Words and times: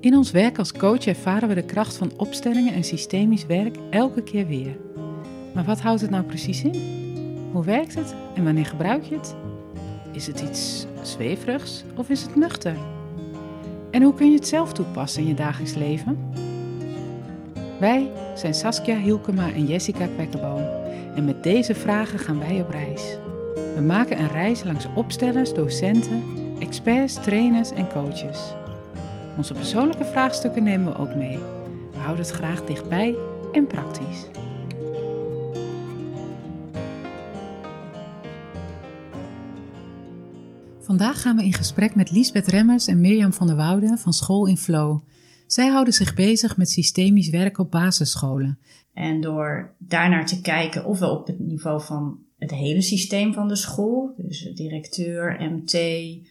In 0.00 0.16
ons 0.16 0.30
werk 0.30 0.58
als 0.58 0.72
coach 0.72 1.06
ervaren 1.06 1.48
we 1.48 1.54
de 1.54 1.64
kracht 1.64 1.96
van 1.96 2.12
opstellingen 2.16 2.74
en 2.74 2.84
systemisch 2.84 3.46
werk 3.46 3.76
elke 3.90 4.22
keer 4.22 4.46
weer. 4.46 4.76
Maar 5.54 5.64
wat 5.64 5.80
houdt 5.80 6.00
het 6.00 6.10
nou 6.10 6.24
precies 6.24 6.62
in? 6.62 6.74
Hoe 7.52 7.64
werkt 7.64 7.94
het 7.94 8.14
en 8.34 8.44
wanneer 8.44 8.66
gebruik 8.66 9.04
je 9.04 9.14
het? 9.14 9.34
Is 10.12 10.26
het 10.26 10.40
iets 10.40 10.86
zweverigs 11.02 11.84
of 11.96 12.08
is 12.08 12.22
het 12.22 12.36
nuchter? 12.36 12.76
En 13.90 14.02
hoe 14.02 14.14
kun 14.14 14.30
je 14.30 14.36
het 14.36 14.46
zelf 14.46 14.72
toepassen 14.72 15.22
in 15.22 15.28
je 15.28 15.34
dagelijks 15.34 15.74
leven? 15.74 16.18
Wij 17.80 18.10
zijn 18.34 18.54
Saskia 18.54 18.98
Hielkema 18.98 19.52
en 19.52 19.66
Jessica 19.66 20.06
Kwekkenboom 20.06 20.64
en 21.14 21.24
met 21.24 21.42
deze 21.42 21.74
vragen 21.74 22.18
gaan 22.18 22.38
wij 22.38 22.60
op 22.60 22.70
reis. 22.70 23.16
We 23.74 23.82
maken 23.86 24.18
een 24.18 24.32
reis 24.32 24.64
langs 24.64 24.86
opstellers, 24.94 25.54
docenten, 25.54 26.22
experts, 26.58 27.14
trainers 27.14 27.70
en 27.70 27.88
coaches. 27.88 28.58
Onze 29.36 29.54
persoonlijke 29.54 30.04
vraagstukken 30.04 30.62
nemen 30.62 30.92
we 30.92 30.98
ook 30.98 31.14
mee. 31.14 31.38
We 31.92 31.98
houden 31.98 32.24
het 32.24 32.34
graag 32.34 32.64
dichtbij 32.64 33.16
en 33.52 33.66
praktisch. 33.66 34.26
Vandaag 40.80 41.22
gaan 41.22 41.36
we 41.36 41.44
in 41.44 41.52
gesprek 41.52 41.94
met 41.94 42.10
Liesbeth 42.10 42.46
Remmers 42.46 42.86
en 42.86 43.00
Mirjam 43.00 43.32
van 43.32 43.46
der 43.46 43.56
Woude 43.56 43.96
van 43.98 44.12
School 44.12 44.46
in 44.46 44.56
Flow. 44.56 45.00
Zij 45.46 45.68
houden 45.68 45.94
zich 45.94 46.14
bezig 46.14 46.56
met 46.56 46.70
systemisch 46.70 47.30
werken 47.30 47.64
op 47.64 47.70
basisscholen. 47.70 48.58
En 48.94 49.20
door 49.20 49.74
daarnaar 49.78 50.26
te 50.26 50.40
kijken, 50.40 50.84
ofwel 50.84 51.16
op 51.16 51.26
het 51.26 51.38
niveau 51.38 51.82
van 51.82 52.18
het 52.40 52.50
hele 52.50 52.82
systeem 52.82 53.32
van 53.32 53.48
de 53.48 53.56
school, 53.56 54.14
dus 54.16 54.50
directeur, 54.54 55.36
MT, 55.40 55.72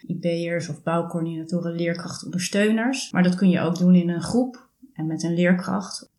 IB'ers 0.07 0.69
of 0.69 0.83
bouwcoördinatoren, 0.83 1.75
leerkracht, 1.75 2.25
ondersteuners. 2.25 3.11
Maar 3.11 3.23
dat 3.23 3.35
kun 3.35 3.49
je 3.49 3.59
ook 3.59 3.77
doen 3.77 3.95
in 3.95 4.09
een 4.09 4.21
groep 4.21 4.67
en 4.93 5.05
met 5.05 5.23
een 5.23 5.33
leerkracht. 5.33 6.09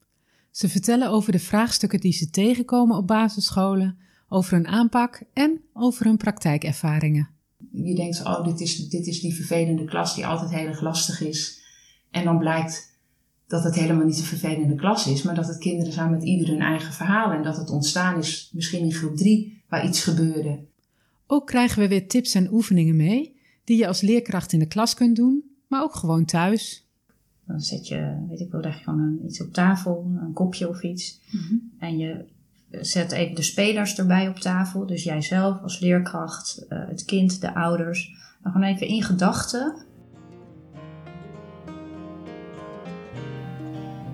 Ze 0.50 0.68
vertellen 0.68 1.10
over 1.10 1.32
de 1.32 1.38
vraagstukken 1.38 2.00
die 2.00 2.12
ze 2.12 2.30
tegenkomen 2.30 2.96
op 2.96 3.06
basisscholen, 3.06 3.98
over 4.28 4.52
hun 4.52 4.66
aanpak 4.66 5.22
en 5.32 5.60
over 5.72 6.04
hun 6.04 6.16
praktijkervaringen. 6.16 7.28
Je 7.72 7.94
denkt, 7.94 8.24
oh, 8.24 8.44
dit 8.44 8.60
is, 8.60 8.88
dit 8.88 9.06
is 9.06 9.20
die 9.20 9.34
vervelende 9.34 9.84
klas 9.84 10.14
die 10.14 10.26
altijd 10.26 10.50
heel 10.50 10.66
erg 10.66 10.80
lastig 10.80 11.20
is. 11.20 11.60
En 12.10 12.24
dan 12.24 12.38
blijkt 12.38 12.98
dat 13.46 13.64
het 13.64 13.74
helemaal 13.74 14.06
niet 14.06 14.18
een 14.18 14.24
vervelende 14.24 14.74
klas 14.74 15.06
is, 15.06 15.22
maar 15.22 15.34
dat 15.34 15.46
het 15.46 15.58
kinderen 15.58 15.92
zijn 15.92 16.10
met 16.10 16.22
ieder 16.22 16.48
hun 16.48 16.60
eigen 16.60 16.92
verhaal 16.92 17.32
en 17.32 17.42
dat 17.42 17.56
het 17.56 17.70
ontstaan 17.70 18.18
is 18.18 18.50
misschien 18.52 18.84
in 18.84 18.92
groep 18.92 19.16
drie 19.16 19.59
waar 19.70 19.84
iets 19.84 20.04
gebeurde. 20.04 20.58
Ook 21.26 21.46
krijgen 21.46 21.82
we 21.82 21.88
weer 21.88 22.08
tips 22.08 22.34
en 22.34 22.52
oefeningen 22.52 22.96
mee 22.96 23.38
die 23.64 23.78
je 23.78 23.86
als 23.86 24.00
leerkracht 24.00 24.52
in 24.52 24.58
de 24.58 24.66
klas 24.66 24.94
kunt 24.94 25.16
doen, 25.16 25.44
maar 25.66 25.82
ook 25.82 25.94
gewoon 25.94 26.24
thuis. 26.24 26.88
Dan 27.46 27.60
zet 27.60 27.88
je, 27.88 28.26
weet 28.28 28.40
ik 28.40 28.50
wel, 28.50 28.60
leg 28.60 28.76
je 28.78 28.84
gewoon 28.84 29.18
iets 29.24 29.42
op 29.42 29.52
tafel, 29.52 30.12
een 30.20 30.32
kopje 30.32 30.68
of 30.68 30.82
iets. 30.82 31.20
Mhm. 31.30 31.54
En 31.78 31.98
je 31.98 32.24
zet 32.70 33.12
even 33.12 33.34
de 33.34 33.42
spelers 33.42 33.98
erbij 33.98 34.28
op 34.28 34.36
tafel. 34.36 34.86
Dus 34.86 35.04
jijzelf 35.04 35.62
als 35.62 35.78
leerkracht, 35.78 36.66
eh, 36.68 36.88
het 36.88 37.04
kind, 37.04 37.40
de 37.40 37.54
ouders. 37.54 38.14
Dan 38.42 38.52
gewoon 38.52 38.66
even 38.66 38.86
in 38.86 39.02
gedachten. 39.02 39.74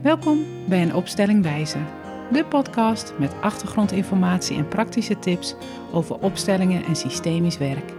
Welkom 0.02 0.44
bij 0.68 0.82
een 0.82 0.94
opstelling 0.94 1.42
wijzen. 1.42 2.05
De 2.32 2.44
podcast 2.44 3.12
met 3.18 3.40
achtergrondinformatie 3.40 4.56
en 4.56 4.68
praktische 4.68 5.18
tips 5.18 5.54
over 5.92 6.18
opstellingen 6.18 6.84
en 6.84 6.96
systemisch 6.96 7.58
werk. 7.58 7.92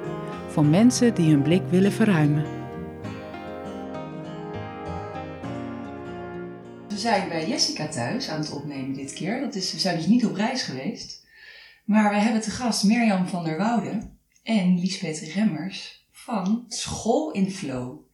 Voor 0.49 0.65
mensen 0.65 1.15
die 1.15 1.29
hun 1.29 1.41
blik 1.41 1.61
willen 1.69 1.91
verruimen. 1.91 2.45
We 6.87 6.97
zijn 6.97 7.29
bij 7.29 7.47
Jessica 7.47 7.87
thuis 7.87 8.29
aan 8.29 8.39
het 8.39 8.51
opnemen 8.51 8.93
dit 8.93 9.13
keer. 9.13 9.39
Dat 9.39 9.55
is, 9.55 9.71
we 9.71 9.79
zijn 9.79 9.97
dus 9.97 10.07
niet 10.07 10.25
op 10.25 10.35
reis 10.35 10.61
geweest. 10.61 11.25
Maar 11.85 12.09
we 12.09 12.15
hebben 12.15 12.41
te 12.41 12.51
gast 12.51 12.83
Mirjam 12.83 13.27
van 13.27 13.43
der 13.43 13.57
Woude 13.57 14.09
en 14.43 14.79
Liesbeth 14.79 15.19
Remmers 15.19 16.05
van 16.11 16.65
School 16.67 17.31
in 17.31 17.51
Flow. 17.51 18.06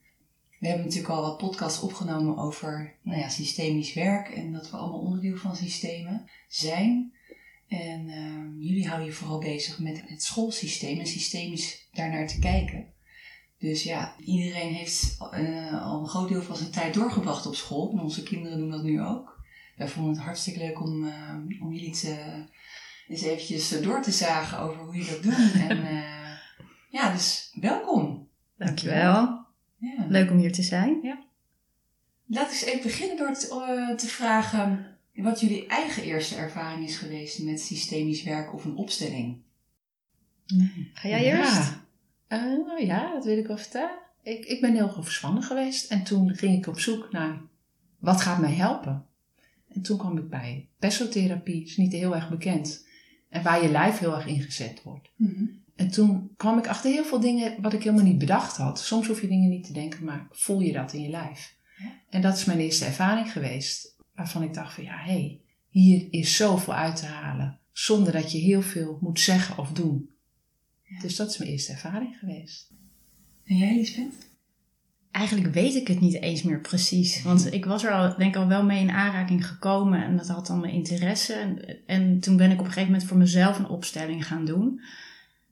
We 0.64 0.70
hebben 0.70 0.88
natuurlijk 0.88 1.14
al 1.14 1.22
wat 1.22 1.38
podcasts 1.38 1.80
opgenomen 1.80 2.36
over 2.36 2.94
nou 3.02 3.18
ja, 3.18 3.28
systemisch 3.28 3.94
werk 3.94 4.28
en 4.28 4.52
dat 4.52 4.70
we 4.70 4.76
allemaal 4.76 5.00
onderdeel 5.00 5.36
van 5.36 5.56
systemen 5.56 6.30
zijn. 6.48 7.12
En 7.68 8.08
ehm, 8.08 8.58
jullie 8.58 8.86
houden 8.86 9.06
je 9.06 9.12
vooral 9.12 9.38
bezig 9.38 9.78
met 9.78 10.02
het 10.06 10.22
schoolsysteem 10.22 10.98
en 10.98 11.06
systemisch 11.06 11.88
daarnaar 11.92 12.26
te 12.26 12.38
kijken. 12.38 12.92
Dus 13.58 13.82
ja, 13.82 14.14
iedereen 14.18 14.74
heeft 14.74 15.16
eh, 15.30 15.82
al 15.82 16.00
een 16.00 16.08
groot 16.08 16.28
deel 16.28 16.42
van 16.42 16.56
zijn 16.56 16.70
tijd 16.70 16.94
doorgebracht 16.94 17.46
op 17.46 17.54
school. 17.54 17.92
En 17.92 18.00
onze 18.00 18.22
kinderen 18.22 18.58
doen 18.58 18.70
dat 18.70 18.82
nu 18.82 19.02
ook. 19.02 19.44
Wij 19.76 19.88
vonden 19.88 20.12
het 20.12 20.22
hartstikke 20.22 20.58
leuk 20.58 20.80
om, 20.80 21.06
eh, 21.06 21.34
om 21.60 21.72
jullie 21.72 21.94
te, 21.94 22.44
eens 23.08 23.22
eventjes 23.22 23.80
door 23.80 24.02
te 24.02 24.12
zagen 24.12 24.58
over 24.58 24.82
hoe 24.82 24.94
jullie 24.94 25.10
dat 25.10 25.22
doen. 25.22 25.50
en 25.68 25.86
eh, 25.86 26.38
ja, 26.90 27.12
dus 27.12 27.50
welkom. 27.60 28.28
Dankjewel. 28.56 29.43
Ja. 29.84 30.06
Leuk 30.08 30.30
om 30.30 30.38
hier 30.38 30.52
te 30.52 30.62
zijn. 30.62 31.18
Laat 32.26 32.50
eens 32.50 32.64
even 32.64 32.82
beginnen 32.82 33.16
door 33.16 33.34
te, 33.34 33.48
eh, 33.48 33.96
te 33.96 34.06
vragen 34.06 34.96
wat 35.14 35.40
jullie 35.40 35.66
eigen 35.66 36.02
eerste 36.02 36.36
ervaring 36.36 36.88
is 36.88 36.96
geweest 36.96 37.42
met 37.42 37.60
systemisch 37.60 38.22
werk 38.22 38.54
of 38.54 38.64
een 38.64 38.76
opstelling. 38.76 39.42
Ga 40.92 41.08
jij 41.08 41.24
eerst? 41.24 41.54
Ja. 41.54 41.82
Eh, 42.26 42.86
ja, 42.86 43.12
dat 43.12 43.24
wil 43.24 43.38
ik 43.38 43.46
wel 43.46 43.58
vertellen. 43.58 43.98
Ik, 44.22 44.44
ik 44.44 44.60
ben 44.60 44.74
heel 44.74 44.96
overspannen 44.96 45.42
geweest 45.42 45.90
en 45.90 46.04
toen 46.04 46.34
ging 46.34 46.56
ik 46.58 46.66
op 46.66 46.80
zoek 46.80 47.12
naar 47.12 47.40
wat 47.98 48.20
gaat 48.20 48.38
mij 48.38 48.52
helpen. 48.52 49.06
En 49.68 49.82
toen 49.82 49.98
kwam 49.98 50.18
ik 50.18 50.28
bij 50.28 50.68
persotherapie, 50.78 51.64
is 51.64 51.76
niet 51.76 51.92
heel 51.92 52.14
erg 52.14 52.30
bekend. 52.30 52.86
En 53.28 53.42
waar 53.42 53.62
je 53.62 53.70
lijf 53.70 53.98
heel 53.98 54.14
erg 54.14 54.26
ingezet 54.26 54.82
wordt. 54.82 55.10
En 55.76 55.90
toen 55.90 56.30
kwam 56.36 56.58
ik 56.58 56.66
achter 56.66 56.90
heel 56.90 57.04
veel 57.04 57.20
dingen 57.20 57.62
wat 57.62 57.72
ik 57.72 57.82
helemaal 57.82 58.04
niet 58.04 58.18
bedacht 58.18 58.56
had. 58.56 58.80
Soms 58.80 59.06
hoef 59.06 59.20
je 59.20 59.28
dingen 59.28 59.48
niet 59.48 59.66
te 59.66 59.72
denken, 59.72 60.04
maar 60.04 60.26
voel 60.30 60.60
je 60.60 60.72
dat 60.72 60.92
in 60.92 61.02
je 61.02 61.08
lijf. 61.08 61.56
En 62.10 62.20
dat 62.20 62.36
is 62.36 62.44
mijn 62.44 62.58
eerste 62.58 62.84
ervaring 62.84 63.32
geweest. 63.32 63.96
Waarvan 64.14 64.42
ik 64.42 64.54
dacht 64.54 64.74
van 64.74 64.84
ja, 64.84 64.96
hé, 64.96 65.12
hey, 65.12 65.40
hier 65.68 66.06
is 66.10 66.36
zoveel 66.36 66.74
uit 66.74 66.96
te 66.96 67.06
halen. 67.06 67.58
Zonder 67.72 68.12
dat 68.12 68.32
je 68.32 68.38
heel 68.38 68.62
veel 68.62 68.98
moet 69.00 69.20
zeggen 69.20 69.58
of 69.58 69.72
doen. 69.72 70.10
Ja. 70.82 71.00
Dus 71.00 71.16
dat 71.16 71.30
is 71.30 71.38
mijn 71.38 71.50
eerste 71.50 71.72
ervaring 71.72 72.16
geweest. 72.18 72.70
En 73.44 73.56
jij, 73.56 73.74
Lisbeth? 73.74 74.32
Eigenlijk 75.10 75.54
weet 75.54 75.74
ik 75.74 75.88
het 75.88 76.00
niet 76.00 76.20
eens 76.20 76.42
meer 76.42 76.60
precies. 76.60 77.22
Want 77.22 77.52
ik 77.52 77.64
was 77.64 77.84
er 77.84 77.92
al, 77.92 78.16
denk 78.16 78.34
ik, 78.34 78.40
al 78.40 78.48
wel 78.48 78.64
mee 78.64 78.80
in 78.80 78.90
aanraking 78.90 79.46
gekomen. 79.46 80.02
En 80.02 80.16
dat 80.16 80.28
had 80.28 80.46
dan 80.46 80.60
mijn 80.60 80.72
interesse. 80.72 81.32
En, 81.32 81.78
en 81.86 82.20
toen 82.20 82.36
ben 82.36 82.50
ik 82.50 82.58
op 82.58 82.66
een 82.66 82.72
gegeven 82.72 82.90
moment 82.90 83.08
voor 83.08 83.16
mezelf 83.16 83.58
een 83.58 83.68
opstelling 83.68 84.26
gaan 84.26 84.44
doen. 84.44 84.80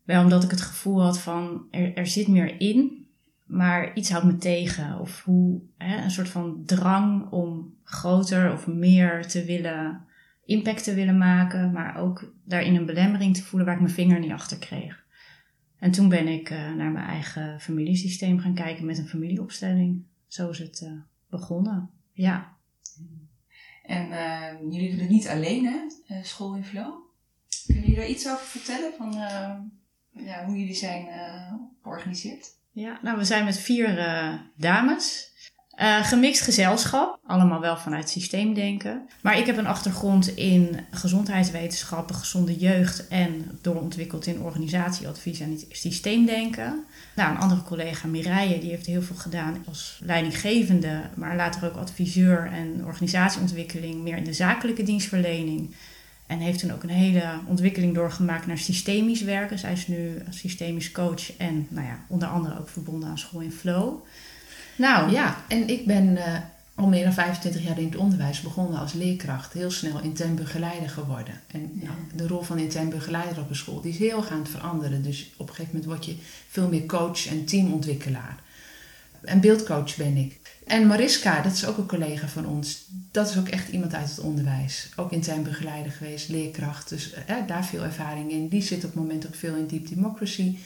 Wel 0.04 0.22
omdat 0.22 0.44
ik 0.44 0.50
het 0.50 0.60
gevoel 0.60 1.02
had 1.02 1.20
van, 1.20 1.66
er, 1.70 1.96
er 1.96 2.06
zit 2.06 2.28
meer 2.28 2.60
in. 2.60 3.06
Maar 3.46 3.96
iets 3.96 4.10
houdt 4.10 4.26
me 4.26 4.36
tegen. 4.36 4.98
Of 5.00 5.22
hoe, 5.24 5.60
hè, 5.76 6.02
een 6.02 6.10
soort 6.10 6.28
van 6.28 6.62
drang 6.64 7.30
om 7.30 7.74
groter 7.84 8.52
of 8.52 8.66
meer 8.66 9.26
te 9.26 9.44
willen, 9.44 10.04
impact 10.44 10.84
te 10.84 10.94
willen 10.94 11.18
maken. 11.18 11.72
Maar 11.72 11.96
ook 11.96 12.32
daarin 12.44 12.74
een 12.74 12.86
belemmering 12.86 13.36
te 13.36 13.42
voelen 13.42 13.66
waar 13.66 13.76
ik 13.76 13.82
mijn 13.82 13.94
vinger 13.94 14.20
niet 14.20 14.32
achter 14.32 14.58
kreeg. 14.58 15.04
En 15.78 15.90
toen 15.90 16.08
ben 16.08 16.28
ik 16.28 16.50
eh, 16.50 16.72
naar 16.72 16.90
mijn 16.90 17.06
eigen 17.06 17.60
familiesysteem 17.60 18.38
gaan 18.38 18.54
kijken 18.54 18.86
met 18.86 18.98
een 18.98 19.08
familieopstelling. 19.08 20.04
Zo 20.26 20.50
is 20.50 20.58
het 20.58 20.82
eh, 20.82 20.92
begonnen. 21.30 21.90
Ja. 22.12 22.56
En 23.82 24.10
eh, 24.10 24.60
jullie 24.70 24.90
doen 24.90 25.00
het 25.00 25.08
niet 25.08 25.28
alleen, 25.28 25.64
hè? 25.64 25.78
School 26.22 26.54
in 26.54 26.64
Flow. 26.64 26.94
Kunnen 27.66 27.82
jullie 27.82 27.98
daar 27.98 28.08
iets 28.08 28.28
over 28.28 28.46
vertellen? 28.46 28.92
Van 28.96 29.14
ja, 30.12 30.44
hoe 30.44 30.58
jullie 30.58 30.74
zijn 30.74 31.06
eh, 31.06 31.52
georganiseerd? 31.82 32.60
ja. 32.72 32.98
Nou, 33.02 33.18
we 33.18 33.24
zijn 33.24 33.44
met 33.44 33.58
vier 33.58 33.98
eh, 33.98 34.34
dames. 34.56 35.30
Eh, 35.72 36.04
gemixt 36.04 36.42
gezelschap. 36.42 37.18
Allemaal 37.26 37.60
wel 37.60 37.76
vanuit 37.76 38.08
systeemdenken. 38.08 39.08
Maar 39.22 39.38
ik 39.38 39.46
heb 39.46 39.56
een 39.56 39.66
achtergrond 39.66 40.36
in 40.36 40.80
gezondheidswetenschappen, 40.90 42.14
gezonde 42.14 42.56
jeugd 42.56 43.08
en 43.08 43.58
doorontwikkeld 43.62 44.26
in 44.26 44.40
organisatieadvies 44.40 45.40
en 45.40 45.60
systeemdenken. 45.68 46.84
Nou, 47.14 47.30
een 47.30 47.40
andere 47.40 47.62
collega, 47.62 48.08
Mireille, 48.08 48.58
die 48.58 48.70
heeft 48.70 48.86
heel 48.86 49.02
veel 49.02 49.16
gedaan 49.16 49.64
als 49.68 50.00
leidinggevende, 50.04 51.00
maar 51.16 51.36
later 51.36 51.64
ook 51.64 51.76
adviseur 51.76 52.50
en 52.52 52.84
organisatieontwikkeling, 52.86 54.02
meer 54.02 54.16
in 54.16 54.24
de 54.24 54.32
zakelijke 54.32 54.82
dienstverlening. 54.82 55.74
En 56.32 56.38
heeft 56.38 56.58
toen 56.58 56.72
ook 56.72 56.82
een 56.82 56.88
hele 56.88 57.24
ontwikkeling 57.46 57.94
doorgemaakt 57.94 58.46
naar 58.46 58.58
systemisch 58.58 59.22
werken. 59.22 59.58
Zij 59.58 59.72
is 59.72 59.86
nu 59.86 60.22
systemisch 60.30 60.92
coach 60.92 61.36
en 61.36 61.66
nou 61.68 61.86
ja, 61.86 61.98
onder 62.08 62.28
andere 62.28 62.58
ook 62.58 62.68
verbonden 62.68 63.08
aan 63.08 63.18
School 63.18 63.40
in 63.40 63.52
Flow. 63.52 63.94
Nou, 64.76 65.10
Ja, 65.10 65.44
en 65.48 65.68
ik 65.68 65.86
ben 65.86 66.16
eh, 66.16 66.38
al 66.74 66.86
meer 66.86 67.04
dan 67.04 67.12
25 67.12 67.62
jaar 67.62 67.78
in 67.78 67.84
het 67.84 67.96
onderwijs 67.96 68.40
begonnen 68.40 68.78
als 68.80 68.92
leerkracht. 68.92 69.52
Heel 69.52 69.70
snel 69.70 70.00
intern 70.00 70.34
begeleider 70.34 70.88
geworden. 70.88 71.34
En 71.46 71.70
Ja. 71.74 71.84
nou, 71.84 71.96
de 72.14 72.26
rol 72.26 72.42
van 72.42 72.58
intern 72.58 72.88
begeleider 72.88 73.40
op 73.42 73.48
een 73.48 73.56
school 73.56 73.80
die 73.80 73.92
is 73.92 73.98
heel 73.98 74.16
erg 74.16 74.30
aan 74.30 74.38
het 74.38 74.48
veranderen. 74.48 75.02
Dus 75.02 75.30
op 75.36 75.48
een 75.48 75.54
gegeven 75.54 75.78
moment 75.78 75.92
word 75.92 76.04
je 76.04 76.16
veel 76.48 76.68
meer 76.68 76.86
coach 76.86 77.26
en 77.26 77.44
teamontwikkelaar. 77.44 78.36
En 79.22 79.40
beeldcoach 79.40 79.96
ben 79.96 80.16
ik. 80.16 80.51
En 80.66 80.86
Mariska, 80.86 81.42
dat 81.42 81.52
is 81.52 81.66
ook 81.66 81.76
een 81.76 81.86
collega 81.86 82.28
van 82.28 82.46
ons. 82.46 82.86
Dat 83.10 83.30
is 83.30 83.38
ook 83.38 83.48
echt 83.48 83.68
iemand 83.68 83.94
uit 83.94 84.08
het 84.08 84.20
onderwijs. 84.20 84.88
Ook 84.96 85.12
in 85.12 85.24
zijn 85.24 85.42
begeleider 85.42 85.92
geweest, 85.92 86.28
leerkracht. 86.28 86.88
Dus 86.88 87.12
eh, 87.12 87.36
daar 87.46 87.64
veel 87.64 87.82
ervaring 87.82 88.30
in. 88.30 88.48
Die 88.48 88.62
zit 88.62 88.84
op 88.84 88.90
het 88.90 88.94
moment 88.94 89.26
ook 89.26 89.34
veel 89.34 89.54
in 89.54 89.66
Deep 89.66 89.88
Democracy. 89.88 90.58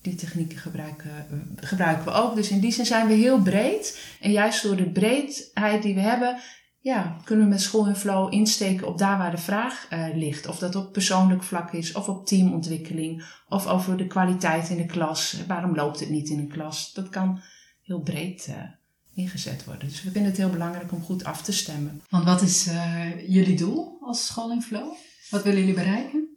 Die 0.00 0.14
technieken 0.14 0.58
gebruiken, 0.58 1.10
gebruiken 1.56 2.04
we 2.04 2.10
ook. 2.10 2.34
Dus 2.34 2.50
in 2.50 2.60
die 2.60 2.72
zin 2.72 2.86
zijn 2.86 3.06
we 3.06 3.14
heel 3.14 3.42
breed. 3.42 3.98
En 4.20 4.32
juist 4.32 4.62
door 4.62 4.76
de 4.76 4.90
breedheid 4.90 5.82
die 5.82 5.94
we 5.94 6.00
hebben, 6.00 6.40
ja, 6.78 7.16
kunnen 7.24 7.44
we 7.44 7.50
met 7.50 7.60
School 7.60 7.86
in 7.86 7.96
Flow 7.96 8.32
insteken 8.32 8.86
op 8.86 8.98
daar 8.98 9.18
waar 9.18 9.30
de 9.30 9.38
vraag 9.38 9.86
uh, 9.92 10.06
ligt. 10.14 10.46
Of 10.46 10.58
dat 10.58 10.74
op 10.74 10.92
persoonlijk 10.92 11.42
vlak 11.42 11.72
is, 11.72 11.92
of 11.92 12.08
op 12.08 12.26
teamontwikkeling, 12.26 13.24
of 13.48 13.66
over 13.66 13.96
de 13.96 14.06
kwaliteit 14.06 14.68
in 14.68 14.76
de 14.76 14.86
klas. 14.86 15.36
Waarom 15.46 15.74
loopt 15.74 16.00
het 16.00 16.10
niet 16.10 16.28
in 16.28 16.38
een 16.38 16.48
klas? 16.48 16.92
Dat 16.92 17.08
kan 17.08 17.40
heel 17.82 18.00
breed 18.00 18.46
uh, 18.50 18.56
ingezet 19.14 19.64
worden. 19.64 19.88
Dus 19.88 20.02
we 20.02 20.10
vinden 20.10 20.30
het 20.30 20.40
heel 20.40 20.50
belangrijk 20.50 20.92
om 20.92 21.02
goed 21.02 21.24
af 21.24 21.42
te 21.42 21.52
stemmen. 21.52 22.02
Want 22.08 22.24
wat 22.24 22.42
is 22.42 22.68
uh, 22.68 23.28
jullie 23.28 23.56
doel 23.56 23.98
als 24.00 24.26
School 24.26 24.52
in 24.52 24.62
Flow? 24.62 24.92
Wat 25.30 25.42
willen 25.42 25.58
jullie 25.58 25.74
bereiken? 25.74 26.32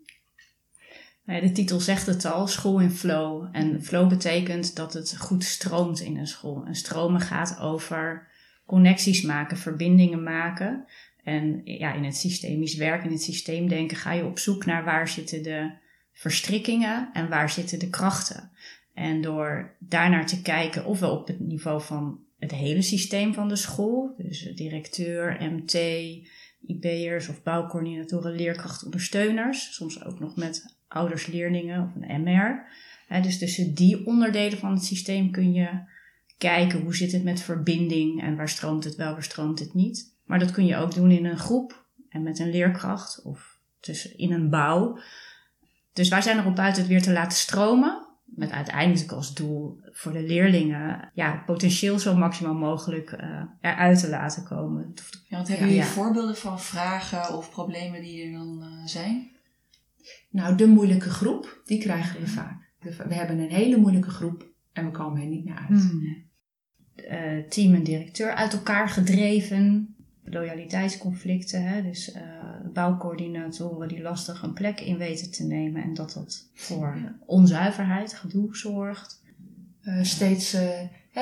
De 1.26 1.52
titel 1.52 1.80
zegt 1.80 2.06
het 2.06 2.26
al, 2.26 2.48
school 2.48 2.80
in 2.80 2.92
flow. 2.92 3.48
En 3.52 3.84
flow 3.84 4.10
betekent 4.10 4.76
dat 4.76 4.94
het 4.94 5.18
goed 5.18 5.44
stroomt 5.44 6.00
in 6.00 6.18
een 6.18 6.28
school. 6.28 6.64
En 6.66 6.76
stromen 6.76 7.22
gaat 7.22 7.60
over 7.60 8.28
connecties 8.66 9.22
maken, 9.22 9.58
verbindingen 9.58 10.24
maken. 10.24 10.86
En 11.24 11.62
ja, 11.64 11.94
in 11.94 12.04
het 12.04 12.16
systemisch 12.16 12.76
werk, 12.76 13.04
in 13.04 13.12
het 13.12 13.22
systeemdenken, 13.22 13.98
ga 13.98 14.12
je 14.12 14.26
op 14.26 14.40
zoek 14.40 14.66
naar 14.66 14.84
waar 14.84 15.08
zitten 15.08 15.44
de 15.44 15.72
verstrikkingen 16.14 17.10
en 17.14 17.30
waar 17.30 17.50
zitten 17.50 17.80
de 17.80 17.90
krachten. 17.90 18.52
En 18.96 19.22
door 19.22 19.76
daarnaar 19.80 20.28
te 20.28 20.42
kijken, 20.42 20.86
ofwel 20.86 21.18
op 21.18 21.28
het 21.28 21.40
niveau 21.40 21.82
van 21.82 22.20
het 22.40 22.52
hele 22.52 22.82
systeem 22.82 23.34
van 23.34 23.48
de 23.48 23.56
school, 23.56 24.16
dus 24.18 24.52
directeur, 24.56 25.38
MT, 25.40 25.74
IB'ers 26.68 27.30
of 27.30 27.44
bouwcoördinatoren, 27.44 28.36
leerkrachten, 28.36 28.86
ondersteuners, 28.86 29.74
soms 29.74 30.04
ook 30.04 30.20
nog 30.20 30.36
met 30.36 30.76
ouders, 30.88 31.28
leerlingen 31.28 31.84
of 31.84 32.02
een 32.02 32.22
MR. 32.22 32.66
dus 33.22 33.38
tussen 33.38 33.74
die 33.74 34.06
onderdelen 34.06 34.58
van 34.58 34.72
het 34.72 34.84
systeem 34.84 35.32
kun 35.32 35.54
je 35.54 35.70
kijken 36.38 36.82
hoe 36.82 36.96
zit 36.96 37.12
het 37.12 37.24
met 37.24 37.42
verbinding 37.42 38.22
en 38.22 38.36
waar 38.36 38.50
stroomt 38.50 38.84
het 38.84 38.96
wel, 38.96 39.12
waar 39.12 39.24
stroomt 39.24 39.60
het 39.60 39.74
niet. 39.74 40.14
Maar 40.26 40.40
dat 40.40 40.52
kun 40.52 40.66
je 40.66 40.76
ook 40.76 40.94
doen 40.94 41.12
in 41.12 41.26
een 41.26 41.38
groep 41.38 41.86
en 42.10 42.24
met 42.24 42.40
een 42.40 42.52
leerkracht 42.52 43.22
of 43.24 43.58
tussen, 43.80 44.18
in 44.18 44.32
een 44.32 44.50
bouw. 44.50 45.00
Dus 45.94 46.10
wij 46.10 46.22
zijn 46.22 46.40
erop 46.40 46.60
uit 46.60 46.78
het 46.78 46.88
weer 46.88 47.02
te 47.02 47.12
laten 47.12 47.38
stromen. 47.38 48.05
Met 48.36 48.52
uiteindelijk 48.52 49.12
als 49.12 49.34
doel 49.34 49.80
voor 49.92 50.12
de 50.12 50.24
leerlingen 50.24 51.12
ja, 51.14 51.44
potentieel 51.46 52.00
zo 52.00 52.16
maximaal 52.16 52.54
mogelijk 52.54 53.12
uh, 53.12 53.42
eruit 53.62 54.00
te 54.00 54.10
laten 54.10 54.44
komen. 54.44 54.94
Ja, 55.28 55.36
want 55.36 55.48
hebben 55.48 55.68
jullie 55.68 55.84
voorbeelden 55.84 56.36
van 56.36 56.60
vragen 56.60 57.38
of 57.38 57.50
problemen 57.50 58.02
die 58.02 58.26
er 58.26 58.32
dan 58.32 58.64
uh, 58.64 58.86
zijn? 58.86 59.32
Nou, 60.30 60.56
de 60.56 60.68
moeilijke 60.68 61.10
groep, 61.10 61.62
die 61.66 61.80
krijgen 61.80 62.20
we 62.20 62.28
vaak. 62.28 62.72
We 62.80 63.14
hebben 63.14 63.40
een 63.40 63.50
hele 63.50 63.78
moeilijke 63.78 64.10
groep 64.10 64.48
en 64.74 64.86
we 64.86 64.92
komen 64.92 65.22
er 65.22 65.28
niet 65.28 65.46
meer 65.46 65.66
uit. 65.70 65.82
Hmm. 65.82 66.24
Uh, 66.96 67.48
team 67.50 67.74
en 67.74 67.84
directeur 67.84 68.34
uit 68.34 68.54
elkaar 68.54 68.90
gedreven. 68.90 69.96
Loyaliteitsconflicten, 70.24 71.64
hè? 71.64 71.82
dus 71.82 72.18
bouwcoördinatoren 72.76 73.88
die 73.88 74.02
lastig 74.02 74.44
een 74.44 74.54
plek 74.54 74.80
in 74.80 74.98
weten 74.98 75.32
te 75.32 75.44
nemen 75.44 75.84
en 75.84 75.94
dat 75.94 76.14
dat 76.14 76.48
voor 76.54 76.98
onzuiverheid, 77.26 78.14
gedoe 78.14 78.56
zorgt. 78.58 79.24
Uh, 79.84 80.04
steeds 80.04 80.58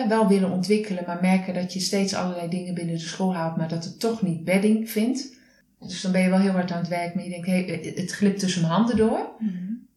wel 0.07 0.27
willen 0.27 0.51
ontwikkelen, 0.51 1.03
maar 1.07 1.17
merken 1.21 1.53
dat 1.53 1.73
je 1.73 1.79
steeds 1.79 2.13
allerlei 2.13 2.50
dingen 2.50 2.73
binnen 2.73 2.95
de 2.95 3.01
school 3.01 3.35
houdt, 3.35 3.57
maar 3.57 3.67
dat 3.67 3.83
het 3.83 4.00
toch 4.00 4.21
niet 4.21 4.44
bedding 4.44 4.89
vindt. 4.89 5.33
Dus 5.79 6.01
dan 6.01 6.11
ben 6.11 6.21
je 6.21 6.29
wel 6.29 6.39
heel 6.39 6.51
hard 6.51 6.71
aan 6.71 6.79
het 6.79 6.88
werk, 6.88 7.15
maar 7.15 7.23
je 7.23 7.29
denkt, 7.29 7.47
hey, 7.47 7.94
het 7.95 8.11
glipt 8.11 8.39
tussen 8.39 8.61
mijn 8.61 8.73
handen 8.73 8.97
door. 8.97 9.29
Mm 9.39 9.88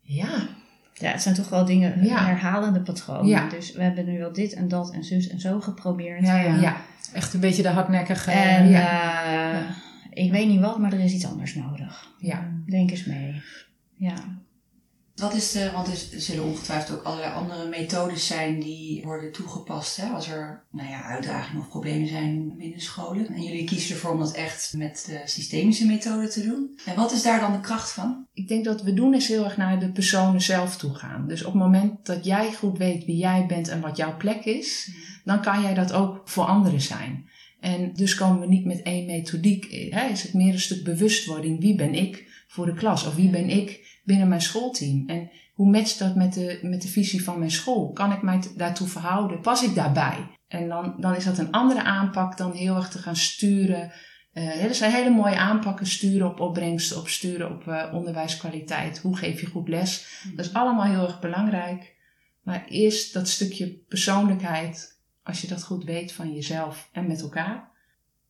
Ja. 0.00 0.48
Ja, 0.94 1.10
het 1.10 1.22
zijn 1.22 1.34
toch 1.34 1.48
wel 1.48 1.64
dingen, 1.64 1.98
herhalende 1.98 2.80
patronen. 2.80 3.26
Ja. 3.26 3.48
Dus 3.48 3.72
we 3.72 3.82
hebben 3.82 4.04
nu 4.04 4.18
wel 4.18 4.32
dit 4.32 4.52
en 4.52 4.68
dat 4.68 4.92
en 4.92 5.04
zus 5.04 5.28
en 5.28 5.40
zo 5.40 5.60
geprobeerd. 5.60 6.22
Ja, 6.22 6.40
ja. 6.40 6.54
ja. 6.54 6.76
echt 7.12 7.34
een 7.34 7.40
beetje 7.40 7.62
de 7.62 7.68
hardnekkige... 7.68 8.30
En 8.30 8.70
uh, 8.70 9.70
ik 10.14 10.30
weet 10.30 10.48
niet 10.48 10.60
wat, 10.60 10.78
maar 10.78 10.92
er 10.92 11.00
is 11.00 11.12
iets 11.12 11.26
anders 11.26 11.54
nodig. 11.54 12.12
Ja. 12.18 12.62
Denk 12.66 12.90
eens 12.90 13.04
mee. 13.04 13.42
Ja. 13.96 14.42
Wat 15.14 15.34
is 15.34 15.52
de, 15.52 15.70
want 15.72 15.86
er 15.88 16.20
zullen 16.20 16.44
ongetwijfeld 16.44 16.98
ook 16.98 17.04
allerlei 17.04 17.34
andere 17.34 17.68
methodes 17.68 18.26
zijn 18.26 18.60
die 18.60 19.02
worden 19.02 19.32
toegepast 19.32 19.96
hè, 19.96 20.08
als 20.08 20.28
er 20.28 20.64
nou 20.70 20.88
ja, 20.88 21.02
uitdagingen 21.02 21.62
of 21.62 21.68
problemen 21.68 22.08
zijn 22.08 22.56
binnen 22.56 22.80
scholen. 22.80 23.26
En 23.26 23.42
jullie 23.42 23.64
kiezen 23.64 23.94
ervoor 23.94 24.10
om 24.10 24.18
dat 24.18 24.34
echt 24.34 24.74
met 24.76 25.04
de 25.06 25.20
systemische 25.24 25.86
methode 25.86 26.28
te 26.28 26.42
doen. 26.42 26.78
En 26.84 26.96
wat 26.96 27.12
is 27.12 27.22
daar 27.22 27.40
dan 27.40 27.52
de 27.52 27.60
kracht 27.60 27.92
van? 27.92 28.26
Ik 28.32 28.48
denk 28.48 28.64
dat 28.64 28.82
we 28.82 28.94
doen 28.94 29.14
is 29.14 29.28
heel 29.28 29.44
erg 29.44 29.56
naar 29.56 29.80
de 29.80 29.92
personen 29.92 30.40
zelf 30.40 30.76
toe 30.76 30.94
gaan. 30.94 31.28
Dus 31.28 31.44
op 31.44 31.52
het 31.52 31.62
moment 31.62 32.06
dat 32.06 32.24
jij 32.24 32.52
goed 32.52 32.78
weet 32.78 33.04
wie 33.04 33.16
jij 33.16 33.46
bent 33.46 33.68
en 33.68 33.80
wat 33.80 33.96
jouw 33.96 34.16
plek 34.16 34.44
is, 34.44 34.90
dan 35.24 35.42
kan 35.42 35.62
jij 35.62 35.74
dat 35.74 35.92
ook 35.92 36.20
voor 36.24 36.44
anderen 36.44 36.80
zijn. 36.80 37.28
En 37.64 37.92
dus 37.94 38.14
komen 38.14 38.40
we 38.40 38.46
niet 38.46 38.64
met 38.64 38.82
één 38.82 39.06
methodiek. 39.06 39.90
Hè, 39.90 40.08
is 40.08 40.22
het 40.22 40.34
meer 40.34 40.52
een 40.52 40.60
stuk 40.60 40.84
bewustwording. 40.84 41.60
Wie 41.60 41.74
ben 41.74 41.94
ik 41.94 42.44
voor 42.48 42.66
de 42.66 42.74
klas? 42.74 43.06
Of 43.06 43.14
wie 43.14 43.30
ben 43.30 43.48
ik 43.48 44.00
binnen 44.04 44.28
mijn 44.28 44.40
schoolteam? 44.40 45.04
En 45.06 45.30
hoe 45.54 45.70
matcht 45.70 45.98
dat 45.98 46.14
met 46.14 46.34
de, 46.34 46.58
met 46.62 46.82
de 46.82 46.88
visie 46.88 47.24
van 47.24 47.38
mijn 47.38 47.50
school? 47.50 47.92
Kan 47.92 48.12
ik 48.12 48.22
mij 48.22 48.40
daartoe 48.56 48.86
verhouden? 48.86 49.40
Pas 49.40 49.62
ik 49.62 49.74
daarbij? 49.74 50.26
En 50.48 50.68
dan, 50.68 50.94
dan 50.98 51.14
is 51.14 51.24
dat 51.24 51.38
een 51.38 51.50
andere 51.50 51.82
aanpak 51.82 52.36
dan 52.36 52.52
heel 52.52 52.76
erg 52.76 52.88
te 52.88 52.98
gaan 52.98 53.16
sturen. 53.16 53.92
Uh, 54.34 54.64
er 54.64 54.74
zijn 54.74 54.92
hele 54.92 55.10
mooie 55.10 55.38
aanpakken, 55.38 55.86
sturen 55.86 56.30
op 56.30 56.40
opbrengsten, 56.40 56.98
op 56.98 57.08
sturen 57.08 57.50
op 57.50 57.64
uh, 57.66 57.90
onderwijskwaliteit. 57.92 58.98
Hoe 58.98 59.16
geef 59.16 59.40
je 59.40 59.46
goed 59.46 59.68
les? 59.68 60.22
Dat 60.34 60.46
is 60.46 60.52
allemaal 60.52 60.84
heel 60.84 61.02
erg 61.02 61.20
belangrijk. 61.20 61.94
Maar 62.42 62.64
eerst 62.68 63.12
dat 63.14 63.28
stukje 63.28 63.78
persoonlijkheid, 63.88 64.93
als 65.24 65.40
je 65.40 65.46
dat 65.46 65.64
goed 65.64 65.84
weet 65.84 66.12
van 66.12 66.34
jezelf 66.34 66.88
en 66.92 67.06
met 67.06 67.20
elkaar, 67.20 67.70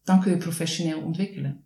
dan 0.04 0.20
kun 0.20 0.30
je 0.30 0.36
professioneel 0.36 1.00
ontwikkelen. 1.00 1.64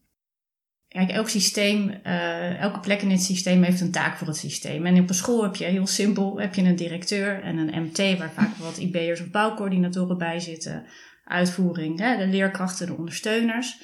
Kijk, 0.88 1.10
elk 1.10 1.28
systeem, 1.28 2.00
uh, 2.06 2.60
elke 2.60 2.80
plek 2.80 3.02
in 3.02 3.10
het 3.10 3.22
systeem 3.22 3.62
heeft 3.62 3.80
een 3.80 3.90
taak 3.90 4.16
voor 4.16 4.26
het 4.26 4.36
systeem. 4.36 4.86
En 4.86 5.00
op 5.00 5.08
een 5.08 5.14
school 5.14 5.42
heb 5.42 5.56
je 5.56 5.64
heel 5.64 5.86
simpel, 5.86 6.40
heb 6.40 6.54
je 6.54 6.62
een 6.62 6.76
directeur 6.76 7.42
en 7.42 7.56
een 7.56 7.82
MT, 7.82 8.18
waar 8.18 8.32
vaak 8.32 8.56
wat 8.56 8.78
IB'ers 8.78 9.20
of 9.20 9.30
bouwcoördinatoren 9.30 10.18
bij 10.18 10.40
zitten. 10.40 10.86
Uitvoering, 11.24 11.98
hè, 11.98 12.16
de 12.16 12.26
leerkrachten, 12.26 12.86
de 12.86 12.96
ondersteuners. 12.96 13.80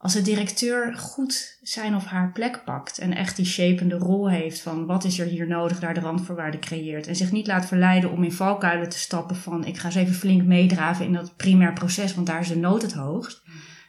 Als 0.00 0.12
de 0.12 0.22
directeur 0.22 0.94
goed 0.94 1.58
zijn 1.62 1.94
of 1.94 2.04
haar 2.04 2.32
plek 2.32 2.64
pakt 2.64 2.98
en 2.98 3.14
echt 3.14 3.36
die 3.36 3.44
shapende 3.44 3.98
rol 3.98 4.30
heeft 4.30 4.60
van 4.60 4.86
wat 4.86 5.04
is 5.04 5.18
er 5.18 5.26
hier 5.26 5.46
nodig, 5.46 5.80
daar 5.80 5.94
de 5.94 6.00
randvoorwaarden 6.00 6.60
creëert. 6.60 7.06
En 7.06 7.16
zich 7.16 7.32
niet 7.32 7.46
laat 7.46 7.66
verleiden 7.66 8.10
om 8.12 8.24
in 8.24 8.32
valkuilen 8.32 8.88
te 8.88 8.98
stappen 8.98 9.36
van 9.36 9.64
ik 9.64 9.76
ga 9.76 9.86
eens 9.86 9.94
even 9.94 10.14
flink 10.14 10.42
meedraven 10.42 11.04
in 11.04 11.12
dat 11.12 11.36
primair 11.36 11.72
proces, 11.72 12.14
want 12.14 12.26
daar 12.26 12.40
is 12.40 12.48
de 12.48 12.56
nood 12.56 12.82
het 12.82 12.92
hoogst. 12.92 13.42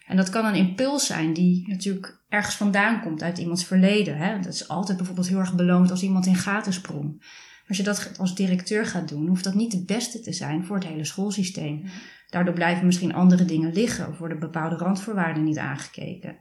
En 0.08 0.18
dat 0.18 0.30
kan 0.30 0.46
een 0.46 0.56
impuls 0.56 1.06
zijn 1.06 1.34
die 1.34 1.68
natuurlijk 1.68 2.20
ergens 2.30 2.56
vandaan 2.56 3.02
komt 3.02 3.24
uit 3.24 3.38
iemands 3.38 3.66
verleden. 3.66 4.18
Hè? 4.18 4.40
Dat 4.40 4.54
is 4.54 4.68
altijd 4.68 4.98
bijvoorbeeld 4.98 5.28
heel 5.28 5.40
erg 5.40 5.56
beloond 5.56 5.92
als 5.92 6.04
iemand 6.04 6.26
in 6.26 6.36
gaten 6.36 6.74
sprong. 6.74 7.22
Als 7.70 7.78
je 7.78 7.84
dat 7.84 8.12
als 8.18 8.36
directeur 8.36 8.86
gaat 8.86 9.10
doen, 9.10 9.28
hoeft 9.28 9.44
dat 9.44 9.54
niet 9.54 9.72
het 9.72 9.86
beste 9.86 10.20
te 10.20 10.34
zijn 10.34 10.66
voor 10.66 10.76
het 10.76 10.88
hele 10.88 11.06
schoolsysteem. 11.06 11.84
Daardoor 12.30 12.54
blijven 12.54 12.86
misschien 12.86 13.14
andere 13.14 13.46
dingen 13.46 13.74
liggen 13.74 14.08
of 14.08 14.18
worden 14.18 14.40
bepaalde 14.40 14.76
randvoorwaarden 14.76 15.44
niet 15.44 15.58
aangekeken. 15.58 16.36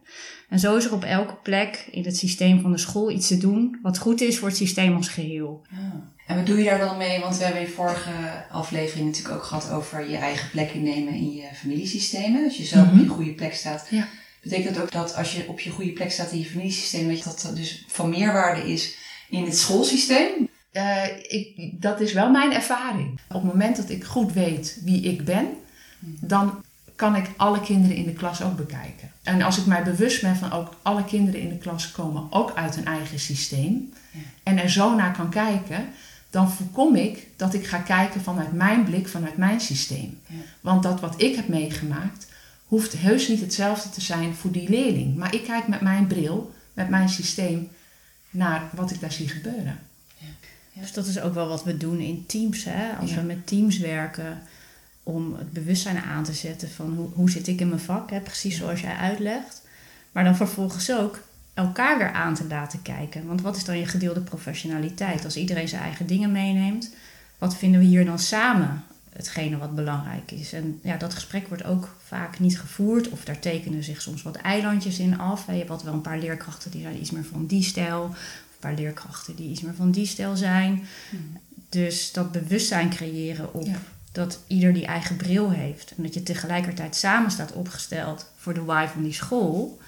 En 0.49 0.59
zo 0.59 0.77
is 0.77 0.85
er 0.85 0.93
op 0.93 1.05
elke 1.05 1.35
plek 1.35 1.89
in 1.91 2.05
het 2.05 2.17
systeem 2.17 2.61
van 2.61 2.73
de 2.73 2.79
school 2.79 3.11
iets 3.11 3.29
te 3.29 3.39
doen 3.39 3.79
wat 3.83 3.99
goed 3.99 4.21
is 4.21 4.39
voor 4.39 4.49
het 4.49 4.57
systeem 4.57 4.97
als 4.97 5.09
geheel. 5.09 5.67
Ja. 5.71 6.13
En 6.27 6.37
wat 6.37 6.47
doe 6.47 6.59
je 6.59 6.65
daar 6.65 6.79
dan 6.79 6.97
mee? 6.97 7.21
Want 7.21 7.39
we 7.39 7.45
hebben 7.45 7.63
in 7.63 7.69
vorige 7.69 8.45
aflevering 8.51 9.07
natuurlijk 9.07 9.35
ook 9.35 9.45
gehad 9.45 9.71
over 9.71 10.11
je 10.11 10.17
eigen 10.17 10.51
plek 10.51 10.71
innemen 10.71 11.15
in 11.15 11.33
je 11.33 11.49
familiesystemen. 11.55 12.45
Als 12.45 12.57
je 12.57 12.65
zelf 12.65 12.87
op 12.87 12.93
mhm. 12.93 13.03
je 13.03 13.09
goede 13.09 13.35
plek 13.35 13.55
staat. 13.55 13.87
Ja. 13.91 14.09
Betekent 14.43 14.75
dat 14.75 14.83
ook 14.83 14.93
dat 14.93 15.15
als 15.15 15.35
je 15.35 15.49
op 15.49 15.61
je 15.61 15.71
goede 15.71 15.93
plek 15.93 16.11
staat 16.11 16.33
in 16.33 16.39
je 16.39 16.45
familiesysteem, 16.45 17.09
dat 17.09 17.41
dat 17.43 17.57
dus 17.57 17.85
van 17.89 18.11
meerwaarde 18.11 18.73
is 18.73 18.97
in 19.29 19.45
het 19.45 19.59
schoolsysteem? 19.59 20.48
Uh, 20.73 21.05
ik, 21.29 21.73
dat 21.73 22.01
is 22.01 22.13
wel 22.13 22.31
mijn 22.31 22.53
ervaring. 22.53 23.21
Op 23.29 23.43
het 23.43 23.53
moment 23.53 23.77
dat 23.77 23.91
ik 23.91 24.05
goed 24.05 24.33
weet 24.33 24.81
wie 24.85 25.03
ik 25.03 25.25
ben, 25.25 25.47
dan 26.21 26.65
kan 26.97 27.17
ik 27.17 27.31
alle 27.37 27.61
kinderen 27.61 27.97
in 27.97 28.05
de 28.05 28.13
klas 28.13 28.43
ook 28.43 28.57
bekijken. 28.57 29.11
En 29.23 29.43
als 29.43 29.59
ik 29.59 29.67
mij 29.67 29.83
bewust 29.83 30.23
ben 30.23 30.37
van 30.37 30.53
ook 30.53 30.75
alle 30.83 31.05
kinderen 31.05 31.41
in 31.41 31.49
de 31.49 31.59
klas 31.59 31.91
komen 31.91 32.27
ook 32.31 32.53
uit 32.55 32.77
een 32.77 32.87
eigen 32.87 33.19
systeem 33.19 33.93
en 34.43 34.59
er 34.59 34.71
zo 34.71 34.95
naar 34.95 35.17
kan 35.17 35.31
kijken, 35.31 35.89
dan 36.31 36.51
voorkom 36.51 36.97
ik 36.97 37.27
dat 37.37 37.55
ik 37.55 37.67
ga 37.67 37.79
kijken 37.79 38.21
vanuit 38.21 38.53
mijn 38.53 38.85
blik, 38.85 39.09
vanuit 39.09 39.37
mijn 39.37 39.61
systeem. 39.61 40.21
Want 40.61 40.83
dat 40.83 41.01
wat 41.01 41.23
ik 41.23 41.37
heb 41.37 41.49
meegemaakt, 41.49 42.27
hoeft 42.67 42.93
heus 42.93 43.29
niet 43.29 43.41
hetzelfde 43.41 43.91
te 43.91 44.01
zijn 44.01 44.35
voor 44.35 44.51
die 44.51 44.69
leerling. 44.69 45.17
Maar 45.17 45.35
ik 45.35 45.45
kijk 45.45 45.69
met 45.69 45.81
mijn 45.81 46.07
bril, 46.07 46.55
met 46.73 46.89
mijn 46.89 47.09
systeem, 47.09 47.69
naar 48.31 48.63
wat 48.73 48.91
ik 48.91 49.01
daar 49.01 49.13
zie 49.13 49.29
gebeuren. 49.29 49.79
Ja. 50.79 50.85
Dus 50.85 50.93
dat 50.93 51.07
is 51.07 51.21
ook 51.21 51.35
wel 51.35 51.49
wat 51.49 51.65
we 51.65 51.77
doen 51.77 51.99
in 51.99 52.27
teams. 52.27 52.65
Hè? 52.65 52.97
Als 53.01 53.15
we 53.15 53.21
met 53.21 53.47
teams 53.47 53.79
werken, 53.79 54.43
om 55.03 55.35
het 55.39 55.53
bewustzijn 55.53 55.99
aan 55.99 56.25
te 56.25 56.33
zetten 56.33 56.71
van 56.71 56.95
hoe, 56.95 57.09
hoe 57.15 57.31
zit 57.31 57.47
ik 57.47 57.61
in 57.61 57.69
mijn 57.69 57.81
vak, 57.81 58.11
hè, 58.11 58.21
precies 58.21 58.57
zoals 58.57 58.81
jij 58.81 58.95
uitlegt. 58.95 59.63
Maar 60.13 60.25
dan 60.25 60.37
vervolgens 60.37 60.93
ook 60.93 61.21
elkaar 61.55 61.99
weer 61.99 62.13
aan 62.13 62.35
te 62.35 62.47
laten 62.47 62.83
kijken. 62.83 63.27
Want 63.27 63.41
wat 63.41 63.57
is 63.57 63.65
dan 63.65 63.79
je 63.79 63.87
gedeelde 63.87 64.21
professionaliteit? 64.21 65.25
Als 65.25 65.37
iedereen 65.37 65.69
zijn 65.69 65.83
eigen 65.83 66.07
dingen 66.07 66.33
meeneemt, 66.33 66.91
wat 67.39 67.57
vinden 67.57 67.81
we 67.81 67.87
hier 67.87 68.05
dan 68.05 68.19
samen 68.19 68.85
hetgene 69.13 69.57
wat 69.57 69.75
belangrijk 69.75 70.31
is? 70.31 70.53
En 70.53 70.81
ja, 70.83 70.97
dat 70.97 71.15
gesprek 71.15 71.49
wordt 71.49 71.65
ook 71.65 71.97
vaak 72.05 72.39
niet 72.39 72.61
gevoerd, 72.61 73.09
of 73.09 73.25
daar 73.25 73.39
tekenen 73.39 73.85
zich 73.85 74.03
soms 74.03 74.23
wat 74.23 74.37
eilandjes 74.37 74.99
in 74.99 75.19
af. 75.19 75.47
Je 75.47 75.53
hebt 75.53 75.83
wel 75.83 75.93
een 75.95 76.01
paar 76.01 76.19
leerkrachten 76.19 76.71
die 76.71 76.83
zijn 76.83 77.01
iets 77.01 77.11
meer 77.11 77.25
van 77.25 77.47
die 77.47 77.63
stijl, 77.63 78.15
paar 78.61 78.75
leerkrachten 78.75 79.37
die 79.37 79.51
iets 79.51 79.61
meer 79.61 79.75
van 79.75 79.91
die 79.91 80.07
stijl 80.07 80.37
zijn. 80.37 80.87
Dus 81.69 82.13
dat 82.13 82.33
bewustzijn 82.33 82.91
creëren 82.91 83.55
op 83.55 83.67
Ja. 83.67 83.79
dat 84.13 84.39
ieder 84.47 84.73
die 84.73 84.87
eigen 84.87 85.17
bril 85.17 85.51
heeft. 85.51 85.93
En 85.97 86.03
dat 86.03 86.15
je 86.15 86.23
tegelijkertijd 86.23 86.97
samen 86.97 87.31
staat 87.31 87.53
opgesteld 87.53 88.27
voor 88.37 88.55
de 88.55 88.65
why 88.65 88.87
van 88.87 89.03
die 89.03 89.13
school. 89.13 89.79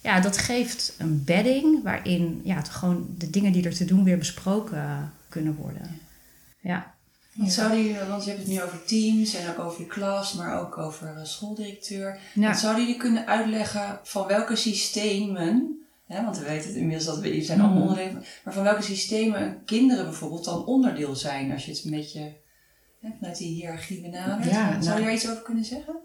Ja, 0.00 0.20
dat 0.20 0.38
geeft 0.38 0.94
een 0.98 1.24
bedding 1.24 1.82
waarin 1.82 2.40
ja, 2.44 2.56
het 2.56 2.68
gewoon 2.68 3.06
de 3.18 3.30
dingen 3.30 3.52
die 3.52 3.64
er 3.64 3.74
te 3.74 3.84
doen 3.84 4.04
weer 4.04 4.18
besproken 4.18 5.12
kunnen 5.28 5.54
worden. 5.54 6.00
Ja. 6.60 6.94
Wat 7.32 7.52
zouden 7.52 7.82
jullie, 7.82 8.08
want 8.08 8.24
je 8.24 8.30
hebt 8.30 8.42
het 8.42 8.52
nu 8.52 8.62
over 8.62 8.84
teams 8.84 9.34
en 9.34 9.48
ook 9.50 9.58
over 9.58 9.78
de 9.80 9.86
klas, 9.86 10.32
maar 10.32 10.60
ook 10.60 10.78
over 10.78 11.16
eh, 11.16 11.24
schooldirecteur. 11.24 12.18
Ja. 12.34 12.48
Wat 12.48 12.58
zouden 12.58 12.84
jullie 12.84 12.98
kunnen 13.00 13.26
uitleggen 13.26 13.98
van 14.02 14.26
welke 14.26 14.56
systemen, 14.56 15.78
hè, 16.08 16.24
want 16.24 16.38
we 16.38 16.44
weten 16.44 16.68
het 16.68 16.76
inmiddels 16.76 17.04
dat 17.06 17.18
we 17.18 17.30
die 17.30 17.42
zijn 17.42 17.60
allemaal 17.60 17.78
Mhm. 17.82 17.88
onderdeel, 17.88 18.22
maar 18.44 18.54
van 18.54 18.62
welke 18.62 18.82
systemen 18.82 19.62
kinderen 19.64 20.04
bijvoorbeeld 20.04 20.44
dan 20.44 20.64
onderdeel 20.66 21.16
zijn 21.16 21.52
als 21.52 21.64
je 21.64 21.70
het 21.72 21.84
een 21.84 21.90
beetje 21.90 22.36
hè, 23.00 23.08
vanuit 23.18 23.38
die 23.38 23.48
hiërarchie 23.54 24.00
benadert. 24.00 24.44
Ja, 24.50 24.52
Zou 24.70 24.78
je 24.82 24.88
nou- 24.88 25.02
daar 25.02 25.12
iets 25.12 25.28
over 25.30 25.42
kunnen 25.42 25.64
zeggen? 25.64 25.96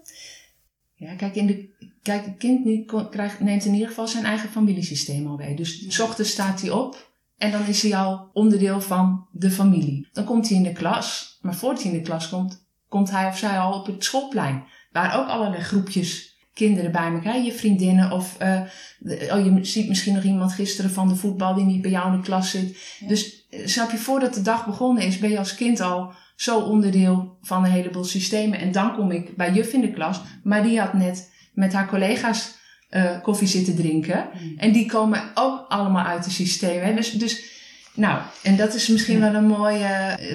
Ja, 0.94 1.14
kijk, 1.14 1.34
in 1.34 1.46
de, 1.46 1.68
kijk 2.02 2.24
het 2.24 2.36
kind 2.36 2.86
krijgt, 3.10 3.40
neemt 3.40 3.64
in 3.64 3.72
ieder 3.72 3.88
geval 3.88 4.08
zijn 4.08 4.24
eigen 4.24 4.48
familiesysteem 4.48 5.26
al 5.26 5.36
mee. 5.36 5.56
Dus 5.56 5.86
s 5.88 5.98
ochtends 6.00 6.30
staat 6.30 6.60
hij 6.60 6.70
op 6.70 7.10
en 7.38 7.50
dan 7.50 7.66
is 7.66 7.82
hij 7.82 7.96
al 7.96 8.30
onderdeel 8.32 8.80
van 8.80 9.26
de 9.32 9.50
familie. 9.50 10.08
Dan 10.12 10.24
komt 10.24 10.48
hij 10.48 10.56
in 10.56 10.62
de 10.62 10.72
klas, 10.72 11.38
maar 11.40 11.54
voordat 11.54 11.82
hij 11.82 11.92
in 11.92 11.98
de 11.98 12.04
klas 12.04 12.28
komt, 12.28 12.66
komt 12.88 13.10
hij 13.10 13.26
of 13.26 13.38
zij 13.38 13.58
al 13.58 13.78
op 13.80 13.86
het 13.86 14.04
schoolplein. 14.04 14.64
Waar 14.92 15.18
ook 15.20 15.28
allerlei 15.28 15.62
groepjes 15.62 16.33
kinderen 16.54 16.92
bij 16.92 17.12
elkaar, 17.12 17.42
je 17.42 17.52
vriendinnen 17.52 18.10
of 18.10 18.34
eh, 18.38 18.60
de- 18.98 19.28
oh, 19.32 19.44
je 19.44 19.64
ziet 19.64 19.88
misschien 19.88 20.14
nog 20.14 20.22
iemand 20.22 20.52
gisteren 20.52 20.90
van 20.90 21.08
de 21.08 21.16
voetbal 21.16 21.54
die 21.54 21.64
niet 21.64 21.82
bij 21.82 21.90
jou 21.90 22.12
in 22.12 22.20
de 22.20 22.26
klas 22.26 22.50
zit. 22.50 22.96
Ja. 22.98 23.08
Dus 23.08 23.46
eh, 23.50 23.66
snap 23.66 23.90
je, 23.90 23.96
voordat 23.96 24.34
de 24.34 24.42
dag 24.42 24.66
begonnen 24.66 25.02
is, 25.02 25.18
ben 25.18 25.30
je 25.30 25.38
als 25.38 25.54
kind 25.54 25.80
al 25.80 26.12
zo 26.36 26.58
onderdeel 26.60 27.38
van 27.42 27.64
een 27.64 27.70
heleboel 27.70 28.04
systemen. 28.04 28.58
En 28.58 28.72
dan 28.72 28.94
kom 28.94 29.10
ik 29.10 29.36
bij 29.36 29.52
juf 29.52 29.72
in 29.72 29.80
de 29.80 29.92
klas, 29.92 30.20
maar 30.42 30.62
die 30.62 30.80
had 30.80 30.92
net 30.92 31.32
met 31.52 31.72
haar 31.72 31.88
collega's 31.88 32.52
eh, 32.88 33.20
koffie 33.22 33.48
zitten 33.48 33.74
drinken. 33.76 34.28
En 34.56 34.72
die 34.72 34.86
komen 34.86 35.22
ook 35.34 35.64
allemaal 35.68 36.04
uit 36.04 36.24
de 36.24 36.30
systemen. 36.30 36.84
Hè? 36.86 36.94
Dus, 36.94 37.12
dus, 37.12 37.44
nou, 37.94 38.20
en 38.42 38.56
dat 38.56 38.74
is 38.74 38.88
misschien 38.88 39.20
wel 39.20 39.34
een 39.34 39.46
mooi, 39.46 39.78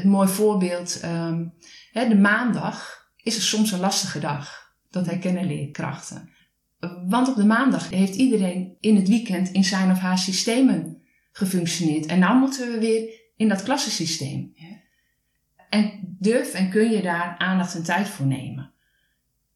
mooi 0.03 0.27
voorbeeld. 0.27 0.99
Ehm, 1.01 1.43
hè, 1.91 2.07
de 2.07 2.17
maandag 2.17 3.07
is 3.23 3.35
er 3.35 3.41
soms 3.41 3.71
een 3.71 3.79
lastige 3.79 4.19
dag. 4.19 4.58
Dat 4.89 5.05
herkennen 5.05 5.45
leerkrachten. 5.45 6.29
Want 7.07 7.27
op 7.27 7.35
de 7.35 7.45
maandag 7.45 7.89
heeft 7.89 8.15
iedereen 8.15 8.77
in 8.79 8.95
het 8.95 9.07
weekend 9.07 9.51
in 9.51 9.63
zijn 9.63 9.91
of 9.91 9.99
haar 9.99 10.17
systemen 10.17 11.01
gefunctioneerd. 11.31 12.05
En 12.05 12.19
nou 12.19 12.39
moeten 12.39 12.71
we 12.71 12.79
weer 12.79 13.09
in 13.35 13.47
dat 13.47 13.63
klassensysteem. 13.63 14.53
En 15.69 16.15
durf 16.19 16.53
en 16.53 16.69
kun 16.69 16.91
je 16.91 17.01
daar 17.01 17.35
aandacht 17.37 17.75
en 17.75 17.83
tijd 17.83 18.07
voor 18.07 18.25
nemen. 18.25 18.73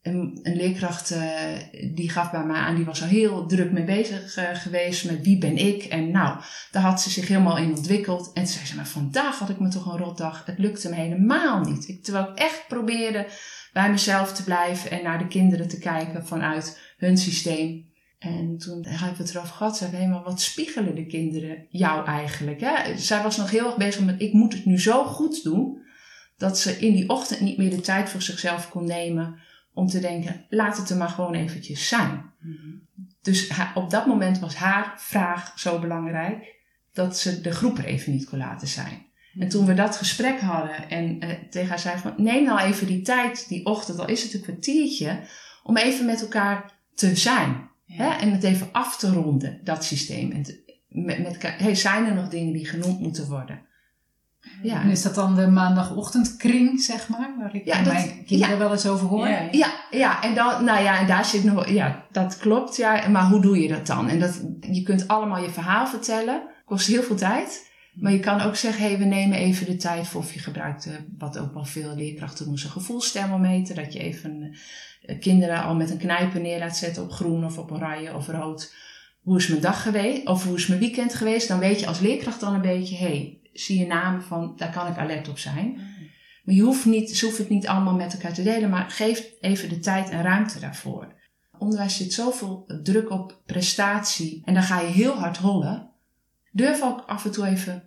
Een, 0.02 0.40
een 0.42 0.56
leerkracht 0.56 1.12
eh, 1.12 1.58
die 1.94 2.10
gaf 2.10 2.32
bij 2.32 2.46
mij 2.46 2.60
aan, 2.60 2.76
die 2.76 2.86
was 2.86 3.02
al 3.02 3.08
heel 3.08 3.48
druk 3.48 3.72
mee 3.72 3.84
bezig 3.84 4.36
eh, 4.36 4.50
geweest 4.54 5.06
met 5.06 5.22
wie 5.22 5.38
ben 5.38 5.58
ik. 5.58 5.84
En 5.84 6.12
nou, 6.12 6.40
daar 6.72 6.84
had 6.84 7.02
ze 7.02 7.10
zich 7.10 7.28
helemaal 7.28 7.58
in 7.58 7.76
ontwikkeld. 7.76 8.28
En 8.34 8.44
toen 8.44 8.54
zei 8.54 8.66
ze, 8.66 8.76
maar 8.76 8.88
vandaag 8.88 9.40
had 9.40 9.50
ik 9.50 9.60
me 9.60 9.68
toch 9.68 9.86
een 9.86 9.98
rotdag. 9.98 10.46
Het 10.46 10.60
lukte 10.60 10.90
me 10.90 10.96
helemaal 10.96 11.60
niet. 11.60 11.88
Ik, 11.88 12.04
terwijl 12.04 12.30
ik 12.30 12.38
echt 12.38 12.64
probeerde 12.68 13.28
bij 13.74 13.92
mezelf 13.92 14.34
te 14.34 14.44
blijven 14.44 14.92
en 14.92 15.04
naar 15.04 15.20
de 15.20 15.28
kinderen 15.28 15.68
te 15.68 15.80
kijken 15.80 16.26
vanuit 16.26 16.80
hun 16.98 17.18
systeem. 17.18 17.92
En 18.20 18.58
toen 18.58 18.86
hebben 18.86 19.18
we 19.18 19.24
het 19.24 19.30
erover 19.30 19.56
gehad. 19.56 19.78
Zei 19.78 19.92
ik, 19.92 19.98
hé, 19.98 20.08
maar 20.08 20.24
wat 20.24 20.42
spiegelen 20.42 20.96
de 20.96 21.06
kinderen 21.06 21.66
jou 21.70 22.06
eigenlijk? 22.06 22.62
Hè? 22.62 22.98
Zij 22.98 23.24
was 23.24 23.38
nog 23.38 23.50
heel 23.50 23.66
erg 23.66 23.78
bezig 23.78 24.06
met, 24.06 24.22
ik 24.22 24.34
moet 24.34 24.54
het 24.54 24.66
nu 24.66 24.80
zo 24.80 25.04
goed 25.04 25.44
doen. 25.44 25.82
Dat 26.38 26.60
ze 26.60 26.80
in 26.80 26.94
die 26.94 27.10
ochtend 27.10 27.40
niet 27.40 27.58
meer 27.58 27.70
de 27.70 27.82
tijd 27.82 28.10
voor 28.10 28.22
zichzelf 28.22 28.70
kon 28.70 28.86
nemen. 28.86 29.40
Om 29.74 29.88
te 29.88 30.00
denken, 30.00 30.46
laat 30.50 30.78
het 30.78 30.90
er 30.90 30.98
maar 30.98 31.10
gewoon 31.10 31.34
eventjes 31.34 31.88
zijn. 31.88 32.32
Dus 33.22 33.52
op 33.74 33.90
dat 33.90 34.06
moment 34.06 34.40
was 34.40 34.56
haar 34.56 34.94
vraag 34.98 35.60
zo 35.60 35.80
belangrijk. 35.80 36.56
Dat 36.94 37.18
ze 37.18 37.42
de 37.42 37.52
groep 37.52 37.78
er 37.78 37.86
even 37.86 38.12
niet 38.12 38.30
kon 38.30 38.38
laten 38.38 38.68
zijn. 38.68 39.06
En 39.40 39.50
toen 39.50 39.66
we 39.66 39.74
dat 39.74 39.96
gesprek 39.98 40.40
hadden 40.40 40.90
en 40.90 41.20
eh, 41.20 41.30
tegen 41.50 41.70
haar 41.70 41.80
zei 41.80 41.98
van... 41.98 42.14
Neem 42.18 42.44
nou 42.44 42.60
even 42.60 42.88
die 42.88 43.02
tijd, 43.02 43.48
die 43.48 43.66
ochtend, 43.66 44.00
al 44.00 44.08
is 44.08 44.24
het 44.24 44.34
een 44.34 44.42
kwartiertje... 44.42 45.20
Om 45.66 45.78
even 45.78 46.06
met 46.06 46.22
elkaar 46.22 46.72
te 46.96 47.16
zijn. 47.16 47.70
Hè? 47.86 48.08
En 48.10 48.32
het 48.32 48.44
even 48.44 48.70
af 48.72 48.98
te 48.98 49.12
ronden, 49.12 49.60
dat 49.64 49.84
systeem. 49.84 50.32
En 50.32 50.44
te- 50.44 50.82
met, 50.90 51.20
met 51.24 51.38
hey, 51.42 51.76
zijn 51.76 52.06
er 52.06 52.14
nog 52.14 52.28
dingen 52.30 52.54
die 52.54 52.66
genoemd 52.68 53.00
moeten 53.00 53.28
worden? 53.30 53.62
Ja, 54.64 54.82
En 54.82 54.90
is 54.90 55.02
dat 55.02 55.16
dan 55.16 55.36
de 55.36 55.48
maandagochtendkring, 55.48 56.82
zeg 56.82 57.10
maar? 57.10 57.34
Waar 57.40 57.56
ik 57.56 57.66
Ja, 57.66 57.82
dat- 57.84 57.94
mijn 57.94 58.24
kinderen 58.26 58.58
wel 58.58 58.72
eens 58.72 58.86
over 58.88 59.08
hoor. 59.08 59.28
Ja. 59.28 59.48
Ja, 59.52 59.74
ja, 59.92 60.24
en 60.24 60.36
dan, 60.36 60.64
nou 60.64 60.84
ja, 60.84 61.00
en 61.00 61.08
daar 61.08 61.26
zit 61.26 61.44
nog, 61.44 61.70
ja, 61.70 62.06
dat 62.12 62.38
klopt, 62.38 62.76
ja, 62.76 63.08
maar 63.08 63.26
hoe 63.28 63.42
doe 63.42 63.60
je 63.62 63.68
dat 63.68 63.88
dan? 63.88 64.10
En 64.10 64.20
dat, 64.20 64.42
je 64.72 64.84
kunt 64.84 65.08
allemaal 65.08 65.44
je 65.44 65.50
verhaal 65.50 65.88
vertellen, 65.88 66.42
kost 66.66 66.88
heel 66.88 67.04
veel 67.04 67.16
tijd, 67.16 67.72
maar 67.94 68.12
je 68.12 68.20
kan 68.20 68.42
ook 68.42 68.56
zeggen, 68.56 68.84
hey, 68.84 68.98
we 68.98 69.06
nemen 69.06 69.38
even 69.38 69.66
de 69.66 69.76
tijd 69.76 70.08
voor, 70.08 70.22
of 70.22 70.34
je 70.34 70.40
gebruikt, 70.40 70.86
eh, 70.86 70.94
wat 71.18 71.38
ook 71.38 71.54
wel 71.54 71.66
veel 71.66 71.96
leerkrachten 71.96 72.46
doen, 72.46 72.58
zo'n 72.58 72.72
gevoelsthermometer, 72.72 73.76
dat 73.76 73.94
je 73.94 74.00
even 74.00 74.56
eh, 75.02 75.20
kinderen 75.20 75.64
al 75.64 75.76
met 75.76 75.90
een 75.90 75.98
knijper 75.98 76.42
neer 76.42 76.60
laat 76.60 76.78
zetten 76.78 77.04
op 77.04 77.12
groen 77.12 77.46
of 77.46 77.58
op 77.58 77.72
oranje 77.72 78.14
of 78.14 78.28
rood. 78.28 78.74
Hoe 79.22 79.38
is 79.38 79.48
mijn 79.48 79.62
dag 79.62 79.82
geweest? 79.82 80.28
Of 80.28 80.44
hoe 80.44 80.56
is 80.56 80.68
mijn 80.68 80.80
weekend 80.80 81.14
geweest? 81.14 81.48
Dan 81.48 81.60
weet 81.60 81.80
je 81.80 81.88
als 81.88 82.00
leerkracht 82.00 82.40
dan 82.40 82.54
een 82.54 82.62
beetje, 82.62 82.96
hey, 82.96 83.40
zie 83.54 83.80
je 83.80 83.86
namen 83.86 84.24
van, 84.24 84.54
daar 84.58 84.72
kan 84.72 84.88
ik 84.88 84.98
alert 84.98 85.30
op 85.30 85.38
zijn. 85.38 85.74
Maar 86.44 86.56
je 86.56 86.62
hoeft 86.62 86.86
niet, 86.86 87.18
ze 87.18 87.26
hoeven 87.26 87.44
het 87.44 87.54
niet 87.54 87.68
allemaal 87.68 87.96
met 87.96 88.14
elkaar 88.14 88.34
te 88.34 88.44
delen, 88.44 88.70
maar 88.70 88.90
geef 88.90 89.24
even 89.42 89.70
de 89.70 89.80
tijd 89.80 90.10
en 90.10 90.22
ruimte 90.22 90.60
daarvoor. 90.60 91.14
Onderwijs 91.58 91.98
zit 91.98 92.14
zoveel 92.14 92.66
druk 92.84 93.10
op 93.10 93.42
prestatie 93.46 94.42
en 94.46 94.54
dan 94.54 94.64
ga 94.64 94.80
je 94.80 94.92
heel 94.92 95.14
hard 95.14 95.38
hollen. 95.38 95.93
Durf 96.56 96.82
ook 96.82 97.04
af 97.08 97.26
en 97.26 97.32
toe 97.32 97.46
even 97.46 97.84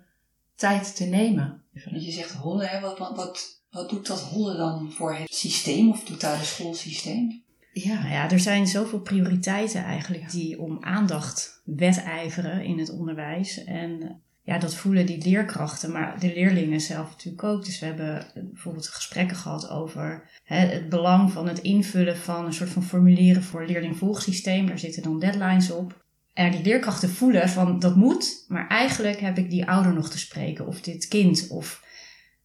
tijd 0.54 0.96
te 0.96 1.04
nemen. 1.04 1.62
Want 1.90 2.04
je 2.04 2.11
zegt 2.11 2.32
hollen, 2.32 2.68
hè? 2.68 2.80
Wat, 2.80 2.99
wat, 2.99 3.16
wat, 3.16 3.61
wat 3.70 3.90
doet 3.90 4.06
dat 4.06 4.20
hollen 4.20 4.56
dan 4.56 4.92
voor 4.92 5.14
het 5.14 5.35
systeem 5.35 5.90
of 5.90 6.04
totale 6.04 6.44
schoolsysteem? 6.44 7.42
Ja, 7.73 7.94
Nou 7.94 8.08
ja, 8.08 8.30
er 8.30 8.40
zijn 8.40 8.66
zoveel 8.66 9.00
prioriteiten 9.00 9.85
eigenlijk 9.85 10.30
die 10.30 10.61
om 10.61 10.78
aandacht 10.80 11.61
wedijveren 11.64 12.64
in 12.64 12.78
het 12.78 12.90
onderwijs. 12.90 13.64
En 13.64 14.20
ja, 14.42 14.58
dat 14.58 14.75
voelen 14.75 15.06
die 15.06 15.25
leerkrachten, 15.25 15.92
maar 15.92 16.20
de 16.20 16.35
leerlingen 16.35 16.80
zelf 16.80 17.11
natuurlijk 17.11 17.44
ook. 17.44 17.64
Dus 17.64 17.78
we 17.78 17.87
hebben 17.87 18.26
bijvoorbeeld 18.35 18.88
gesprekken 18.88 19.37
gehad 19.37 19.68
over 19.68 20.30
hè, 20.44 20.56
het 20.56 20.88
belang 20.88 21.32
van 21.32 21.49
het 21.49 21.58
invullen 21.58 22.16
van 22.16 22.44
een 22.44 22.52
soort 22.52 22.70
van 22.70 22.82
formulieren 22.82 23.42
voor 23.42 23.66
leerlingvolgsysteem. 23.66 24.66
Daar 24.66 24.78
zitten 24.78 25.02
dan 25.02 25.18
deadlines 25.18 25.70
op. 25.70 26.04
En 26.36 26.50
die 26.50 26.62
leerkrachten 26.62 27.10
voelen 27.10 27.48
van 27.48 27.78
dat 27.78 27.96
moet, 27.96 28.44
maar 28.48 28.68
eigenlijk 28.68 29.20
heb 29.20 29.38
ik 29.38 29.50
die 29.50 29.68
ouder 29.68 29.92
nog 29.92 30.10
te 30.10 30.18
spreken 30.18 30.66
of 30.66 30.80
dit 30.80 31.08
kind. 31.08 31.46
Of, 31.48 31.84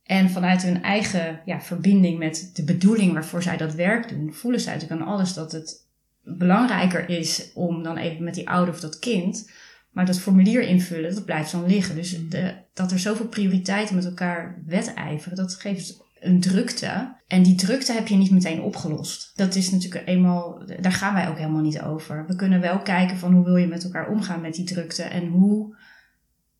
en 0.03 0.29
vanuit 0.29 0.63
hun 0.63 0.83
eigen 0.83 1.41
ja, 1.45 1.61
verbinding 1.61 2.17
met 2.17 2.49
de 2.53 2.63
bedoeling 2.63 3.13
waarvoor 3.13 3.43
zij 3.43 3.57
dat 3.57 3.73
werk 3.73 4.09
doen, 4.09 4.33
voelen 4.33 4.59
zij 4.59 4.73
natuurlijk 4.73 5.01
aan 5.01 5.07
alles 5.07 5.33
dat 5.33 5.51
het 5.51 5.87
belangrijker 6.23 7.09
is 7.09 7.51
om 7.53 7.83
dan 7.83 7.97
even 7.97 8.23
met 8.23 8.33
die 8.33 8.49
ouder 8.49 8.73
of 8.73 8.79
dat 8.79 8.99
kind. 8.99 9.51
Maar 9.91 10.05
dat 10.05 10.19
formulier 10.19 10.61
invullen, 10.61 11.13
dat 11.13 11.25
blijft 11.25 11.51
dan 11.51 11.67
liggen. 11.67 11.95
Dus 11.95 12.29
de, 12.29 12.53
dat 12.73 12.91
er 12.91 12.99
zoveel 12.99 13.27
prioriteiten 13.27 13.95
met 13.95 14.05
elkaar 14.05 14.61
wedijveren, 14.65 15.37
dat 15.37 15.53
geeft 15.53 16.01
een 16.21 16.39
drukte. 16.39 17.15
En 17.27 17.43
die 17.43 17.55
drukte 17.55 17.93
heb 17.93 18.07
je 18.07 18.15
niet 18.15 18.31
meteen 18.31 18.61
opgelost. 18.61 19.31
Dat 19.35 19.55
is 19.55 19.71
natuurlijk 19.71 20.07
eenmaal, 20.07 20.63
daar 20.79 20.91
gaan 20.91 21.13
wij 21.13 21.29
ook 21.29 21.37
helemaal 21.37 21.61
niet 21.61 21.81
over. 21.81 22.25
We 22.27 22.35
kunnen 22.35 22.61
wel 22.61 22.79
kijken 22.79 23.17
van 23.17 23.33
hoe 23.33 23.43
wil 23.43 23.55
je 23.55 23.67
met 23.67 23.83
elkaar 23.83 24.09
omgaan 24.09 24.41
met 24.41 24.53
die 24.53 24.65
drukte 24.65 25.03
en 25.03 25.27
hoe, 25.27 25.75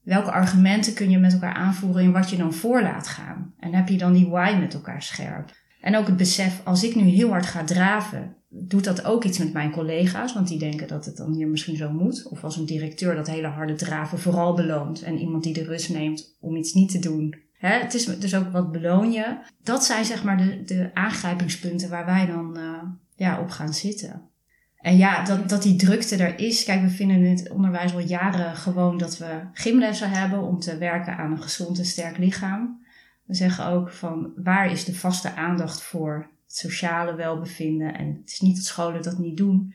welke 0.01 0.31
argumenten 0.31 0.93
kun 0.93 1.09
je 1.09 1.17
met 1.17 1.33
elkaar 1.33 1.53
aanvoeren 1.53 2.03
in 2.03 2.11
wat 2.11 2.29
je 2.29 2.37
dan 2.37 2.53
voor 2.53 2.81
laat 2.81 3.07
gaan. 3.07 3.53
En 3.59 3.73
heb 3.73 3.87
je 3.87 3.97
dan 3.97 4.13
die 4.13 4.27
why 4.27 4.57
met 4.59 4.73
elkaar 4.73 5.01
scherp. 5.01 5.51
En 5.81 5.95
ook 5.95 6.07
het 6.07 6.17
besef, 6.17 6.61
als 6.63 6.83
ik 6.83 6.95
nu 6.95 7.03
heel 7.03 7.29
hard 7.29 7.45
ga 7.45 7.63
draven, 7.63 8.35
doet 8.49 8.83
dat 8.83 9.05
ook 9.05 9.23
iets 9.23 9.37
met 9.37 9.53
mijn 9.53 9.71
collega's, 9.71 10.33
want 10.33 10.47
die 10.47 10.59
denken 10.59 10.87
dat 10.87 11.05
het 11.05 11.17
dan 11.17 11.33
hier 11.33 11.47
misschien 11.47 11.75
zo 11.75 11.91
moet. 11.91 12.27
Of 12.29 12.43
als 12.43 12.57
een 12.57 12.65
directeur 12.65 13.15
dat 13.15 13.27
hele 13.27 13.47
harde 13.47 13.75
draven 13.75 14.19
vooral 14.19 14.53
beloont 14.53 15.01
en 15.01 15.17
iemand 15.17 15.43
die 15.43 15.53
de 15.53 15.63
rust 15.63 15.89
neemt 15.89 16.37
om 16.39 16.55
iets 16.55 16.73
niet 16.73 16.91
te 16.91 16.99
doen, 16.99 17.35
Hè, 17.61 17.79
het 17.79 17.93
is 17.93 18.05
dus 18.05 18.35
ook 18.35 18.51
wat 18.51 18.71
beloon 18.71 19.11
je. 19.11 19.37
Dat 19.63 19.85
zijn 19.85 20.05
zeg 20.05 20.23
maar 20.23 20.37
de, 20.37 20.63
de 20.63 20.91
aangrijpingspunten 20.93 21.89
waar 21.89 22.05
wij 22.05 22.25
dan 22.25 22.57
uh, 22.57 22.81
ja, 23.15 23.39
op 23.39 23.49
gaan 23.49 23.73
zitten. 23.73 24.29
En 24.77 24.97
ja, 24.97 25.23
dat, 25.23 25.49
dat 25.49 25.63
die 25.63 25.75
drukte 25.75 26.15
er 26.15 26.39
is. 26.39 26.63
Kijk, 26.63 26.81
we 26.81 26.89
vinden 26.89 27.17
in 27.17 27.37
het 27.37 27.49
onderwijs 27.49 27.93
al 27.93 27.99
jaren 27.99 28.55
gewoon 28.55 28.97
dat 28.97 29.17
we 29.17 29.41
gymlessen 29.53 30.09
hebben 30.09 30.41
om 30.41 30.59
te 30.59 30.77
werken 30.77 31.17
aan 31.17 31.31
een 31.31 31.41
gezond 31.41 31.77
en 31.77 31.85
sterk 31.85 32.17
lichaam. 32.17 32.85
We 33.25 33.33
zeggen 33.33 33.65
ook 33.65 33.91
van 33.91 34.31
waar 34.35 34.71
is 34.71 34.85
de 34.85 34.95
vaste 34.95 35.35
aandacht 35.35 35.81
voor 35.81 36.29
het 36.45 36.57
sociale 36.57 37.15
welbevinden. 37.15 37.97
En 37.97 38.07
het 38.21 38.31
is 38.31 38.39
niet 38.39 38.55
dat 38.55 38.65
scholen 38.65 39.03
dat 39.03 39.17
niet 39.17 39.37
doen. 39.37 39.73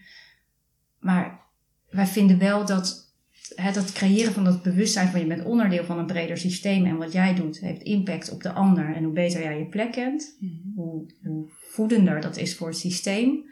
Maar 0.98 1.40
wij 1.90 2.06
vinden 2.06 2.38
wel 2.38 2.66
dat 2.66 3.05
het 3.54 3.74
dat 3.74 3.92
creëren 3.92 4.32
van 4.32 4.44
dat 4.44 4.62
bewustzijn 4.62 5.08
van 5.08 5.20
je 5.20 5.26
bent 5.26 5.44
onderdeel 5.44 5.84
van 5.84 5.98
een 5.98 6.06
breder 6.06 6.36
systeem 6.36 6.84
en 6.84 6.96
wat 6.96 7.12
jij 7.12 7.34
doet 7.34 7.60
heeft 7.60 7.82
impact 7.82 8.32
op 8.32 8.42
de 8.42 8.52
ander. 8.52 8.94
En 8.94 9.04
hoe 9.04 9.12
beter 9.12 9.42
jij 9.42 9.58
je 9.58 9.66
plek 9.66 9.92
kent, 9.92 10.36
mhm. 10.40 10.52
hoe, 10.74 11.10
hoe 11.22 11.48
voedender 11.50 12.20
dat 12.20 12.36
is 12.36 12.56
voor 12.56 12.68
het 12.68 12.78
systeem. 12.78 13.44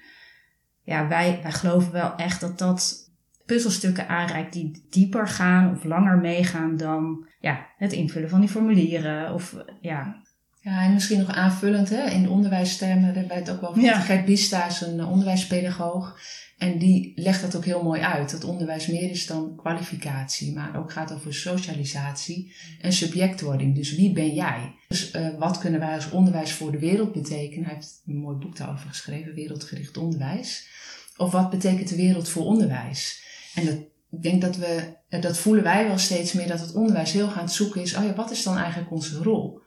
Ja, 0.83 1.09
wij, 1.09 1.39
wij 1.43 1.53
geloven 1.53 1.93
wel 1.93 2.15
echt 2.15 2.41
dat 2.41 2.59
dat 2.59 3.13
puzzelstukken 3.45 4.09
aanreikt 4.09 4.53
die 4.53 4.87
dieper 4.91 5.29
gaan 5.29 5.71
of 5.71 5.85
langer 5.85 6.19
meegaan 6.19 6.77
dan 6.77 7.29
ja, 7.41 7.67
het 7.77 7.93
invullen 7.93 8.29
van 8.29 8.41
die 8.41 8.49
formulieren. 8.49 9.35
Of, 9.35 9.57
ja. 9.81 10.23
Ja, 10.64 10.83
en 10.85 10.92
misschien 10.92 11.18
nog 11.18 11.28
aanvullend, 11.28 11.90
hè, 11.90 12.11
in 12.11 12.28
onderwijstermen 12.28 13.04
hebben 13.04 13.28
wij 13.28 13.37
het 13.37 13.50
ook 13.50 13.61
wel 13.61 13.73
van. 13.73 13.83
Ja. 13.83 14.00
Gert 14.00 14.25
Bista 14.25 14.66
is 14.66 14.80
een 14.80 15.04
onderwijspedagoog. 15.04 16.18
En 16.59 16.78
die 16.78 17.12
legt 17.14 17.42
dat 17.42 17.56
ook 17.56 17.64
heel 17.64 17.83
mooi 17.83 18.00
uit. 18.00 18.30
Dat 18.30 18.44
onderwijs 18.44 18.87
meer 18.87 19.11
is 19.11 19.26
dan 19.26 19.56
kwalificatie, 19.56 20.54
maar 20.54 20.78
ook 20.78 20.92
gaat 20.92 21.12
over 21.12 21.35
socialisatie 21.35 22.54
en 22.80 22.92
subjectwording. 22.92 23.75
Dus 23.75 23.94
wie 23.94 24.12
ben 24.12 24.35
jij? 24.35 24.75
Dus 24.88 25.14
uh, 25.14 25.38
wat 25.38 25.59
kunnen 25.59 25.80
wij 25.80 25.94
als 25.94 26.11
onderwijs 26.11 26.52
voor 26.52 26.73
de 26.73 26.78
wereld 26.78 27.12
betekenen? 27.12 27.64
Hij 27.64 27.75
heeft 27.75 28.02
een 28.06 28.16
mooi 28.16 28.37
boek 28.37 28.56
daarover 28.56 28.88
geschreven, 28.88 29.35
Wereldgericht 29.35 29.97
Onderwijs. 29.97 30.68
Of 31.16 31.33
wat 31.33 31.50
betekent 31.50 31.88
de 31.88 31.97
wereld 31.97 32.28
voor 32.28 32.44
onderwijs? 32.44 33.23
En 33.54 33.64
dat, 33.64 33.76
ik 34.11 34.23
denk 34.23 34.40
dat 34.40 34.56
we, 34.56 34.97
eh, 35.09 35.21
dat 35.21 35.38
voelen 35.38 35.64
wij 35.64 35.87
wel 35.87 35.99
steeds 35.99 36.33
meer, 36.33 36.49
dat 36.49 36.61
het 36.61 36.75
onderwijs 36.75 37.12
heel 37.12 37.28
gaan 37.28 37.49
zoeken 37.49 37.83
is, 37.83 37.97
oh 37.97 38.04
ja, 38.04 38.14
wat 38.14 38.30
is 38.30 38.42
dan 38.42 38.56
eigenlijk 38.56 38.90
onze 38.90 39.23
rol 39.23 39.62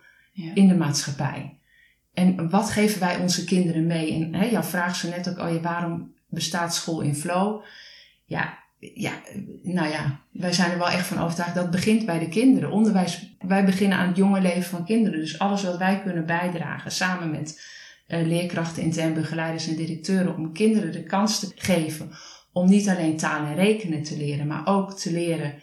in 0.53 0.67
de 0.67 0.75
maatschappij? 0.75 1.59
En 2.13 2.49
wat 2.49 2.69
geven 2.69 2.99
wij 2.99 3.17
onze 3.17 3.43
kinderen 3.43 3.87
mee? 3.87 4.13
En 4.13 4.33
hè, 4.33 4.45
jouw 4.45 4.63
vraag 4.63 4.95
zo 4.95 5.09
net 5.09 5.29
ook, 5.29 5.39
oh 5.39 5.53
ja, 5.53 5.59
waarom 5.59 6.13
bestaat 6.27 6.75
school 6.75 7.01
in 7.01 7.15
flow? 7.15 7.63
Ja, 8.25 8.57
ja, 8.79 9.11
nou 9.63 9.89
ja, 9.89 10.19
wij 10.31 10.53
zijn 10.53 10.71
er 10.71 10.77
wel 10.77 10.89
echt 10.89 11.07
van 11.07 11.19
overtuigd 11.19 11.55
dat 11.55 11.71
begint 11.71 12.05
bij 12.05 12.19
de 12.19 12.29
kinderen. 12.29 12.71
Onderwijs, 12.71 13.35
wij 13.39 13.65
beginnen 13.65 13.97
aan 13.97 14.07
het 14.07 14.17
jonge 14.17 14.41
leven 14.41 14.63
van 14.63 14.85
kinderen. 14.85 15.19
Dus 15.19 15.39
alles 15.39 15.63
wat 15.63 15.77
wij 15.77 16.01
kunnen 16.01 16.25
bijdragen, 16.25 16.91
samen 16.91 17.31
met 17.31 17.61
uh, 18.07 18.25
leerkrachten, 18.25 18.83
intern 18.83 19.13
begeleiders 19.13 19.67
en 19.67 19.75
directeuren, 19.75 20.35
om 20.35 20.53
kinderen 20.53 20.91
de 20.91 21.03
kans 21.03 21.39
te 21.39 21.51
geven 21.55 22.11
om 22.57 22.69
niet 22.69 22.89
alleen 22.89 23.17
taal 23.17 23.45
en 23.45 23.55
rekenen 23.55 24.03
te 24.03 24.17
leren, 24.17 24.47
maar 24.47 24.65
ook 24.65 24.99
te 24.99 25.11
leren 25.11 25.61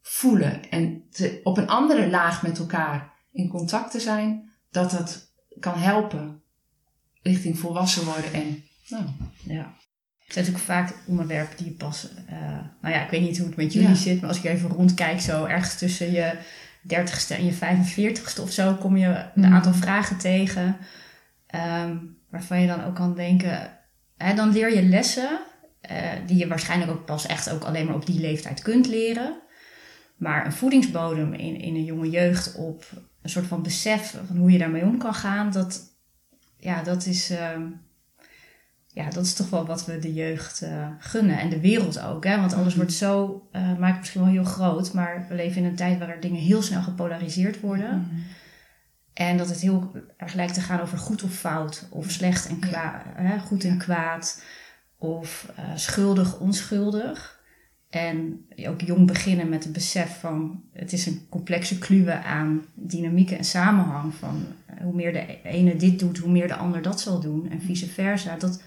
voelen 0.00 0.70
en 0.70 1.02
te, 1.10 1.40
op 1.42 1.56
een 1.56 1.68
andere 1.68 2.10
laag 2.10 2.42
met 2.42 2.58
elkaar 2.58 3.09
in 3.32 3.48
contact 3.48 3.90
te 3.90 4.00
zijn, 4.00 4.52
dat 4.70 4.90
dat 4.90 5.32
kan 5.60 5.78
helpen 5.78 6.42
richting 7.22 7.58
volwassen 7.58 8.04
worden 8.04 8.32
en 8.32 8.62
nou, 8.88 9.04
ja. 9.44 9.78
Het 10.18 10.38
zijn 10.38 10.52
natuurlijk 10.52 10.90
vaak 10.90 11.02
onderwerpen 11.06 11.64
die 11.64 11.72
passen. 11.72 12.10
Uh, 12.30 12.40
nou 12.80 12.94
ja, 12.94 13.04
ik 13.04 13.10
weet 13.10 13.20
niet 13.20 13.38
hoe 13.38 13.46
het 13.46 13.56
met 13.56 13.72
jullie 13.72 13.94
zit, 13.96 14.20
maar 14.20 14.28
als 14.28 14.38
ik 14.38 14.44
even 14.44 14.68
rondkijk, 14.68 15.20
zo 15.20 15.44
ergens 15.44 15.78
tussen 15.78 16.12
je 16.12 16.38
dertigste 16.82 17.34
en 17.34 17.44
je 17.44 17.54
45ste 17.54 18.42
of 18.42 18.50
zo, 18.50 18.74
kom 18.74 18.96
je 18.96 19.06
een 19.06 19.48
mm. 19.48 19.54
aantal 19.54 19.74
vragen 19.74 20.18
tegen. 20.18 20.76
Um, 21.54 22.18
waarvan 22.28 22.60
je 22.60 22.66
dan 22.66 22.84
ook 22.84 22.94
kan 22.94 23.14
denken, 23.14 23.78
hè, 24.16 24.34
dan 24.34 24.52
leer 24.52 24.74
je 24.74 24.82
lessen 24.82 25.40
uh, 25.90 26.12
die 26.26 26.36
je 26.36 26.46
waarschijnlijk 26.46 26.90
ook 26.90 27.04
pas 27.04 27.26
echt 27.26 27.50
ook 27.50 27.64
alleen 27.64 27.86
maar 27.86 27.94
op 27.94 28.06
die 28.06 28.20
leeftijd 28.20 28.62
kunt 28.62 28.86
leren. 28.86 29.40
Maar 30.16 30.46
een 30.46 30.52
voedingsbodem 30.52 31.32
in, 31.32 31.60
in 31.60 31.74
een 31.74 31.84
jonge 31.84 32.10
jeugd 32.10 32.54
op 32.54 32.84
een 33.22 33.30
soort 33.30 33.46
van 33.46 33.62
besef 33.62 34.16
van 34.26 34.36
hoe 34.36 34.50
je 34.50 34.58
daarmee 34.58 34.84
om 34.84 34.98
kan 34.98 35.14
gaan, 35.14 35.52
dat, 35.52 35.82
ja, 36.56 36.82
dat 36.82 37.06
is. 37.06 37.30
Uh, 37.30 37.56
ja, 38.92 39.10
dat 39.10 39.24
is 39.24 39.34
toch 39.34 39.50
wel 39.50 39.66
wat 39.66 39.84
we 39.84 39.98
de 39.98 40.12
jeugd 40.12 40.62
uh, 40.62 40.88
gunnen. 40.98 41.38
En 41.38 41.48
de 41.48 41.60
wereld 41.60 42.00
ook. 42.00 42.24
Hè? 42.24 42.40
Want 42.40 42.52
alles 42.52 42.68
mhm. 42.68 42.76
wordt 42.76 42.92
zo, 42.92 43.42
uh, 43.52 43.78
maakt 43.78 43.98
misschien 43.98 44.20
wel 44.20 44.30
heel 44.30 44.44
groot. 44.44 44.92
Maar 44.92 45.26
we 45.28 45.34
leven 45.34 45.62
in 45.62 45.68
een 45.68 45.76
tijd 45.76 45.98
waar 45.98 46.08
er 46.08 46.20
dingen 46.20 46.40
heel 46.40 46.62
snel 46.62 46.82
gepolariseerd 46.82 47.60
worden. 47.60 47.98
Mhm. 47.98 48.20
En 49.12 49.36
dat 49.36 49.48
het 49.48 49.60
heel 49.60 49.92
erg 50.16 50.34
lijkt 50.34 50.54
te 50.54 50.60
gaan 50.60 50.80
over 50.80 50.98
goed 50.98 51.22
of 51.22 51.34
fout. 51.34 51.86
Of 51.90 52.10
slecht 52.10 52.48
en 52.48 52.58
kwaad. 52.58 53.02
Hè? 53.06 53.38
Goed 53.38 53.64
en 53.64 53.78
kwaad. 53.78 54.42
Of 54.98 55.52
uh, 55.58 55.64
schuldig, 55.74 56.38
onschuldig. 56.38 57.39
En 57.90 58.46
ook 58.56 58.80
jong 58.80 59.06
beginnen 59.06 59.48
met 59.48 59.64
het 59.64 59.72
besef 59.72 60.20
van 60.20 60.62
het 60.72 60.92
is 60.92 61.06
een 61.06 61.26
complexe 61.28 61.78
kluwe 61.78 62.22
aan 62.22 62.64
dynamieken 62.74 63.38
en 63.38 63.44
samenhang. 63.44 64.14
Van 64.14 64.46
hoe 64.82 64.94
meer 64.94 65.12
de 65.12 65.42
ene 65.42 65.76
dit 65.76 65.98
doet, 65.98 66.18
hoe 66.18 66.30
meer 66.30 66.48
de 66.48 66.56
ander 66.56 66.82
dat 66.82 67.00
zal 67.00 67.20
doen. 67.20 67.50
En 67.50 67.62
vice 67.62 67.86
versa. 67.86 68.36
Dat 68.36 68.62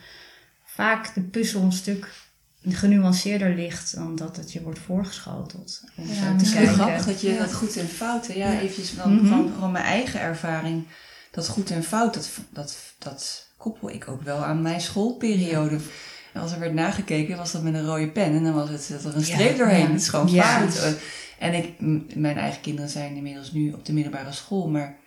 vaak 0.63 1.13
de 1.13 1.21
puzzel 1.21 1.61
een 1.61 1.71
stuk 1.71 2.11
genuanceerder 2.69 3.55
ligt 3.55 3.95
dan 3.95 4.15
dat 4.15 4.35
het 4.35 4.51
je 4.51 4.61
wordt 4.61 4.79
voorgeschoteld. 4.79 5.83
Om 5.95 6.07
ja, 6.07 6.13
het 6.13 6.41
is 6.41 6.53
grappig 6.53 7.05
dat 7.05 7.21
je 7.21 7.37
dat 7.37 7.53
goed 7.53 7.77
en 7.77 7.87
fout, 7.87 8.25
ja, 8.25 8.33
ja. 8.33 8.59
eventjes 8.59 8.95
dan 8.95 9.11
mm 9.11 9.19
-hmm. 9.19 9.53
gewoon, 9.53 9.71
mijn 9.71 9.85
eigen 9.85 10.19
ervaring, 10.19 10.87
dat 11.31 11.47
goed 11.47 11.71
en 11.71 11.83
fout, 11.83 12.13
dat, 12.13 12.29
dat, 12.49 12.77
dat 12.97 13.47
koppel 13.57 13.89
ik 13.89 14.07
ook 14.07 14.21
wel 14.21 14.43
aan 14.43 14.61
mijn 14.61 14.81
schoolperiode. 14.81 15.79
Als 16.35 16.51
er 16.51 16.59
werd 16.59 16.73
nagekeken, 16.73 17.37
was 17.37 17.51
dat 17.51 17.63
met 17.63 17.73
een 17.73 17.85
rode 17.85 18.07
pen 18.07 18.35
en 18.35 18.43
dan 18.43 18.53
was 18.53 18.69
het 18.69 18.89
dat 18.91 19.03
er 19.03 19.15
een 19.15 19.25
streep 19.25 19.57
doorheen. 19.57 19.91
Het 19.91 20.01
is 20.01 20.07
gewoon 20.07 20.29
fout. 20.29 20.97
En 21.39 21.53
ik, 21.53 21.73
mijn 22.15 22.37
eigen 22.37 22.61
kinderen 22.61 22.89
zijn 22.89 23.15
inmiddels 23.15 23.51
nu 23.51 23.71
op 23.71 23.85
de 23.85 23.93
middelbare 23.93 24.31
school, 24.31 24.69
maar 24.69 24.97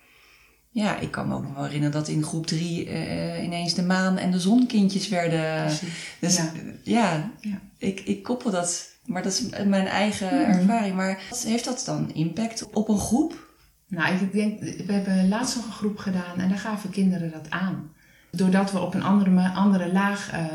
ja, 0.69 0.99
ik 0.99 1.11
kan 1.11 1.27
me 1.27 1.35
ook 1.35 1.43
nog 1.43 1.53
wel 1.53 1.63
herinneren 1.63 1.93
dat 1.93 2.07
in 2.07 2.23
groep 2.23 2.47
drie 2.47 2.87
uh, 2.87 3.43
ineens 3.43 3.73
de 3.73 3.83
maan 3.83 4.17
en 4.17 4.31
de 4.31 4.39
zonkindjes 4.39 5.09
werden. 5.09 5.71
Dus 6.19 6.35
ja, 6.35 6.51
ja, 6.83 7.31
ja, 7.39 7.61
Ik, 7.77 7.99
ik 7.99 8.23
koppel 8.23 8.51
dat. 8.51 8.95
Maar 9.05 9.23
dat 9.23 9.31
is 9.31 9.65
mijn 9.65 9.87
eigen 9.87 10.27
mhm. 10.27 10.51
ervaring. 10.51 10.95
Maar 10.95 11.19
heeft 11.43 11.65
dat 11.65 11.83
dan 11.85 12.13
impact 12.13 12.69
op 12.73 12.89
een 12.89 12.99
groep? 12.99 13.47
Nou, 13.87 14.15
ik 14.15 14.31
denk, 14.31 14.59
we 14.59 14.93
hebben 14.93 15.27
laatst 15.27 15.55
nog 15.55 15.65
een 15.65 15.71
groep 15.71 15.97
gedaan 15.97 16.39
en 16.39 16.49
daar 16.49 16.57
gaven 16.57 16.89
kinderen 16.89 17.31
dat 17.31 17.49
aan. 17.49 17.91
Doordat 18.31 18.71
we 18.71 18.79
op 18.79 18.93
een 18.93 19.03
andere, 19.03 19.49
andere 19.49 19.91
laag 19.91 20.33
uh, 20.33 20.45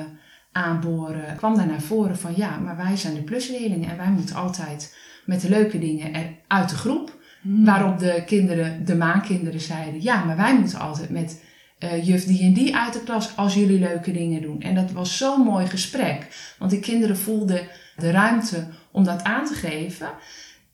aanboren, 0.53 1.37
kwam 1.37 1.57
daar 1.57 1.67
naar 1.67 1.81
voren 1.81 2.19
van 2.19 2.33
ja, 2.37 2.59
maar 2.59 2.77
wij 2.77 2.97
zijn 2.97 3.15
de 3.15 3.23
plusleerlingen 3.23 3.91
en 3.91 3.97
wij 3.97 4.11
moeten 4.11 4.37
altijd 4.37 4.97
met 5.25 5.41
de 5.41 5.49
leuke 5.49 5.79
dingen 5.79 6.37
uit 6.47 6.69
de 6.69 6.77
groep. 6.77 7.21
Hmm. 7.41 7.65
Waarop 7.65 7.99
de 7.99 8.23
kinderen, 8.27 8.85
de 8.85 8.97
maankinderen 8.97 9.61
zeiden, 9.61 10.03
ja, 10.03 10.25
maar 10.25 10.37
wij 10.37 10.59
moeten 10.59 10.79
altijd 10.79 11.11
met 11.11 11.43
uh, 11.79 12.07
juf 12.07 12.25
die 12.25 12.43
en 12.43 12.53
die 12.53 12.77
uit 12.77 12.93
de 12.93 13.03
klas 13.03 13.37
als 13.37 13.55
jullie 13.55 13.79
leuke 13.79 14.13
dingen 14.13 14.43
doen. 14.43 14.61
En 14.61 14.75
dat 14.75 14.91
was 14.91 15.17
zo'n 15.17 15.41
mooi 15.41 15.67
gesprek. 15.67 16.27
Want 16.59 16.71
die 16.71 16.81
kinderen 16.81 17.17
voelden 17.19 17.61
de 17.97 18.11
ruimte 18.11 18.67
om 18.91 19.05
dat 19.05 19.23
aan 19.23 19.47
te 19.47 19.55
geven. 19.55 20.09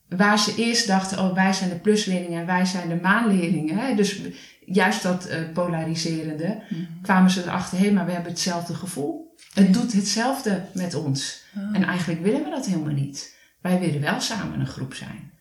Waar 0.09 0.39
ze 0.39 0.55
eerst 0.55 0.87
dachten, 0.87 1.19
oh 1.19 1.33
wij 1.33 1.53
zijn 1.53 1.69
de 1.69 1.75
plusleerlingen 1.75 2.39
en 2.39 2.45
wij 2.45 2.65
zijn 2.65 2.89
de 2.89 2.99
maanleerlingen. 3.01 3.77
Hè? 3.77 3.95
Dus 3.95 4.21
juist 4.65 5.03
dat 5.03 5.29
uh, 5.29 5.35
polariserende 5.53 6.61
hmm. 6.67 6.87
kwamen 7.01 7.31
ze 7.31 7.43
erachter, 7.43 7.77
hé, 7.77 7.83
hey, 7.83 7.93
maar 7.93 8.05
we 8.05 8.11
hebben 8.11 8.31
hetzelfde 8.31 8.73
gevoel. 8.73 9.28
Het 9.53 9.73
doet 9.73 9.93
hetzelfde 9.93 10.65
met 10.73 10.93
ons. 10.95 11.43
Ah. 11.55 11.75
En 11.75 11.83
eigenlijk 11.83 12.21
willen 12.21 12.43
we 12.43 12.49
dat 12.49 12.65
helemaal 12.65 12.93
niet. 12.93 13.35
Wij 13.61 13.79
willen 13.79 14.01
wel 14.01 14.19
samen 14.19 14.59
een 14.59 14.67
groep 14.67 14.93
zijn. 14.93 15.31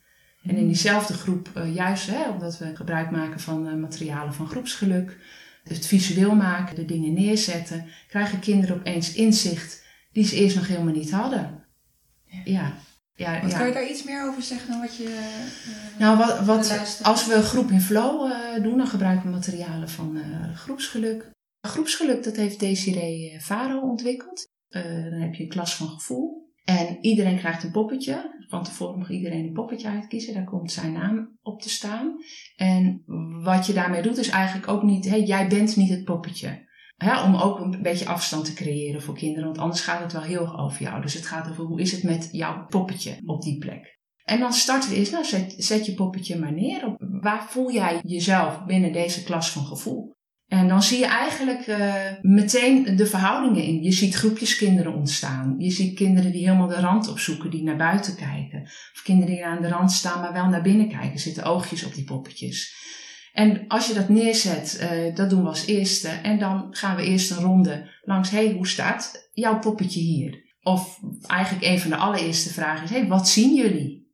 En 0.42 0.56
in 0.56 0.66
diezelfde 0.66 1.14
groep, 1.14 1.50
uh, 1.56 1.74
juist 1.74 2.06
hè, 2.06 2.28
omdat 2.28 2.58
we 2.58 2.76
gebruik 2.76 3.10
maken 3.10 3.40
van 3.40 3.66
uh, 3.66 3.74
materialen 3.74 4.34
van 4.34 4.48
groepsgeluk, 4.48 5.16
het 5.64 5.86
visueel 5.86 6.34
maken, 6.34 6.76
de 6.76 6.84
dingen 6.84 7.12
neerzetten, 7.12 7.86
krijgen 8.08 8.40
kinderen 8.40 8.76
opeens 8.76 9.12
inzicht 9.12 9.82
die 10.12 10.24
ze 10.24 10.36
eerst 10.36 10.56
nog 10.56 10.66
helemaal 10.66 10.94
niet 10.94 11.10
hadden. 11.10 11.64
Ja. 12.44 12.72
ja. 13.14 13.40
wat 13.42 13.52
Kan 13.52 13.66
je 13.66 13.72
daar 13.72 13.88
iets 13.90 14.04
meer 14.04 14.28
over 14.28 14.42
zeggen 14.42 14.70
dan 14.70 14.80
wat 14.80 14.96
je. 14.96 15.04
Uh, 15.04 15.98
nou, 15.98 16.18
wat, 16.18 16.44
wat 16.44 17.00
als 17.02 17.26
we 17.26 17.42
groep 17.42 17.70
in 17.70 17.80
flow 17.80 18.32
doen, 18.62 18.76
dan 18.76 18.86
gebruiken 18.86 19.26
we 19.26 19.34
materialen 19.34 19.88
van 19.88 20.18
groepsgeluk. 20.54 21.30
Groepsgeluk, 21.60 22.24
dat 22.24 22.36
heeft 22.36 22.60
Desiree 22.60 23.40
Faro 23.40 23.80
ontwikkeld. 23.80 24.48
dan 24.68 25.20
heb 25.20 25.34
je 25.34 25.42
een 25.42 25.48
klas 25.48 25.74
van 25.74 25.88
gevoel. 25.88 26.46
En 26.64 26.98
iedereen 27.00 27.38
krijgt 27.38 27.64
een 27.64 27.70
poppetje. 27.70 28.44
Van 28.48 28.64
tevoren 28.64 28.98
mag 28.98 29.10
iedereen 29.10 29.44
een 29.44 29.52
poppetje 29.52 29.88
uitkiezen. 29.88 30.34
Daar 30.34 30.44
komt 30.44 30.72
zijn 30.72 30.92
naam 30.92 31.38
op 31.42 31.62
te 31.62 31.68
staan. 31.68 32.16
En 32.56 33.02
wat 33.42 33.66
je 33.66 33.72
daarmee 33.72 34.02
doet 34.02 34.18
is 34.18 34.28
eigenlijk 34.28 34.68
ook 34.68 34.82
niet... 34.82 35.08
Hey, 35.08 35.22
jij 35.22 35.48
bent 35.48 35.76
niet 35.76 35.90
het 35.90 36.04
poppetje. 36.04 36.66
om 37.24 37.34
ook 37.34 37.58
een 37.58 37.82
beetje 37.82 38.06
afstand 38.06 38.44
te 38.44 38.52
creëren 38.52 39.02
voor 39.02 39.14
kinderen. 39.14 39.44
Want 39.44 39.58
anders 39.58 39.80
gaat 39.80 40.02
het 40.02 40.12
wel 40.12 40.22
heel 40.22 40.58
over 40.58 40.82
jou. 40.82 41.02
Dus 41.02 41.14
het 41.14 41.26
gaat 41.26 41.50
over 41.50 41.64
hoe 41.64 41.80
is 41.80 41.92
het 41.92 42.02
met 42.02 42.28
jouw 42.32 42.66
poppetje 42.66 43.20
op 43.24 43.42
die 43.42 43.58
plek. 43.58 43.98
En 44.24 44.38
dan 44.38 44.52
starten 44.52 44.90
we 44.90 44.96
eerst, 44.96 45.12
nou 45.12 45.24
zet, 45.24 45.54
zet 45.56 45.86
je 45.86 45.94
poppetje 45.94 46.38
maar 46.38 46.52
neer. 46.52 46.86
Op, 46.86 46.96
waar 46.98 47.50
voel 47.50 47.72
jij 47.72 48.00
jezelf 48.02 48.64
binnen 48.64 48.92
deze 48.92 49.22
klas 49.22 49.50
van 49.50 49.64
gevoel? 49.64 50.16
En 50.48 50.68
dan 50.68 50.82
zie 50.82 50.98
je 50.98 51.06
eigenlijk 51.06 51.66
uh, 51.66 51.94
meteen 52.20 52.96
de 52.96 53.06
verhoudingen 53.06 53.62
in. 53.64 53.82
Je 53.82 53.92
ziet 53.92 54.14
groepjes 54.14 54.56
kinderen 54.56 54.94
ontstaan. 54.94 55.54
Je 55.58 55.70
ziet 55.70 55.94
kinderen 55.94 56.32
die 56.32 56.46
helemaal 56.46 56.68
de 56.68 56.80
rand 56.80 57.08
opzoeken, 57.08 57.50
die 57.50 57.62
naar 57.62 57.76
buiten 57.76 58.16
kijken. 58.16 58.62
Of 58.62 59.00
kinderen 59.04 59.34
die 59.34 59.46
aan 59.46 59.62
de 59.62 59.68
rand 59.68 59.92
staan, 59.92 60.20
maar 60.20 60.32
wel 60.32 60.48
naar 60.48 60.62
binnen 60.62 60.88
kijken. 60.88 61.18
Zitten 61.18 61.44
oogjes 61.44 61.84
op 61.84 61.94
die 61.94 62.04
poppetjes. 62.04 62.76
En 63.32 63.64
als 63.66 63.86
je 63.86 63.94
dat 63.94 64.08
neerzet, 64.08 64.88
uh, 64.92 65.14
dat 65.14 65.30
doen 65.30 65.42
we 65.42 65.48
als 65.48 65.66
eerste. 65.66 66.08
En 66.08 66.38
dan 66.38 66.66
gaan 66.70 66.96
we 66.96 67.04
eerst 67.04 67.30
een 67.30 67.42
ronde 67.42 67.90
langs, 68.02 68.30
hey, 68.30 68.52
hoe 68.52 68.68
staat 68.68 69.30
jouw 69.32 69.58
poppetje 69.58 70.00
hier? 70.00 70.56
Of 70.62 70.98
eigenlijk 71.26 71.64
een 71.64 71.80
van 71.80 71.90
de 71.90 71.96
allereerste 71.96 72.52
vragen 72.52 72.84
is, 72.84 72.90
hey, 72.90 73.06
wat 73.06 73.28
zien 73.28 73.54
jullie? 73.54 74.12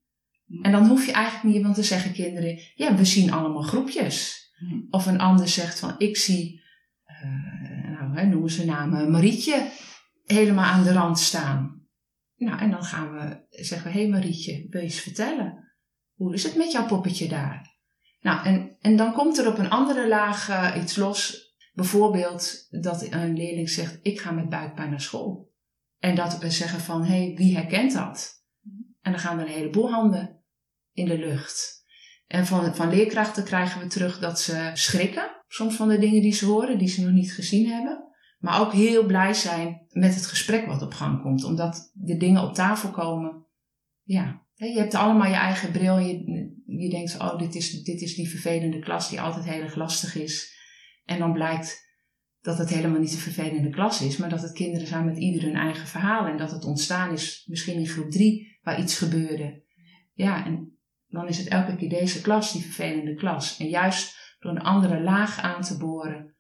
En 0.63 0.73
dan 0.73 0.87
hoef 0.87 1.07
je 1.07 1.13
eigenlijk 1.13 1.55
niet, 1.55 1.63
want 1.63 1.75
dan 1.75 1.85
zeggen 1.85 2.13
kinderen, 2.13 2.59
ja, 2.75 2.95
we 2.95 3.05
zien 3.05 3.33
allemaal 3.33 3.63
groepjes. 3.63 4.44
Of 4.91 5.07
een 5.07 5.21
ander 5.21 5.49
zegt 5.49 5.79
van, 5.79 5.95
ik 5.99 6.17
zie, 6.17 6.63
uh, 7.07 7.99
nou, 7.99 8.17
hè, 8.17 8.27
noemen 8.27 8.51
ze 8.51 8.65
namen, 8.65 9.11
Marietje, 9.11 9.71
helemaal 10.25 10.65
aan 10.65 10.83
de 10.83 10.93
rand 10.93 11.19
staan. 11.19 11.83
Nou, 12.37 12.59
en 12.59 12.71
dan 12.71 12.85
gaan 12.85 13.13
we 13.13 13.47
zeggen, 13.51 13.93
hé 13.93 14.01
hey 14.01 14.09
Marietje, 14.09 14.67
wil 14.71 14.81
je 14.81 14.87
eens 14.87 15.01
vertellen? 15.01 15.73
Hoe 16.15 16.35
is 16.35 16.43
het 16.43 16.57
met 16.57 16.73
jouw 16.73 16.87
poppetje 16.87 17.29
daar? 17.29 17.75
Nou, 18.21 18.45
en, 18.45 18.77
en 18.81 18.97
dan 18.97 19.13
komt 19.13 19.39
er 19.39 19.49
op 19.49 19.59
een 19.59 19.71
andere 19.71 20.09
laag 20.09 20.49
uh, 20.49 20.83
iets 20.83 20.97
los. 20.97 21.43
Bijvoorbeeld 21.73 22.67
dat 22.71 23.07
een 23.11 23.37
leerling 23.37 23.71
zegt, 23.71 23.99
ik 24.03 24.21
ga 24.21 24.31
met 24.31 24.49
buikpijn 24.49 24.91
naar 24.91 25.01
school. 25.01 25.53
En 25.99 26.15
dat 26.15 26.39
we 26.39 26.51
zeggen 26.51 26.81
van, 26.81 27.05
hé, 27.05 27.25
hey, 27.25 27.35
wie 27.37 27.57
herkent 27.57 27.93
dat? 27.93 28.45
En 29.01 29.13
dan 29.13 29.21
gaan 29.21 29.39
er 29.39 29.47
een 29.47 29.53
heleboel 29.53 29.91
handen 29.91 30.43
in 30.93 31.07
de 31.07 31.19
lucht. 31.19 31.84
En 32.27 32.47
van, 32.47 32.75
van 32.75 32.89
leerkrachten 32.89 33.45
krijgen 33.45 33.81
we 33.81 33.87
terug 33.87 34.19
dat 34.19 34.41
ze 34.41 34.71
schrikken, 34.75 35.43
soms 35.49 35.75
van 35.75 35.89
de 35.89 35.99
dingen 35.99 36.23
die 36.23 36.33
ze 36.33 36.47
horen, 36.47 36.79
die 36.79 36.89
ze 36.89 37.05
nog 37.05 37.13
niet 37.13 37.33
gezien 37.33 37.67
hebben. 37.67 38.05
Maar 38.39 38.61
ook 38.61 38.73
heel 38.73 39.07
blij 39.07 39.35
zijn 39.35 39.87
met 39.91 40.15
het 40.15 40.27
gesprek 40.27 40.67
wat 40.67 40.83
op 40.83 40.93
gang 40.93 41.23
komt, 41.23 41.45
omdat 41.45 41.91
de 41.93 42.17
dingen 42.17 42.43
op 42.43 42.55
tafel 42.55 42.91
komen. 42.91 43.47
Ja, 44.03 44.43
je 44.55 44.79
hebt 44.79 44.95
allemaal 44.95 45.29
je 45.29 45.35
eigen 45.35 45.73
bril. 45.73 45.99
Je, 45.99 46.53
je 46.67 46.91
denkt, 46.91 47.21
oh, 47.21 47.39
dit 47.39 47.55
is, 47.55 47.83
dit 47.83 48.01
is 48.01 48.15
die 48.15 48.29
vervelende 48.29 48.79
klas 48.79 49.09
die 49.09 49.21
altijd 49.21 49.45
heel 49.45 49.63
erg 49.63 49.75
lastig 49.75 50.15
is. 50.15 50.57
En 51.05 51.19
dan 51.19 51.33
blijkt 51.33 51.93
dat 52.41 52.59
het 52.59 52.69
helemaal 52.69 53.01
niet 53.01 53.13
een 53.13 53.19
vervelende 53.19 53.71
klas 53.71 54.03
is, 54.03 54.17
maar 54.17 54.29
dat 54.29 54.43
het 54.43 54.53
kinderen 54.53 54.87
zijn 54.87 55.05
met 55.05 55.19
ieder 55.19 55.43
hun 55.43 55.57
eigen 55.57 55.87
verhaal. 55.87 56.27
En 56.27 56.37
dat 56.37 56.51
het 56.51 56.65
ontstaan 56.65 57.13
is 57.13 57.45
misschien 57.47 57.79
in 57.79 57.87
groep 57.87 58.11
drie, 58.11 58.59
waar 58.63 58.81
iets 58.81 58.99
gebeurde. 58.99 59.63
Ja, 60.13 60.47
en 60.47 60.74
dan 61.15 61.29
is 61.29 61.39
het 61.39 61.49
elke 61.49 61.77
keer 61.77 61.89
deze 61.89 62.21
klas, 62.21 62.53
die 62.53 62.63
vervelende 62.63 63.15
klas. 63.15 63.59
En 63.59 63.69
juist 63.69 64.17
door 64.39 64.51
een 64.51 64.63
andere 64.63 65.01
laag 65.01 65.41
aan 65.41 65.63
te 65.63 65.77
boren 65.77 66.35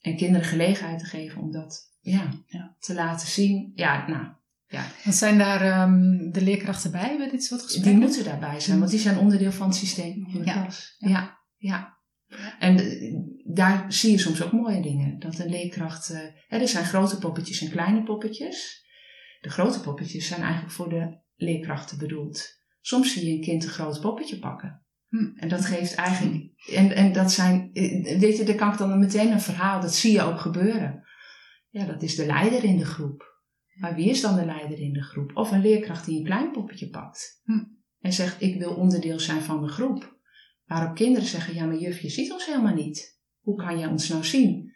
en 0.00 0.16
kinderen 0.16 0.46
gelegenheid 0.46 0.98
te 0.98 1.04
geven 1.04 1.42
om 1.42 1.50
dat 1.50 1.94
ja, 2.00 2.28
ja. 2.46 2.76
te 2.78 2.94
laten 2.94 3.28
zien. 3.28 3.72
Ja, 3.74 4.08
nou, 4.08 4.26
ja. 4.66 4.84
Want 5.04 5.16
zijn 5.16 5.38
daar 5.38 5.82
um, 5.82 6.32
de 6.32 6.42
leerkrachten 6.42 6.90
bij 6.90 7.16
bij 7.16 7.28
dit 7.30 7.44
soort 7.44 7.62
gesprekken? 7.62 7.92
Die 7.92 8.00
moeten 8.00 8.24
daarbij 8.24 8.60
zijn, 8.60 8.78
want 8.78 8.90
die 8.90 9.00
zijn 9.00 9.18
onderdeel 9.18 9.52
van 9.52 9.66
het 9.66 9.76
systeem 9.76 10.26
van 10.30 10.40
de 10.40 10.46
Ja. 10.46 10.62
klas. 10.62 10.94
Ja, 10.98 11.38
ja. 11.56 11.94
En 12.58 12.78
eh, 12.78 13.14
daar 13.44 13.92
zie 13.92 14.10
je 14.10 14.18
soms 14.18 14.42
ook 14.42 14.52
mooie 14.52 14.82
dingen. 14.82 15.18
Dat 15.18 15.38
een 15.38 15.50
leerkracht... 15.50 16.08
hè, 16.48 16.58
er 16.58 16.68
zijn 16.68 16.84
grote 16.84 17.18
poppetjes 17.18 17.60
en 17.60 17.70
kleine 17.70 18.02
poppetjes. 18.02 18.84
De 19.40 19.48
grote 19.50 19.80
poppetjes 19.80 20.26
zijn 20.26 20.42
eigenlijk 20.42 20.72
voor 20.72 20.88
de 20.88 21.18
leerkrachten 21.36 21.98
bedoeld. 21.98 22.55
Soms 22.86 23.12
zie 23.12 23.26
je 23.26 23.32
een 23.32 23.40
kind 23.40 23.64
een 23.64 23.70
groot 23.70 24.00
poppetje 24.00 24.38
pakken. 24.38 24.84
Hm. 25.08 25.30
En 25.36 25.48
dat 25.48 25.64
geeft 25.64 25.94
eigenlijk... 25.94 26.50
En, 26.72 26.94
en 26.94 27.12
dat 27.12 27.32
zijn... 27.32 27.70
Weet 28.18 28.36
je, 28.36 28.44
daar 28.44 28.54
kan 28.54 28.72
ik 28.72 28.78
dan 28.78 28.98
meteen 28.98 29.32
een 29.32 29.40
verhaal... 29.40 29.80
Dat 29.80 29.94
zie 29.94 30.12
je 30.12 30.22
ook 30.22 30.40
gebeuren. 30.40 31.06
Ja, 31.68 31.86
dat 31.86 32.02
is 32.02 32.14
de 32.14 32.26
leider 32.26 32.64
in 32.64 32.76
de 32.76 32.84
groep. 32.84 33.42
Maar 33.74 33.94
wie 33.94 34.08
is 34.10 34.20
dan 34.20 34.34
de 34.36 34.44
leider 34.44 34.78
in 34.78 34.92
de 34.92 35.02
groep? 35.02 35.36
Of 35.36 35.50
een 35.52 35.60
leerkracht 35.60 36.06
die 36.06 36.18
een 36.18 36.24
klein 36.24 36.52
poppetje 36.52 36.88
pakt. 36.88 37.40
Hm. 37.44 37.64
En 38.00 38.12
zegt, 38.12 38.42
ik 38.42 38.58
wil 38.58 38.74
onderdeel 38.74 39.20
zijn 39.20 39.40
van 39.40 39.62
de 39.62 39.68
groep. 39.68 40.18
Waarop 40.64 40.94
kinderen 40.94 41.28
zeggen, 41.28 41.54
ja, 41.54 41.64
maar 41.64 41.78
juf, 41.78 42.00
je 42.00 42.10
ziet 42.10 42.32
ons 42.32 42.46
helemaal 42.46 42.74
niet. 42.74 43.20
Hoe 43.40 43.56
kan 43.56 43.78
jij 43.78 43.88
ons 43.88 44.08
nou 44.08 44.24
zien? 44.24 44.74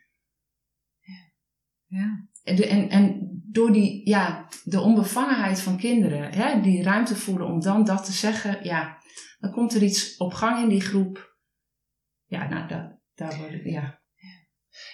Ja. 1.86 2.28
En, 2.42 2.56
de- 2.56 2.66
en, 2.66 2.88
en 2.88 3.29
door 3.50 3.72
die, 3.72 4.08
ja, 4.08 4.46
de 4.64 4.80
onbevangenheid 4.80 5.60
van 5.60 5.76
kinderen, 5.76 6.32
hè, 6.32 6.60
die 6.60 6.82
ruimte 6.82 7.16
voelen 7.16 7.46
om 7.46 7.60
dan 7.60 7.84
dat 7.84 8.04
te 8.04 8.12
zeggen, 8.12 8.58
ja, 8.64 8.98
dan 9.38 9.50
komt 9.50 9.74
er 9.74 9.82
iets 9.82 10.16
op 10.16 10.32
gang 10.32 10.62
in 10.62 10.68
die 10.68 10.80
groep. 10.80 11.34
Ja, 12.26 12.48
nou, 12.48 12.68
daar, 12.68 12.98
daar 13.14 13.36
word 13.38 13.52
ik, 13.52 13.64
ja. 13.64 13.98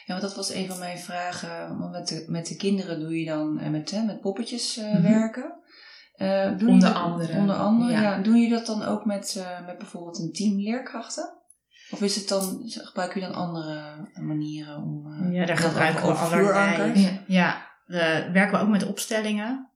Ja, 0.04 0.12
want 0.14 0.20
dat 0.20 0.34
was 0.36 0.54
een 0.54 0.66
van 0.66 0.78
mijn 0.78 0.98
vragen. 0.98 1.78
Want 1.78 1.92
met 1.92 2.08
de, 2.08 2.24
met 2.28 2.46
de 2.46 2.56
kinderen 2.56 3.00
doe 3.00 3.18
je 3.20 3.26
dan 3.26 3.58
eh, 3.58 3.70
met, 3.70 3.90
hè, 3.90 4.02
met 4.02 4.20
poppetjes 4.20 4.76
eh, 4.76 4.92
Mhm. 4.92 5.02
werken. 5.02 5.54
Eh, 6.12 6.58
doen 6.58 6.68
Onder 6.68 6.88
je 6.88 6.94
dat- 6.94 7.02
andere, 7.02 7.38
Onder 7.38 7.56
andere, 7.56 7.92
ja. 7.92 8.00
ja. 8.02 8.18
Doe 8.22 8.36
je 8.36 8.48
dat 8.48 8.66
dan 8.66 8.82
ook 8.82 9.04
met, 9.04 9.36
eh, 9.38 9.66
met 9.66 9.78
bijvoorbeeld 9.78 10.18
een 10.18 10.32
team 10.32 10.56
leerkrachten? 10.60 11.34
Of 11.90 12.02
is 12.02 12.16
het 12.16 12.28
dan, 12.28 12.62
gebruik 12.66 13.14
je 13.14 13.20
dan 13.20 13.34
andere 13.34 13.96
manieren 14.22 14.76
om... 14.82 15.12
eh, 15.12 15.32
Ja, 15.32 15.46
daar 15.46 15.56
dat 15.56 15.64
gebruiken 15.64 16.06
we 16.06 16.12
allerlei. 16.14 17.00
Ja. 17.00 17.22
Ja, 17.26 17.65
werken 17.86 18.50
we 18.50 18.64
ook 18.64 18.70
met 18.70 18.86
opstellingen. 18.86 19.70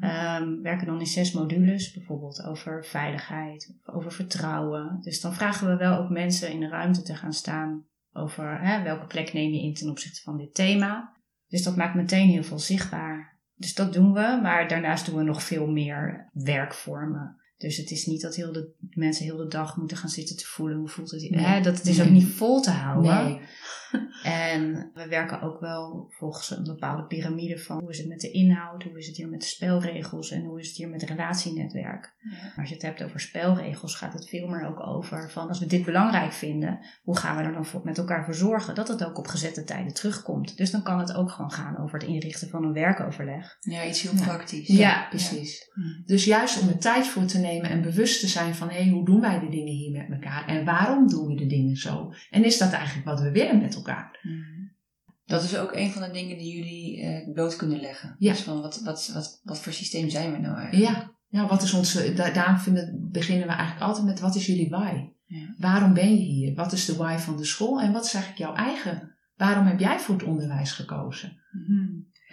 Ehm, 0.00 0.60
werken 0.62 0.86
dan 0.86 1.00
in 1.00 1.06
zes 1.06 1.32
modules, 1.32 1.92
bijvoorbeeld 1.92 2.42
over 2.42 2.84
veiligheid, 2.84 3.76
over 3.84 4.12
vertrouwen. 4.12 4.98
Dus 5.00 5.20
dan 5.20 5.34
vragen 5.34 5.68
we 5.68 5.76
wel 5.76 5.98
ook 5.98 6.10
mensen 6.10 6.50
in 6.50 6.60
de 6.60 6.68
ruimte 6.68 7.02
te 7.02 7.14
gaan 7.14 7.32
staan 7.32 7.84
over 8.12 8.60
hè, 8.60 8.82
welke 8.82 9.06
plek 9.06 9.32
neem 9.32 9.52
je 9.52 9.62
in 9.62 9.74
ten 9.74 9.90
opzichte 9.90 10.22
van 10.22 10.36
dit 10.36 10.54
thema. 10.54 11.12
Dus 11.48 11.62
dat 11.62 11.76
maakt 11.76 11.94
meteen 11.94 12.28
heel 12.28 12.42
veel 12.42 12.58
zichtbaar. 12.58 13.38
Dus 13.54 13.74
dat 13.74 13.92
doen 13.92 14.12
we, 14.12 14.38
maar 14.42 14.68
daarnaast 14.68 15.06
doen 15.06 15.16
we 15.16 15.22
nog 15.22 15.42
veel 15.42 15.66
meer 15.66 16.30
werkvormen. 16.32 17.36
Dus 17.56 17.76
het 17.76 17.90
is 17.90 18.06
niet 18.06 18.20
dat 18.20 18.34
heel 18.34 18.52
de, 18.52 18.74
mensen 18.90 19.24
heel 19.24 19.36
de 19.36 19.46
dag 19.46 19.76
moeten 19.76 19.96
gaan 19.96 20.08
zitten 20.08 20.36
te 20.36 20.46
voelen 20.46 20.76
hoe 20.76 20.88
voelt 20.88 21.10
het. 21.10 21.30
Nee. 21.30 21.44
Hè, 21.44 21.60
dat 21.60 21.76
het 21.76 21.86
is 21.86 22.02
ook 22.02 22.10
niet 22.10 22.26
vol 22.26 22.60
te 22.60 22.70
houden. 22.70 23.24
Nee. 23.24 23.40
En 24.22 24.90
we 24.94 25.08
werken 25.08 25.40
ook 25.42 25.60
wel 25.60 26.06
volgens 26.10 26.50
een 26.50 26.64
bepaalde 26.64 27.02
piramide 27.04 27.58
van 27.58 27.80
hoe 27.80 27.90
is 27.90 27.98
het 27.98 28.08
met 28.08 28.20
de 28.20 28.30
inhoud, 28.30 28.82
hoe 28.82 28.98
is 28.98 29.06
het 29.06 29.16
hier 29.16 29.28
met 29.28 29.40
de 29.40 29.46
spelregels 29.46 30.30
en 30.30 30.44
hoe 30.44 30.60
is 30.60 30.68
het 30.68 30.76
hier 30.76 30.88
met 30.88 31.00
het 31.00 31.10
relatienetwerk. 31.10 32.14
Ja. 32.18 32.52
Als 32.56 32.68
je 32.68 32.74
het 32.74 32.82
hebt 32.82 33.02
over 33.02 33.20
spelregels, 33.20 33.94
gaat 33.94 34.12
het 34.12 34.28
veel 34.28 34.48
meer 34.48 34.66
ook 34.66 34.86
over 34.86 35.30
van 35.30 35.48
als 35.48 35.58
we 35.58 35.66
dit 35.66 35.84
belangrijk 35.84 36.32
vinden, 36.32 36.78
hoe 37.02 37.16
gaan 37.16 37.36
we 37.36 37.42
er 37.42 37.52
dan 37.52 37.82
met 37.82 37.98
elkaar 37.98 38.24
voor 38.24 38.34
zorgen 38.34 38.74
dat 38.74 38.88
het 38.88 39.04
ook 39.04 39.18
op 39.18 39.26
gezette 39.26 39.64
tijden 39.64 39.94
terugkomt. 39.94 40.56
Dus 40.56 40.70
dan 40.70 40.82
kan 40.82 40.98
het 40.98 41.14
ook 41.14 41.30
gewoon 41.30 41.52
gaan 41.52 41.78
over 41.78 41.98
het 41.98 42.08
inrichten 42.08 42.48
van 42.48 42.64
een 42.64 42.72
werkoverleg. 42.72 43.56
Ja, 43.60 43.84
iets 43.84 44.02
heel 44.02 44.12
Ja. 44.14 44.22
praktisch. 44.22 44.66
Ja, 44.68 45.06
precies. 45.08 45.70
Ja. 45.74 45.82
Dus 46.06 46.24
juist 46.24 46.60
om 46.60 46.68
er 46.68 46.78
tijd 46.78 47.06
voor 47.06 47.24
te 47.24 47.38
nemen 47.38 47.70
en 47.70 47.82
bewust 47.82 48.20
te 48.20 48.26
zijn 48.28 48.54
van, 48.54 48.68
hé, 48.68 48.82
hey, 48.82 48.90
hoe 48.90 49.04
doen 49.04 49.20
wij 49.20 49.38
de 49.38 49.48
dingen 49.48 49.72
hier 49.72 49.90
met 49.90 50.10
elkaar? 50.10 50.46
En 50.46 50.64
waarom 50.64 51.08
doen 51.08 51.26
we 51.26 51.34
de 51.34 51.46
dingen 51.46 51.76
zo? 51.76 52.12
En 52.30 52.44
is 52.44 52.58
dat 52.58 52.72
eigenlijk 52.72 53.06
wat 53.06 53.20
we 53.20 53.30
willen 53.30 53.60
met 53.60 53.74
elkaar? 53.74 53.82
Mhm. 54.22 54.62
Dat 55.24 55.42
is 55.42 55.56
ook 55.56 55.72
een 55.72 55.90
van 55.90 56.02
de 56.02 56.10
dingen 56.10 56.38
die 56.38 56.56
jullie 56.56 57.00
eh, 57.00 57.32
bloot 57.32 57.56
kunnen 57.56 57.80
leggen. 57.80 58.16
Ja. 58.18 58.32
Dus 58.32 58.42
van 58.42 58.60
wat, 58.60 58.80
wat, 58.82 59.10
wat, 59.14 59.40
wat 59.42 59.60
voor 59.60 59.72
systeem 59.72 60.08
zijn 60.10 60.32
we 60.32 60.38
nou 60.38 60.56
eigenlijk? 60.58 60.96
Ja, 60.96 61.10
ja 61.28 61.46
wat 61.46 61.62
is 61.62 61.72
onze, 61.72 62.12
da- 62.12 62.30
daarom 62.30 62.58
vinden, 62.58 63.08
beginnen 63.12 63.46
we 63.46 63.52
eigenlijk 63.52 63.86
altijd 63.86 64.06
met, 64.06 64.20
wat 64.20 64.34
is 64.34 64.46
jullie 64.46 64.68
why? 64.68 65.08
Ja. 65.26 65.54
Waarom 65.58 65.94
ben 65.94 66.10
je 66.10 66.22
hier? 66.22 66.54
Wat 66.54 66.72
is 66.72 66.84
de 66.84 66.96
why 66.96 67.16
van 67.18 67.36
de 67.36 67.44
school? 67.44 67.80
En 67.80 67.92
wat 67.92 68.04
is 68.04 68.14
eigenlijk 68.14 68.44
jouw 68.44 68.64
eigen? 68.64 69.14
Waarom 69.36 69.66
heb 69.66 69.80
jij 69.80 69.98
voor 69.98 70.14
het 70.14 70.24
onderwijs 70.24 70.72
gekozen? 70.72 71.40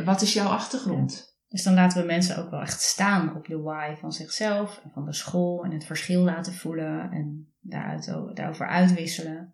Wat 0.05 0.21
is 0.21 0.33
jouw 0.33 0.47
achtergrond? 0.47 1.29
Dus 1.47 1.63
dan 1.63 1.73
laten 1.73 2.01
we 2.01 2.05
mensen 2.07 2.37
ook 2.37 2.49
wel 2.49 2.61
echt 2.61 2.81
staan 2.81 3.35
op 3.35 3.47
de 3.47 3.57
why 3.57 3.95
van 3.95 4.11
zichzelf 4.11 4.81
en 4.83 4.91
van 4.93 5.05
de 5.05 5.13
school 5.13 5.63
en 5.63 5.71
het 5.71 5.85
verschil 5.85 6.23
laten 6.23 6.53
voelen 6.53 7.11
en 7.11 7.47
daaruit, 7.59 8.05
daarover 8.33 8.67
uitwisselen. 8.67 9.53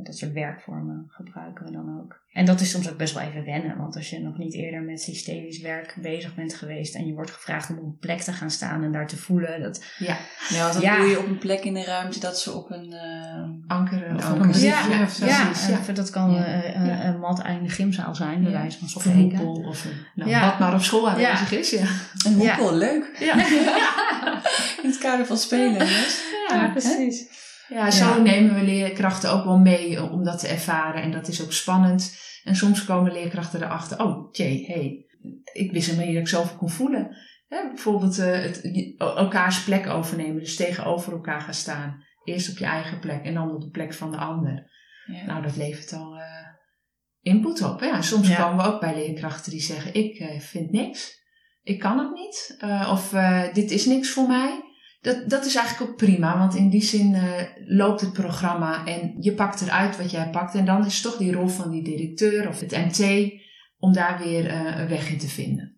Dat 0.00 0.16
soort 0.16 0.32
werkvormen 0.32 1.06
gebruiken 1.08 1.64
we 1.64 1.70
dan 1.72 2.00
ook. 2.00 2.20
En 2.32 2.44
dat 2.44 2.60
is 2.60 2.70
soms 2.70 2.90
ook 2.90 2.96
best 2.96 3.14
wel 3.14 3.22
even 3.22 3.44
wennen, 3.44 3.76
want 3.78 3.96
als 3.96 4.10
je 4.10 4.20
nog 4.20 4.38
niet 4.38 4.54
eerder 4.54 4.82
met 4.82 5.00
systemisch 5.02 5.60
werk 5.60 5.94
bezig 6.02 6.34
bent 6.34 6.54
geweest 6.54 6.94
en 6.94 7.06
je 7.06 7.12
wordt 7.14 7.30
gevraagd 7.30 7.70
om 7.70 7.76
op 7.78 7.84
een 7.84 7.96
plek 8.00 8.20
te 8.20 8.32
gaan 8.32 8.50
staan 8.50 8.82
en 8.84 8.92
daar 8.92 9.06
te 9.06 9.16
voelen, 9.16 9.60
dat, 9.62 9.84
Ja, 9.98 10.16
Ja, 10.48 10.60
want 10.60 10.72
dan 10.72 10.82
Ja. 10.82 10.96
doe 10.96 11.06
je 11.06 11.18
op 11.18 11.26
een 11.26 11.38
plek 11.38 11.64
in 11.64 11.74
de 11.74 11.84
ruimte 11.84 12.20
dat 12.20 12.40
ze 12.40 12.52
op 12.52 12.70
een... 12.70 12.92
eh, 12.92 13.76
ankeren. 13.76 14.16
Of 14.16 14.24
Of 14.24 14.30
een 14.30 14.40
een 14.40 14.50
briefje 14.50 14.70
briefje. 14.70 15.02
of 15.04 15.10
zo. 15.10 15.26
ja, 15.26 15.50
en 15.88 15.94
dat 15.94 16.10
kan 16.10 16.30
Ja. 16.32 16.44
eh, 16.44 16.74
een, 16.74 16.86
Ja. 16.86 17.04
een 17.04 17.18
mat 17.18 17.44
in 17.46 17.62
de 17.62 17.68
gymzaal 17.68 18.14
zijn, 18.14 18.42
bij 18.42 18.52
Ja. 18.52 18.58
wijze 18.60 18.78
van 18.78 18.88
Of 18.88 18.94
een 18.94 19.00
spreken. 19.10 19.38
hoepel. 19.38 19.68
Of 19.68 19.84
een, 19.84 19.96
nou, 20.14 20.30
Ja. 20.30 20.50
wat 20.50 20.58
maar 20.58 20.74
op 20.74 20.80
school 20.82 21.08
aanwezig 21.10 21.52
is. 21.52 21.70
Ja. 21.70 21.86
een 22.26 22.38
Ja. 22.40 22.56
hoepel, 22.56 22.74
leuk. 22.76 23.16
Ja. 23.18 23.34
In 24.82 24.88
het 24.90 24.98
kader 24.98 25.26
van 25.26 25.36
spelen, 25.36 25.86
yes. 25.86 26.20
Ja, 26.48 26.68
precies. 26.68 27.26
Ja, 27.68 27.90
zo 27.90 28.04
Ja. 28.04 28.18
nemen 28.18 28.54
we 28.54 28.62
leerkrachten 28.62 29.32
ook 29.32 29.44
wel 29.44 29.58
mee 29.58 30.02
om 30.02 30.24
dat 30.24 30.38
te 30.40 30.48
ervaren. 30.48 31.02
En 31.02 31.10
dat 31.10 31.28
is 31.28 31.42
ook 31.42 31.52
spannend. 31.52 32.18
En 32.44 32.56
soms 32.56 32.84
komen 32.84 33.12
leerkrachten 33.12 33.62
erachter, 33.62 34.00
oh 34.02 34.28
jee, 34.32 34.64
hey, 34.66 35.06
ik 35.52 35.72
wist 35.72 35.86
helemaal 35.86 36.06
niet 36.06 36.16
dat 36.16 36.24
ik 36.26 36.32
zoveel 36.34 36.56
kon 36.56 36.70
voelen. 36.70 37.16
Hè, 37.48 37.68
bijvoorbeeld 37.68 38.18
eh, 38.18 38.40
het, 38.40 38.60
elkaars 38.98 39.64
plek 39.64 39.86
overnemen. 39.86 40.38
Dus 40.38 40.56
tegenover 40.56 41.12
elkaar 41.12 41.40
gaan 41.40 41.54
staan. 41.54 42.04
Eerst 42.24 42.50
op 42.50 42.58
je 42.58 42.64
eigen 42.64 42.98
plek 42.98 43.24
en 43.24 43.34
dan 43.34 43.54
op 43.54 43.60
de 43.60 43.70
plek 43.70 43.94
van 43.94 44.10
de 44.10 44.16
ander. 44.16 44.70
Ja. 45.06 45.24
Nou, 45.26 45.42
dat 45.42 45.56
levert 45.56 45.92
al 45.92 46.16
eh, 46.16 46.46
input 47.20 47.62
op. 47.62 47.80
Ja, 47.80 48.02
soms 48.02 48.28
Ja. 48.28 48.42
komen 48.42 48.64
we 48.64 48.72
ook 48.72 48.80
bij 48.80 48.94
leerkrachten 48.94 49.50
die 49.52 49.60
zeggen: 49.60 49.94
Ik 49.94 50.18
eh, 50.18 50.40
vind 50.40 50.70
niks, 50.70 51.22
ik 51.62 51.78
kan 51.78 51.98
het 51.98 52.12
niet, 52.12 52.56
of 52.90 53.14
dit 53.52 53.70
is 53.70 53.86
niks 53.86 54.10
voor 54.10 54.26
mij. 54.26 54.62
Dat, 55.00 55.30
dat 55.30 55.44
is 55.44 55.54
eigenlijk 55.54 55.90
ook 55.90 55.96
prima, 55.96 56.38
want 56.38 56.54
in 56.54 56.68
die 56.68 56.82
zin 56.82 57.14
eh, 57.14 57.42
loopt 57.66 58.00
het 58.00 58.12
programma 58.12 58.86
en 58.86 59.16
je 59.20 59.34
pakt 59.34 59.60
eruit 59.60 59.96
wat 59.96 60.10
jij 60.10 60.30
pakt. 60.30 60.54
En 60.54 60.64
dan 60.64 60.86
is 60.86 60.94
het 60.94 61.02
toch 61.02 61.16
die 61.16 61.32
rol 61.32 61.48
van 61.48 61.70
die 61.70 61.82
directeur 61.82 62.48
of 62.48 62.60
het 62.60 62.70
MT 62.70 63.32
om 63.78 63.92
daar 63.92 64.18
weer 64.18 64.46
eh, 64.46 64.80
een 64.80 64.88
weg 64.88 65.10
in 65.10 65.18
te 65.18 65.28
vinden. 65.28 65.76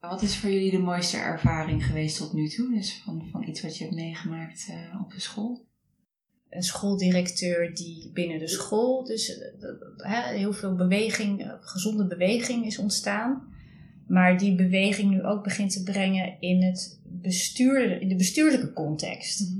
Wat 0.00 0.22
is 0.22 0.36
voor 0.36 0.50
jullie 0.50 0.70
de 0.70 0.78
mooiste 0.78 1.16
ervaring 1.16 1.86
geweest 1.86 2.16
tot 2.16 2.32
nu 2.32 2.48
toe? 2.48 2.74
Dus 2.74 3.02
van, 3.04 3.28
van 3.32 3.48
iets 3.48 3.62
wat 3.62 3.76
je 3.76 3.84
hebt 3.84 3.96
meegemaakt 3.96 4.66
eh, 4.70 5.00
op 5.00 5.12
de 5.12 5.20
school? 5.20 5.68
een 6.50 6.62
schooldirecteur 6.62 7.74
die 7.74 8.10
binnen 8.12 8.38
de 8.38 8.48
school 8.48 9.04
dus 9.04 9.40
hè, 9.96 10.36
heel 10.36 10.52
veel 10.52 10.74
beweging, 10.74 11.56
gezonde 11.60 12.06
beweging 12.06 12.66
is 12.66 12.78
ontstaan. 12.78 13.54
Maar 14.10 14.38
die 14.38 14.54
beweging 14.54 15.10
nu 15.10 15.24
ook 15.24 15.42
begint 15.44 15.72
te 15.72 15.82
brengen 15.82 16.40
in, 16.40 16.62
het 16.62 17.00
bestuur, 17.02 18.00
in 18.00 18.08
de 18.08 18.16
bestuurlijke 18.16 18.72
context. 18.72 19.52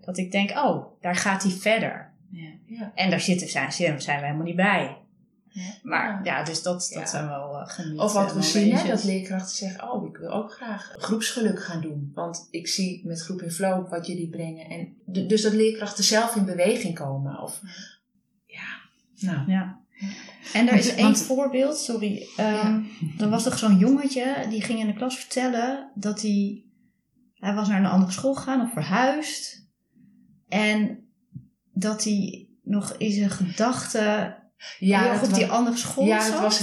Dat 0.00 0.18
ik 0.18 0.32
denk, 0.32 0.50
oh, 0.50 0.86
daar 1.00 1.16
gaat 1.16 1.42
hij 1.42 1.52
verder. 1.52 2.12
Ja. 2.30 2.48
Ja. 2.66 2.92
En 2.94 3.10
daar 3.10 3.20
zitten, 3.20 3.48
zijn, 3.48 3.72
zijn 3.72 4.20
we 4.20 4.26
helemaal 4.26 4.46
niet 4.46 4.56
bij. 4.56 4.96
Maar 5.82 6.20
ja, 6.24 6.42
dus 6.44 6.62
dat, 6.62 6.78
dat 6.78 7.02
Ja. 7.02 7.06
zijn 7.06 7.28
wel 7.28 7.54
uh, 7.54 7.68
genieten. 7.68 8.04
Of 8.04 8.12
wat 8.12 8.34
we 8.34 8.42
zien, 8.42 8.74
hè, 8.76 8.88
dat 8.88 9.04
leerkrachten 9.04 9.56
zeggen: 9.56 9.92
Oh, 9.92 10.08
ik 10.08 10.16
wil 10.16 10.30
ook 10.30 10.52
graag 10.52 10.94
groepsgeluk 10.98 11.62
gaan 11.62 11.80
doen. 11.80 12.10
Want 12.14 12.48
ik 12.50 12.66
zie 12.68 13.06
met 13.06 13.22
Groep 13.22 13.42
in 13.42 13.50
Flow 13.50 13.90
wat 13.90 14.06
jullie 14.06 14.28
brengen. 14.28 14.66
En 14.66 14.96
dus 15.26 15.42
dat 15.42 15.52
leerkrachten 15.52 16.04
zelf 16.04 16.36
in 16.36 16.44
beweging 16.44 16.94
komen. 16.94 17.42
Of, 17.42 17.60
ja, 18.46 18.80
nou. 19.18 19.50
Ja. 19.50 19.80
En 20.52 20.68
er 20.68 20.74
is 20.74 20.94
één 20.94 21.02
Want- 21.02 21.22
voorbeeld, 21.22 21.78
sorry. 21.78 22.26
Ehm 22.36 22.82
Er 23.18 23.28
was 23.28 23.42
toch 23.42 23.58
zo'n 23.58 23.78
jongetje 23.78 24.46
die 24.50 24.62
ging 24.62 24.78
in 24.80 24.86
de 24.86 24.94
klas 24.94 25.16
vertellen 25.18 25.90
dat 25.94 26.22
hij. 26.22 26.64
Hij 27.34 27.54
was 27.54 27.68
naar 27.68 27.78
een 27.78 27.86
andere 27.90 28.12
school 28.12 28.34
gegaan 28.34 28.60
of 28.60 28.72
verhuisd. 28.72 29.66
En 30.48 30.98
dat 31.72 32.04
hij 32.04 32.48
nog 32.62 32.94
in 32.98 33.12
zijn 33.12 33.30
gedachten 33.30 34.36
Ja, 34.78 35.12
heel 35.12 35.28
op 35.28 35.34
die 35.34 35.46
andere 35.46 35.76
school 35.76 36.04
ja, 36.06 36.20
zat. 36.20 36.32
dat 36.32 36.40
was, 36.40 36.58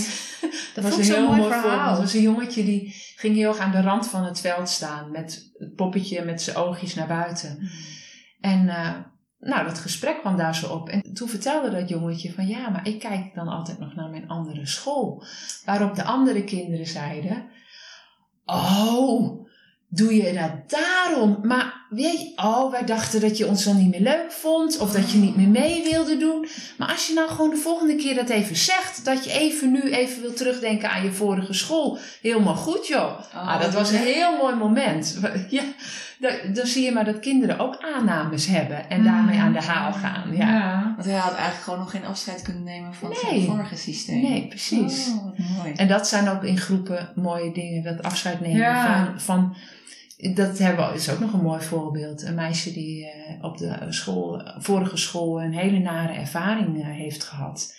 dat 0.73 0.83
was 0.83 0.93
vond 0.93 0.93
ik 0.93 0.99
een 0.99 1.03
zo'n 1.05 1.15
heel 1.15 1.35
mooi 1.35 1.53
verhaal. 1.61 1.89
Het 1.91 1.99
was 1.99 2.13
een 2.13 2.21
jongetje 2.21 2.63
die 2.65 2.93
ging 3.15 3.35
heel 3.35 3.49
erg 3.49 3.59
aan 3.59 3.71
de 3.71 3.81
rand 3.81 4.07
van 4.07 4.23
het 4.23 4.39
veld 4.39 4.69
staan. 4.69 5.11
Met 5.11 5.51
het 5.57 5.75
poppetje 5.75 6.23
met 6.23 6.41
zijn 6.41 6.55
oogjes 6.55 6.95
naar 6.95 7.07
buiten. 7.07 7.69
En 8.39 8.69
eh, 8.69 8.95
nou, 9.43 9.65
dat 9.65 9.79
gesprek 9.79 10.19
kwam 10.19 10.37
daar 10.37 10.55
zo 10.55 10.73
op. 10.73 10.89
En 10.89 11.13
toen 11.13 11.29
vertelde 11.29 11.71
dat 11.71 11.89
jongetje 11.89 12.33
van 12.33 12.47
ja, 12.47 12.69
maar 12.69 12.87
ik 12.87 12.99
kijk 12.99 13.35
dan 13.35 13.47
altijd 13.47 13.79
nog 13.79 13.95
naar 13.95 14.09
mijn 14.09 14.27
andere 14.27 14.65
school. 14.65 15.23
Waarop 15.65 15.95
de 15.95 16.03
andere 16.03 16.43
kinderen 16.43 16.87
zeiden: 16.87 17.45
Oh, 18.45 19.45
doe 19.87 20.15
je 20.15 20.33
dat 20.33 20.69
daarom? 20.69 21.39
Maar 21.41 21.82
weet 21.95 22.31
oh, 22.35 22.71
wij 22.71 22.85
dachten 22.85 23.21
dat 23.21 23.37
je 23.37 23.47
ons 23.47 23.63
dan 23.63 23.77
niet 23.77 23.89
meer 23.91 24.01
leuk 24.01 24.31
vond. 24.31 24.77
Of 24.79 24.91
dat 24.91 25.11
je 25.11 25.17
niet 25.17 25.35
meer 25.35 25.47
mee 25.47 25.83
wilde 25.91 26.17
doen. 26.17 26.47
Maar 26.77 26.87
als 26.91 27.07
je 27.07 27.13
nou 27.13 27.29
gewoon 27.29 27.49
de 27.49 27.55
volgende 27.57 27.95
keer 27.95 28.15
dat 28.15 28.29
even 28.29 28.55
zegt. 28.55 29.05
Dat 29.05 29.23
je 29.25 29.31
even 29.31 29.71
nu 29.71 29.91
even 29.91 30.21
wil 30.21 30.33
terugdenken 30.33 30.89
aan 30.89 31.03
je 31.03 31.11
vorige 31.11 31.53
school. 31.53 31.97
Helemaal 32.21 32.55
goed 32.55 32.87
joh. 32.87 33.19
ah, 33.33 33.61
dat 33.61 33.73
was 33.73 33.91
een 33.91 33.97
heel 33.97 34.37
mooi 34.37 34.55
moment. 34.55 35.17
Ja, 35.49 35.63
dan, 36.53 36.65
zie 36.65 36.83
je 36.83 36.91
maar 36.91 37.05
dat 37.05 37.19
kinderen 37.19 37.59
ook 37.59 37.77
aannames 37.95 38.45
hebben. 38.45 38.89
En 38.89 39.03
daarmee 39.03 39.39
aan 39.39 39.53
de 39.53 39.61
haal 39.61 39.93
gaan. 39.93 40.35
Ja. 40.35 40.93
Want 40.95 41.07
hij 41.07 41.17
had 41.17 41.31
eigenlijk 41.33 41.63
gewoon 41.63 41.79
nog 41.79 41.91
geen 41.91 42.05
afscheid 42.05 42.41
kunnen 42.41 42.63
nemen 42.63 42.93
van 42.93 43.09
Nee. 43.09 43.19
zijn 43.21 43.41
vorige 43.45 43.75
systeem. 43.75 44.21
Nee, 44.21 44.47
precies. 44.47 45.07
Oh, 45.07 45.39
mooi. 45.57 45.71
En 45.75 45.87
dat 45.87 46.07
zijn 46.07 46.29
ook 46.29 46.43
in 46.43 46.57
groepen 46.57 47.09
mooie 47.15 47.51
dingen. 47.53 47.83
Dat 47.83 48.03
afscheid 48.03 48.39
nemen 48.41 48.57
Ja. 48.57 49.05
van, 49.05 49.19
van... 49.21 49.55
Dat 50.31 50.57
hebben 50.57 50.89
we, 50.89 50.95
is 50.95 51.09
ook 51.09 51.19
nog 51.19 51.33
een 51.33 51.41
mooi 51.41 51.61
voorbeeld. 51.61 52.21
Een 52.21 52.35
meisje 52.35 52.73
die 52.73 53.05
eh, 53.05 53.43
op 53.43 53.57
de 53.57 53.85
school, 53.89 54.41
vorige 54.57 54.97
school 54.97 55.41
een 55.41 55.53
hele 55.53 55.79
nare 55.79 56.13
ervaring 56.13 56.81
eh, 56.81 56.87
heeft 56.87 57.23
gehad. 57.23 57.75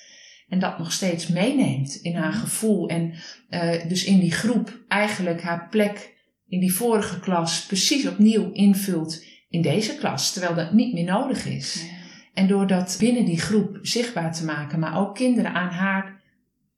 En 0.48 0.59
dat 0.59 0.78
nog 0.78 0.92
steeds 0.92 1.28
meeneemt 1.28 1.94
in 1.94 2.14
haar 2.14 2.33
gevoel. 2.33 2.88
En 2.88 3.14
eh, 3.48 3.88
dus 3.88 4.04
in 4.04 4.18
die 4.18 4.33
groep 4.33 4.78
eigenlijk 4.88 5.42
haar 5.42 5.68
plek 5.68 6.12
in 6.46 6.61
die 6.61 6.74
vorige 6.74 7.20
klas 7.20 7.66
precies 7.66 8.07
opnieuw 8.07 8.52
invult 8.52 9.24
in 9.48 9.62
deze 9.62 9.94
klas. 9.94 10.33
Terwijl 10.33 10.54
dat 10.54 10.72
niet 10.72 10.92
meer 10.92 11.04
nodig 11.04 11.46
is. 11.46 11.83
Ja. 11.83 11.92
En 12.35 12.46
door 12.46 12.66
dat 12.66 12.96
binnen 12.98 13.24
die 13.24 13.40
groep 13.40 13.78
zichtbaar 13.83 14.33
te 14.33 14.44
maken, 14.44 14.78
maar 14.78 14.98
ook 14.98 15.14
kinderen 15.14 15.52
aan 15.52 15.70
haar 15.70 16.22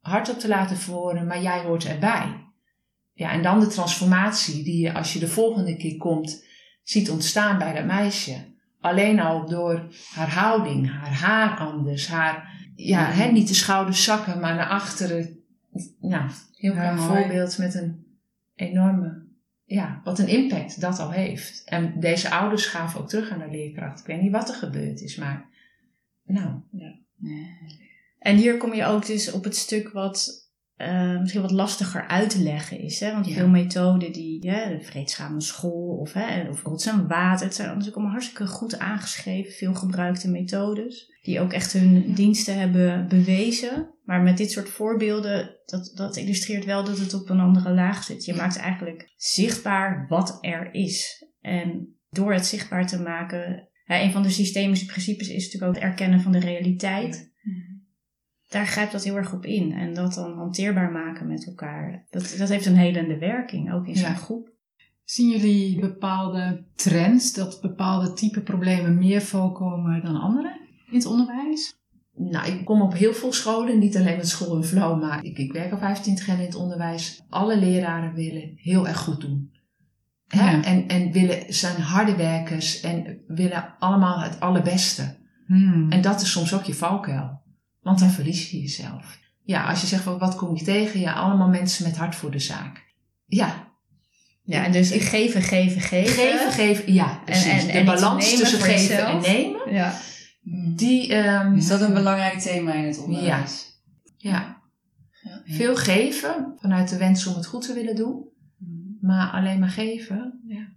hardop 0.00 0.38
te 0.38 0.48
laten 0.48 0.76
verwoorden, 0.76 1.26
maar 1.26 1.42
jij 1.42 1.60
hoort 1.60 1.84
erbij. 1.84 2.45
Ja, 3.16 3.32
en 3.32 3.42
dan 3.42 3.60
de 3.60 3.66
transformatie 3.66 4.64
die 4.64 4.80
je 4.80 4.92
als 4.92 5.12
je 5.12 5.18
de 5.18 5.28
volgende 5.28 5.76
keer 5.76 5.96
komt 5.96 6.44
ziet 6.82 7.10
ontstaan 7.10 7.58
bij 7.58 7.72
dat 7.72 7.84
meisje. 7.84 8.54
Alleen 8.80 9.20
al 9.20 9.46
door 9.48 9.88
haar 10.14 10.30
houding, 10.32 10.90
haar 10.90 11.12
haar 11.12 11.58
anders, 11.58 12.08
haar, 12.08 12.50
ja, 12.74 13.10
hè, 13.10 13.30
niet 13.32 13.48
de 13.48 13.54
schouders 13.54 14.04
zakken, 14.04 14.40
maar 14.40 14.54
naar 14.54 14.68
achteren. 14.68 15.38
Nou, 16.00 16.30
heel 16.56 16.72
Ja, 16.72 16.78
klein 16.78 16.96
mooi. 16.96 17.08
voorbeeld 17.08 17.58
met 17.58 17.74
een 17.74 18.06
enorme, 18.54 19.22
ja, 19.64 20.00
wat 20.04 20.18
een 20.18 20.28
impact 20.28 20.80
dat 20.80 20.98
al 20.98 21.10
heeft. 21.10 21.62
En 21.64 22.00
deze 22.00 22.30
ouders 22.30 22.66
gaven 22.66 23.00
ook 23.00 23.08
terug 23.08 23.30
aan 23.30 23.38
de 23.38 23.50
leerkracht. 23.50 24.00
Ik 24.00 24.06
weet 24.06 24.20
niet 24.20 24.32
wat 24.32 24.48
er 24.48 24.54
gebeurd 24.54 25.00
is, 25.00 25.16
maar 25.16 25.46
nou, 26.26 26.60
ja. 26.70 26.94
En 28.18 28.36
hier 28.36 28.56
kom 28.56 28.74
je 28.74 28.84
ook 28.84 29.06
dus 29.06 29.32
op 29.32 29.44
het 29.44 29.56
stuk 29.56 29.88
wat 29.92 30.45
eh, 30.76 31.20
misschien 31.20 31.42
wat 31.42 31.50
lastiger 31.50 32.06
uit 32.06 32.30
te 32.30 32.42
leggen 32.42 32.80
is. 32.80 33.00
Hè? 33.00 33.12
Want 33.12 33.26
Ja. 33.26 33.34
veel 33.34 33.48
methoden 33.48 34.12
die, 34.12 34.44
ja, 34.44 34.68
de 34.68 34.80
vreedzame 34.80 35.40
school 35.40 35.96
of, 35.96 36.12
hè, 36.12 36.48
of 36.48 36.62
rots 36.62 36.86
en 36.86 37.06
water, 37.08 37.46
het 37.46 37.54
zijn 37.54 37.68
natuurlijk 37.68 37.96
allemaal 37.96 38.12
hartstikke 38.14 38.46
goed 38.46 38.78
aangeschreven, 38.78 39.52
veel 39.52 39.74
gebruikte 39.74 40.30
methodes. 40.30 41.14
Die 41.22 41.40
ook 41.40 41.52
echt 41.52 41.72
hun 41.72 42.12
diensten 42.14 42.58
hebben 42.58 43.08
bewezen. 43.08 43.90
Maar 44.04 44.22
met 44.22 44.36
dit 44.36 44.50
soort 44.50 44.68
voorbeelden, 44.68 45.56
dat, 45.64 45.92
dat 45.94 46.16
illustreert 46.16 46.64
wel 46.64 46.84
dat 46.84 46.98
het 46.98 47.14
op 47.14 47.30
een 47.30 47.40
andere 47.40 47.70
laag 47.70 48.04
zit. 48.04 48.24
Je 48.24 48.34
maakt 48.34 48.56
eigenlijk 48.56 49.12
zichtbaar 49.16 50.06
wat 50.08 50.38
er 50.40 50.74
is. 50.74 51.26
En 51.40 51.96
door 52.10 52.32
het 52.32 52.46
zichtbaar 52.46 52.86
te 52.86 53.00
maken, 53.02 53.68
hè, 53.84 54.02
een 54.02 54.12
van 54.12 54.22
de 54.22 54.30
systemische 54.30 54.86
principes 54.86 55.28
is 55.28 55.44
natuurlijk 55.44 55.64
ook 55.64 55.74
het 55.82 55.90
erkennen 55.90 56.20
van 56.20 56.32
de 56.32 56.40
realiteit 56.40 57.34
daar 58.48 58.66
grijpt 58.66 58.92
dat 58.92 59.04
heel 59.04 59.16
erg 59.16 59.32
op 59.32 59.44
in. 59.44 59.72
En 59.72 59.94
dat 59.94 60.14
dan 60.14 60.32
hanteerbaar 60.32 60.90
maken 60.90 61.26
met 61.26 61.46
elkaar. 61.46 62.06
Dat, 62.10 62.34
dat 62.38 62.48
heeft 62.48 62.66
een 62.66 62.76
helende 62.76 63.18
werking, 63.18 63.72
ook 63.72 63.86
in 63.86 63.96
zo'n 63.96 64.08
Ja. 64.08 64.14
groep. 64.14 64.54
Zien 65.04 65.30
jullie 65.30 65.80
bepaalde 65.80 66.64
trends, 66.74 67.32
dat 67.32 67.60
bepaalde 67.60 68.12
type 68.12 68.40
problemen 68.40 68.98
meer 68.98 69.22
voorkomen 69.22 70.04
dan 70.04 70.20
andere 70.20 70.60
in 70.90 70.94
het 70.94 71.06
onderwijs? 71.06 71.74
Nou, 72.14 72.52
ik 72.52 72.64
kom 72.64 72.82
op 72.82 72.94
heel 72.94 73.12
veel 73.14 73.32
scholen, 73.32 73.78
niet 73.78 73.96
alleen 73.96 74.16
met 74.16 74.28
school 74.28 74.56
en 74.56 74.64
flow, 74.64 75.00
maar 75.00 75.24
ik, 75.24 75.38
ik 75.38 75.52
werk 75.52 75.72
al 75.72 75.78
25 75.78 76.26
jaar 76.26 76.38
in 76.38 76.44
het 76.44 76.54
onderwijs. 76.54 77.22
Alle 77.28 77.58
leraren 77.58 78.14
willen 78.14 78.52
heel 78.54 78.88
erg 78.88 78.98
goed 78.98 79.20
doen. 79.20 79.50
Hè? 80.26 80.50
Ja. 80.50 80.64
En, 80.64 80.88
en 80.88 81.12
willen, 81.12 81.54
zijn 81.54 81.80
harde 81.80 82.16
werkers 82.16 82.80
en 82.80 83.18
willen 83.26 83.74
allemaal 83.78 84.20
het 84.20 84.40
allerbeste. 84.40 85.16
Hmm. 85.46 85.90
En 85.90 86.00
dat 86.00 86.20
is 86.20 86.30
soms 86.30 86.54
ook 86.54 86.62
je 86.62 86.74
valkuil. 86.74 87.40
Want 87.86 87.98
dan 87.98 88.10
verlies 88.10 88.50
je 88.50 88.60
jezelf. 88.60 89.18
Ja, 89.44 89.68
als 89.68 89.80
je 89.80 89.86
zegt, 89.86 90.02
van, 90.02 90.18
wat 90.18 90.34
kom 90.36 90.56
je 90.56 90.64
tegen? 90.64 91.00
Ja, 91.00 91.12
allemaal 91.12 91.48
mensen 91.48 91.84
met 91.86 91.96
hart 91.96 92.14
voor 92.14 92.30
de 92.30 92.38
zaak. 92.38 92.84
Ja, 93.26 93.64
Ja, 94.42 94.64
en 94.64 94.72
dus 94.72 94.90
geven, 94.90 95.42
geven, 95.42 95.80
geven. 95.80 96.12
geven, 96.12 96.52
geven. 96.52 96.92
Ja, 96.92 97.20
precies. 97.24 97.62
en- 97.66 97.68
en 97.68 97.84
de 97.84 97.90
balans 97.92 98.36
tussen 98.36 98.60
geven 98.60 98.72
jezelf. 98.96 99.26
en 99.26 99.32
nemen. 99.32 99.72
Ja. 99.74 99.98
Die, 100.76 101.14
ehm, 101.14 101.54
Is 101.54 101.66
dat 101.66 101.80
een 101.80 101.94
belangrijk 101.94 102.38
thema 102.38 102.74
in 102.74 102.84
het 102.84 102.98
onderwijs? 102.98 103.80
ja, 104.16 104.60
Ja. 105.22 105.42
veel 105.44 105.76
geven 105.76 106.52
vanuit 106.60 106.88
de 106.88 106.96
wens 106.96 107.26
om 107.26 107.34
het 107.34 107.46
goed 107.46 107.66
te 107.66 107.72
willen 107.74 107.96
doen. 107.96 108.24
Maar 109.00 109.30
alleen 109.30 109.58
maar 109.58 109.68
geven, 109.68 110.40
ja. 110.46 110.68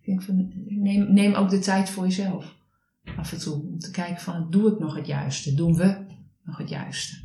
Ik 0.00 0.06
denk 0.06 0.22
van, 0.22 0.52
neem, 0.66 1.12
neem 1.12 1.34
ook 1.34 1.50
de 1.50 1.58
tijd 1.58 1.90
voor 1.90 2.04
jezelf. 2.04 2.54
Af 3.16 3.32
en 3.32 3.38
toe. 3.38 3.54
Om 3.62 3.78
te 3.78 3.90
kijken 3.90 4.20
van, 4.20 4.46
doe 4.50 4.72
ik 4.72 4.78
nog 4.78 4.96
het 4.96 5.06
juiste? 5.06 5.54
Doen 5.54 5.74
we 5.76 6.05
nog 6.46 6.58
het 6.58 6.68
juiste? 6.68 7.24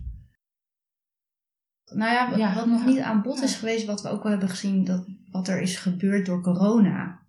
Nou 1.94 2.12
ja, 2.12 2.30
wat, 2.30 2.40
Ja, 2.40 2.56
wat 2.56 2.66
nog 2.66 2.86
niet 2.86 3.00
aan 3.00 3.22
bod 3.22 3.42
is 3.42 3.56
geweest, 3.56 3.86
wat 3.86 4.02
we 4.02 4.10
ook 4.10 4.24
wel 4.24 4.32
hebben 4.32 4.50
gezien, 4.50 4.86
dat 4.86 5.06
wat 5.32 5.48
er 5.48 5.62
is 5.62 5.78
gebeurd 5.78 6.26
door 6.26 6.42
corona. 6.42 7.20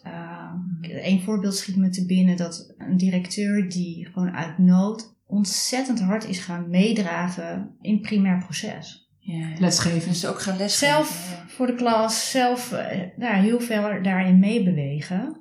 Een 0.80 1.22
voorbeeld 1.22 1.56
schiet 1.56 1.76
me 1.76 1.88
te 1.88 2.06
binnen 2.06 2.36
dat 2.36 2.74
een 2.78 2.96
directeur 2.96 3.68
die 3.68 4.06
gewoon 4.06 4.36
uit 4.36 4.58
nood 4.58 5.14
ontzettend 5.26 6.00
hard 6.00 6.28
is 6.28 6.38
gaan 6.38 6.70
meedraven 6.70 7.76
in 7.80 8.00
primair 8.00 8.38
proces. 8.38 9.10
Ja. 9.18 9.48
Lesgeven. 9.58 10.08
Dus 10.08 10.26
ook 10.26 10.40
gaan 10.40 10.56
lesgeven. 10.56 10.94
Zelf 10.94 11.30
ja. 11.30 11.48
voor 11.48 11.66
de 11.66 11.74
klas, 11.74 12.30
zelf 12.30 12.72
eh, 12.72 13.00
nou, 13.16 13.34
heel 13.34 13.60
veel 13.60 14.02
daarin 14.02 14.38
meebewegen. 14.38 15.40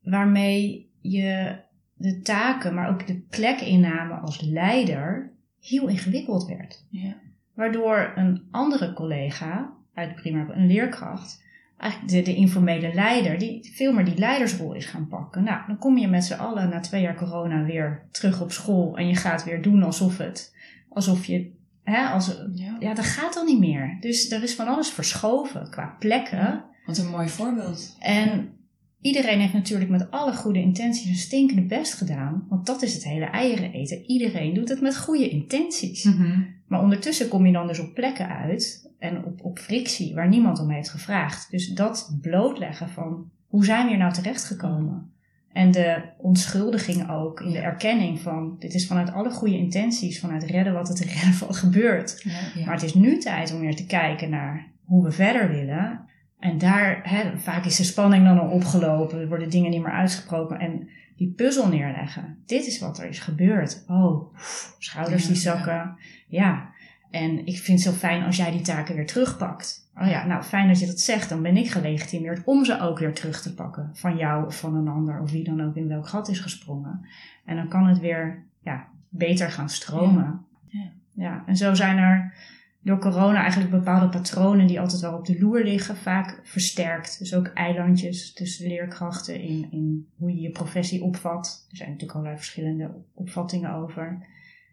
Waarmee 0.00 0.90
je 1.00 1.60
de 1.94 2.20
taken, 2.20 2.74
maar 2.74 2.88
ook 2.88 3.06
de 3.06 3.20
plekinname 3.30 4.14
als 4.14 4.40
leider 4.40 5.31
heel 5.62 5.88
ingewikkeld 5.88 6.46
werd. 6.46 6.84
Ja. 6.88 7.14
Waardoor 7.54 8.12
een 8.14 8.42
andere 8.50 8.92
collega 8.92 9.72
uit 9.94 10.08
de 10.08 10.14
primair, 10.14 10.50
een 10.50 10.66
leerkracht, 10.66 11.42
eigenlijk 11.76 12.12
de, 12.12 12.22
de 12.22 12.34
informele 12.36 12.94
leider, 12.94 13.38
die 13.38 13.70
veel 13.74 13.92
meer 13.92 14.04
die 14.04 14.18
leidersrol 14.18 14.74
is 14.74 14.86
gaan 14.86 15.08
pakken. 15.08 15.44
Nou, 15.44 15.60
dan 15.66 15.78
kom 15.78 15.98
je 15.98 16.08
met 16.08 16.24
z'n 16.24 16.32
allen 16.34 16.68
na 16.68 16.80
twee 16.80 17.02
jaar 17.02 17.14
corona 17.16 17.64
weer 17.64 18.02
terug 18.10 18.40
op 18.40 18.52
school 18.52 18.96
en 18.96 19.08
je 19.08 19.16
gaat 19.16 19.44
weer 19.44 19.62
doen 19.62 19.82
alsof 19.82 20.18
het, 20.18 20.54
alsof 20.88 21.24
je, 21.24 21.50
hè, 21.84 22.06
als, 22.06 22.40
Ja. 22.54 22.76
ja, 22.78 22.94
dat 22.94 23.04
gaat 23.04 23.34
dan 23.34 23.46
niet 23.46 23.58
meer. 23.58 23.96
Dus 24.00 24.30
er 24.30 24.42
is 24.42 24.54
van 24.54 24.66
alles 24.66 24.90
verschoven 24.90 25.70
qua 25.70 25.96
plekken. 25.98 26.64
Wat 26.86 26.98
een 26.98 27.10
mooi 27.10 27.28
voorbeeld. 27.28 27.96
En 28.00 28.56
iedereen 29.02 29.40
heeft 29.40 29.52
natuurlijk 29.52 29.90
met 29.90 30.10
alle 30.10 30.32
goede 30.32 30.60
intenties 30.60 31.08
een 31.08 31.14
stinkende 31.14 31.62
best 31.62 31.94
gedaan. 31.94 32.46
Want 32.48 32.66
dat 32.66 32.82
is 32.82 32.94
het 32.94 33.04
hele 33.04 33.24
eieren 33.24 33.72
eten. 33.72 34.04
Iedereen 34.04 34.54
doet 34.54 34.68
het 34.68 34.80
met 34.80 34.98
goede 34.98 35.28
intenties. 35.28 36.04
Mhm. 36.04 36.42
Maar 36.66 36.82
ondertussen 36.82 37.28
kom 37.28 37.46
je 37.46 37.52
dan 37.52 37.66
dus 37.66 37.78
op 37.78 37.94
plekken 37.94 38.28
uit 38.28 38.90
en 38.98 39.24
op, 39.24 39.44
op 39.44 39.58
frictie 39.58 40.14
waar 40.14 40.28
niemand 40.28 40.60
om 40.60 40.70
heeft 40.70 40.90
gevraagd. 40.90 41.50
Dus 41.50 41.68
dat 41.68 42.18
blootleggen 42.20 42.88
van 42.88 43.30
hoe 43.46 43.64
zijn 43.64 43.84
we 43.84 43.88
hier 43.88 43.98
nou 43.98 44.12
terechtgekomen? 44.12 45.10
En 45.52 45.70
de 45.70 46.02
onschuldiging 46.18 47.10
ook 47.10 47.40
in 47.40 47.50
de 47.50 47.58
erkenning 47.58 48.20
van 48.20 48.56
dit 48.58 48.74
is 48.74 48.86
vanuit 48.86 49.12
alle 49.12 49.30
goede 49.30 49.56
intenties, 49.56 50.20
vanuit 50.20 50.42
redden 50.42 50.72
wat 50.72 50.88
het 50.88 51.00
redden 51.14 51.32
van 51.32 51.54
gebeurt. 51.54 52.22
Ja. 52.24 52.64
Maar 52.64 52.74
het 52.74 52.82
is 52.82 52.94
nu 52.94 53.18
tijd 53.18 53.54
om 53.54 53.60
weer 53.60 53.76
te 53.76 53.86
kijken 53.86 54.30
naar 54.30 54.70
hoe 54.84 55.04
we 55.04 55.10
verder 55.10 55.48
willen. 55.48 56.00
En 56.42 56.58
daar, 56.58 57.00
hè, 57.02 57.38
vaak 57.38 57.64
is 57.64 57.76
de 57.76 57.84
spanning 57.84 58.24
dan 58.24 58.38
al 58.38 58.48
opgelopen, 58.48 59.20
er 59.20 59.28
worden 59.28 59.50
dingen 59.50 59.70
niet 59.70 59.82
meer 59.82 59.92
uitgesproken. 59.92 60.58
En 60.58 60.88
die 61.16 61.32
puzzel 61.36 61.68
neerleggen. 61.68 62.42
Dit 62.46 62.66
is 62.66 62.78
wat 62.78 62.98
er 62.98 63.08
is 63.08 63.18
gebeurd. 63.18 63.84
Oh, 63.86 64.34
schouders 64.78 65.26
die 65.26 65.36
zakken. 65.36 65.96
Ja. 66.28 66.70
En 67.10 67.46
ik 67.46 67.58
vind 67.58 67.84
het 67.84 67.92
zo 67.92 67.98
fijn 67.98 68.22
als 68.22 68.36
jij 68.36 68.50
die 68.50 68.60
taken 68.60 68.94
weer 68.94 69.06
terugpakt. 69.06 69.90
Oh 70.00 70.06
ja, 70.06 70.26
nou 70.26 70.42
fijn 70.42 70.68
dat 70.68 70.80
je 70.80 70.86
dat 70.86 71.00
zegt. 71.00 71.28
Dan 71.28 71.42
ben 71.42 71.56
ik 71.56 71.70
gelegitimeerd 71.70 72.44
om 72.44 72.64
ze 72.64 72.80
ook 72.80 72.98
weer 72.98 73.14
terug 73.14 73.42
te 73.42 73.54
pakken. 73.54 73.90
Van 73.92 74.16
jou 74.16 74.46
of 74.46 74.58
van 74.58 74.76
een 74.76 74.88
ander 74.88 75.20
of 75.20 75.30
wie 75.30 75.44
dan 75.44 75.62
ook 75.62 75.76
in 75.76 75.88
welk 75.88 76.08
gat 76.08 76.28
is 76.28 76.40
gesprongen. 76.40 77.06
En 77.44 77.56
dan 77.56 77.68
kan 77.68 77.86
het 77.86 77.98
weer 77.98 78.44
ja, 78.60 78.88
beter 79.08 79.50
gaan 79.50 79.68
stromen. 79.68 80.44
Ja. 80.66 80.90
ja, 81.14 81.42
en 81.46 81.56
zo 81.56 81.74
zijn 81.74 81.98
er 81.98 82.34
door 82.82 82.98
corona 82.98 83.40
eigenlijk 83.40 83.70
bepaalde 83.70 84.08
patronen 84.08 84.66
die 84.66 84.80
altijd 84.80 85.00
wel 85.00 85.18
op 85.18 85.26
de 85.26 85.38
loer 85.40 85.64
liggen, 85.64 85.96
vaak 85.96 86.40
versterkt. 86.42 87.18
Dus 87.18 87.34
ook 87.34 87.46
eilandjes 87.46 88.32
tussen 88.32 88.68
leerkrachten 88.68 89.40
in, 89.40 89.68
in 89.70 90.06
hoe 90.16 90.30
je 90.34 90.40
je 90.40 90.50
professie 90.50 91.02
opvat. 91.02 91.66
Er 91.70 91.76
zijn 91.76 91.88
natuurlijk 91.88 92.18
allerlei 92.18 92.40
verschillende 92.40 92.90
opvattingen 93.14 93.74
over. 93.74 94.26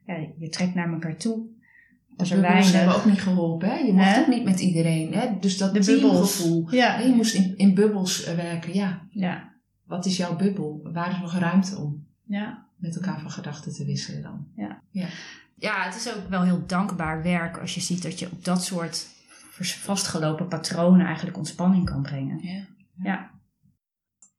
Ja, 0.06 0.15
je 0.38 0.50
trekt 0.50 0.76
naar 0.76 0.91
elkaar 0.93 1.15
toe. 1.17 1.45
De 2.08 2.15
Als 2.17 2.32
er 2.32 2.41
bubbels 2.41 2.72
hebben 2.72 2.95
ook 2.95 3.06
niet 3.06 3.22
geholpen. 3.22 3.69
Hè? 3.69 3.76
Je 3.76 3.93
mocht 3.93 4.15
Hè? 4.15 4.22
ook 4.22 4.28
niet 4.28 4.43
met 4.43 4.60
iedereen. 4.60 5.13
Hè? 5.13 5.39
Dus 5.39 5.58
dat 5.58 5.74
De 5.74 5.80
bubbels. 5.80 6.38
teamgevoel. 6.38 6.67
Ja, 6.76 7.00
Je 7.00 7.13
moest 7.13 7.34
in, 7.34 7.58
in 7.58 7.74
bubbels 7.74 8.24
eh, 8.24 8.36
werken. 8.36 8.74
Ja, 8.74 9.08
ja, 9.12 9.54
wat 9.84 10.06
is 10.06 10.17
jouw 10.17 10.36
bubbel? 10.36 10.80
Waar 10.84 11.12
is 11.12 11.19
nog 11.19 11.38
ruimte 11.38 11.78
om 11.78 12.06
ja. 12.24 12.65
met 12.76 12.95
elkaar 12.95 13.19
van 13.19 13.32
gedachten 13.32 13.74
te 13.74 13.86
wisselen 13.86 14.22
dan? 14.22 14.48
Ja, 14.56 14.82
het 15.60 15.95
is 15.95 16.15
ook 16.15 16.30
wel 16.30 16.43
heel 16.43 16.65
dankbaar 16.65 17.24
werk 17.24 17.58
als 17.58 17.76
je 17.76 17.82
ziet 17.82 18.04
dat 18.04 18.19
je 18.19 18.32
op 18.32 18.45
dat 18.45 18.63
soort 18.63 19.08
vastgelopen 19.60 20.48
patronen 20.48 21.06
eigenlijk 21.06 21.38
ontspanning 21.38 21.86
kan 21.86 22.02
brengen. 22.02 22.39
Ja. 22.41 22.67
Ja, 23.04 23.32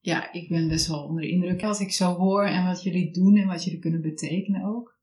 Ja, 0.00 0.32
ik 0.32 0.48
ben 0.48 0.68
best 0.68 0.86
wel 0.86 1.02
onder 1.04 1.22
de 1.22 1.30
indruk 1.30 1.60
wat 1.60 1.80
ik 1.80 1.92
zo 1.92 2.14
hoor 2.14 2.44
en 2.44 2.64
wat 2.66 2.82
jullie 2.82 3.12
doen 3.12 3.36
en 3.36 3.46
wat 3.46 3.64
jullie 3.64 3.78
kunnen 3.80 4.00
betekenen 4.00 4.64
ook. 4.64 4.98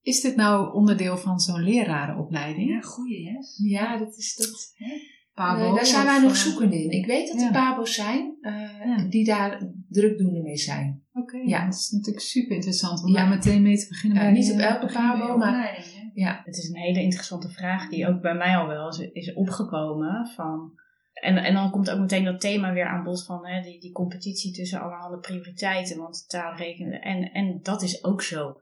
Is 0.00 0.20
dit 0.20 0.36
nou 0.36 0.74
onderdeel 0.74 1.16
van 1.16 1.40
zo'n 1.40 1.62
lerarenopleiding? 1.62 2.68
Ja, 2.70 2.80
goeie, 2.80 3.22
yes. 3.22 3.60
Ja, 3.62 3.98
dat 3.98 4.16
is 4.16 4.34
dat. 4.36 4.74
Pabo, 5.34 5.68
Eh, 5.68 5.74
daar 5.74 5.86
zijn 5.86 6.04
wij 6.04 6.20
nog 6.20 6.30
eh, 6.30 6.36
zoekende 6.36 6.82
in. 6.82 6.90
Ik 6.90 7.06
weet 7.06 7.28
dat 7.28 7.40
ja. 7.40 7.46
er 7.46 7.52
pabo's 7.52 7.94
zijn 7.94 8.36
eh, 8.40 8.52
Ja. 8.84 9.06
die 9.08 9.24
daar 9.24 9.70
drukdoende 9.88 10.42
mee 10.42 10.56
zijn. 10.56 11.05
Oké, 11.20 11.36
Ja. 11.36 11.64
dat 11.64 11.74
is 11.74 11.90
natuurlijk 11.90 12.24
super 12.24 12.54
interessant 12.54 13.02
om 13.02 13.08
Ja. 13.08 13.14
daar 13.14 13.28
meteen 13.28 13.62
mee 13.62 13.78
te 13.78 13.88
beginnen. 13.88 14.18
Ja, 14.18 14.24
bij 14.24 14.32
niet 14.32 14.52
op 14.52 14.58
elke 14.58 14.92
pabo, 14.92 15.36
maar 15.36 15.84
ja. 16.14 16.42
het 16.44 16.56
is 16.56 16.68
een 16.68 16.76
hele 16.76 17.02
interessante 17.02 17.48
vraag 17.48 17.88
die 17.88 18.06
ook 18.08 18.20
bij 18.20 18.34
mij 18.34 18.56
al 18.56 18.66
wel 18.66 18.88
is, 18.88 18.98
is 18.98 19.34
opgekomen. 19.34 20.26
Van, 20.34 20.72
en, 21.12 21.36
en 21.36 21.54
dan 21.54 21.70
komt 21.70 21.90
ook 21.90 21.98
meteen 21.98 22.24
dat 22.24 22.40
thema 22.40 22.72
weer 22.72 22.86
aan 22.86 23.04
bod 23.04 23.24
van 23.24 23.46
hè, 23.46 23.62
die, 23.62 23.80
die 23.80 23.92
competitie 23.92 24.52
tussen 24.52 24.80
allerhande 24.80 25.18
prioriteiten. 25.18 25.98
Want 25.98 26.28
taal 26.28 26.56
rekenen, 26.56 27.00
en, 27.00 27.32
en 27.32 27.60
dat 27.62 27.82
is 27.82 28.04
ook 28.04 28.22
zo. 28.22 28.60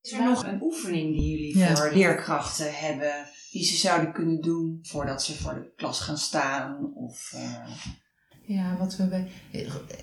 Is 0.00 0.12
er 0.12 0.24
nog 0.24 0.46
een 0.46 0.62
oefening 0.62 1.16
die 1.16 1.30
jullie 1.30 1.58
Ja. 1.58 1.76
voor 1.76 1.92
leerkrachten 1.92 2.74
hebben, 2.74 3.12
die 3.50 3.64
ze 3.64 3.76
zouden 3.76 4.12
kunnen 4.12 4.40
doen 4.40 4.78
voordat 4.82 5.22
ze 5.22 5.34
voor 5.42 5.54
de 5.54 5.72
klas 5.76 6.00
gaan 6.00 6.18
staan? 6.18 6.94
Of, 6.94 7.32
eh, 7.32 7.66
Ja, 8.44 8.76
wat, 8.78 8.96
we 8.96 9.04
bij, 9.04 9.28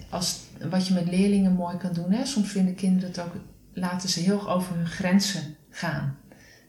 als, 0.10 0.40
wat 0.70 0.88
je 0.88 0.94
met 0.94 1.10
leerlingen 1.10 1.54
mooi 1.54 1.78
kan 1.78 1.94
doen. 1.94 2.12
Hè? 2.12 2.26
Soms 2.26 2.50
vinden 2.50 2.76
kinderen 2.76 3.10
het 3.10 3.20
ook, 3.20 3.34
laten 3.74 4.10
ze 4.10 4.20
heel 4.20 4.36
erg 4.36 4.50
over 4.50 4.76
hun 4.76 4.88
grenzen 4.88 5.56
gaan. 5.70 6.18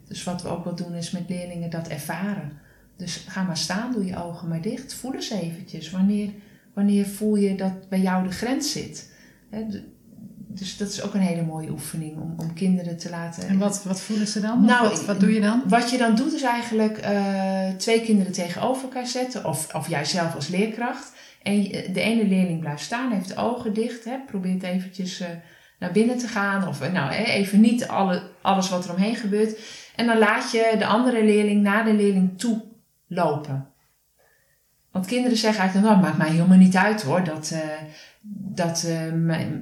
Dus 0.09 0.25
wat 0.25 0.43
we 0.43 0.49
ook 0.49 0.65
wel 0.65 0.75
doen 0.75 0.95
is 0.95 1.11
met 1.11 1.29
leerlingen 1.29 1.71
dat 1.71 1.89
ervaren. 1.89 2.53
Dus 2.97 3.25
ga 3.29 3.43
maar 3.43 3.57
staan, 3.57 3.93
doe 3.93 4.05
je 4.05 4.23
ogen 4.23 4.49
maar 4.49 4.61
dicht. 4.61 4.95
Voel 4.95 5.15
eens 5.15 5.31
eventjes. 5.31 5.91
Wanneer, 5.91 6.31
wanneer 6.73 7.07
voel 7.07 7.37
je 7.37 7.55
dat 7.55 7.89
bij 7.89 8.01
jou 8.01 8.25
de 8.25 8.33
grens 8.33 8.73
zit? 8.73 9.11
Hè, 9.51 9.67
dus 10.55 10.77
dat 10.77 10.89
is 10.89 11.03
ook 11.03 11.15
een 11.15 11.21
hele 11.21 11.43
mooie 11.43 11.71
oefening 11.71 12.17
om, 12.17 12.35
om 12.37 12.55
kinderen 12.55 12.97
te 12.97 13.11
laten. 13.11 13.49
En 13.49 13.59
wat, 13.59 13.85
wat 13.85 14.01
voelen 14.01 14.27
ze 14.27 14.41
dan? 14.41 14.65
Nou, 14.65 14.89
wat, 14.89 15.05
wat 15.05 15.21
doe 15.21 15.33
je 15.33 15.41
dan? 15.41 15.63
Wat 15.69 15.91
je 15.91 15.99
dan 15.99 16.15
doet 16.15 16.33
is 16.33 16.43
eigenlijk 16.43 16.99
eh, 16.99 17.69
twee 17.77 18.01
kinderen 18.01 18.33
tegenover 18.33 18.83
elkaar 18.83 19.07
zetten. 19.07 19.45
Of, 19.45 19.75
of 19.75 19.89
jij 19.89 20.05
zelf 20.05 20.35
als 20.35 20.49
leerkracht. 20.49 21.13
Je- 21.43 21.89
de 21.93 22.01
ene 22.01 22.27
leerling 22.27 22.61
blijft 22.61 22.83
staan, 22.83 23.13
heeft 23.13 23.37
ogen 23.37 23.73
dicht. 23.75 24.05
Hè, 24.05 24.19
probeert 24.27 24.63
eventjes 24.63 25.21
eh, 25.21 25.29
naar 25.79 25.93
binnen 25.93 26.19
te 26.19 26.29
gaan. 26.29 26.69
Of 26.69 26.81
eh, 26.81 26.93
nou, 26.93 27.13
even 27.13 27.61
niet 27.61 27.89
alle, 27.89 28.23
alles 28.43 28.69
wat 28.69 28.85
er 28.85 28.91
omheen 28.95 29.17
gebeurt. 29.17 29.59
En 29.97 30.07
dan 30.07 30.19
laat 30.19 30.51
je 30.51 30.75
de 30.79 30.87
andere 30.87 31.25
leerling 31.25 31.63
naar 31.63 31.85
de 31.85 31.93
leerling 31.95 32.39
toe 32.39 32.63
lopen. 33.07 33.67
Want 34.91 35.07
kinderen 35.07 35.37
zeggen 35.39 35.61
eigenlijk, 35.61 35.91
nou, 35.91 36.03
maakt 36.03 36.19
mij 36.19 36.31
helemaal 36.31 36.59
niet 36.59 36.77
uit 36.77 37.03
hoor. 37.03 37.25
Dat, 37.25 37.51
eh, 37.51 37.61
dat, 38.55 38.85
eh, 38.85 39.13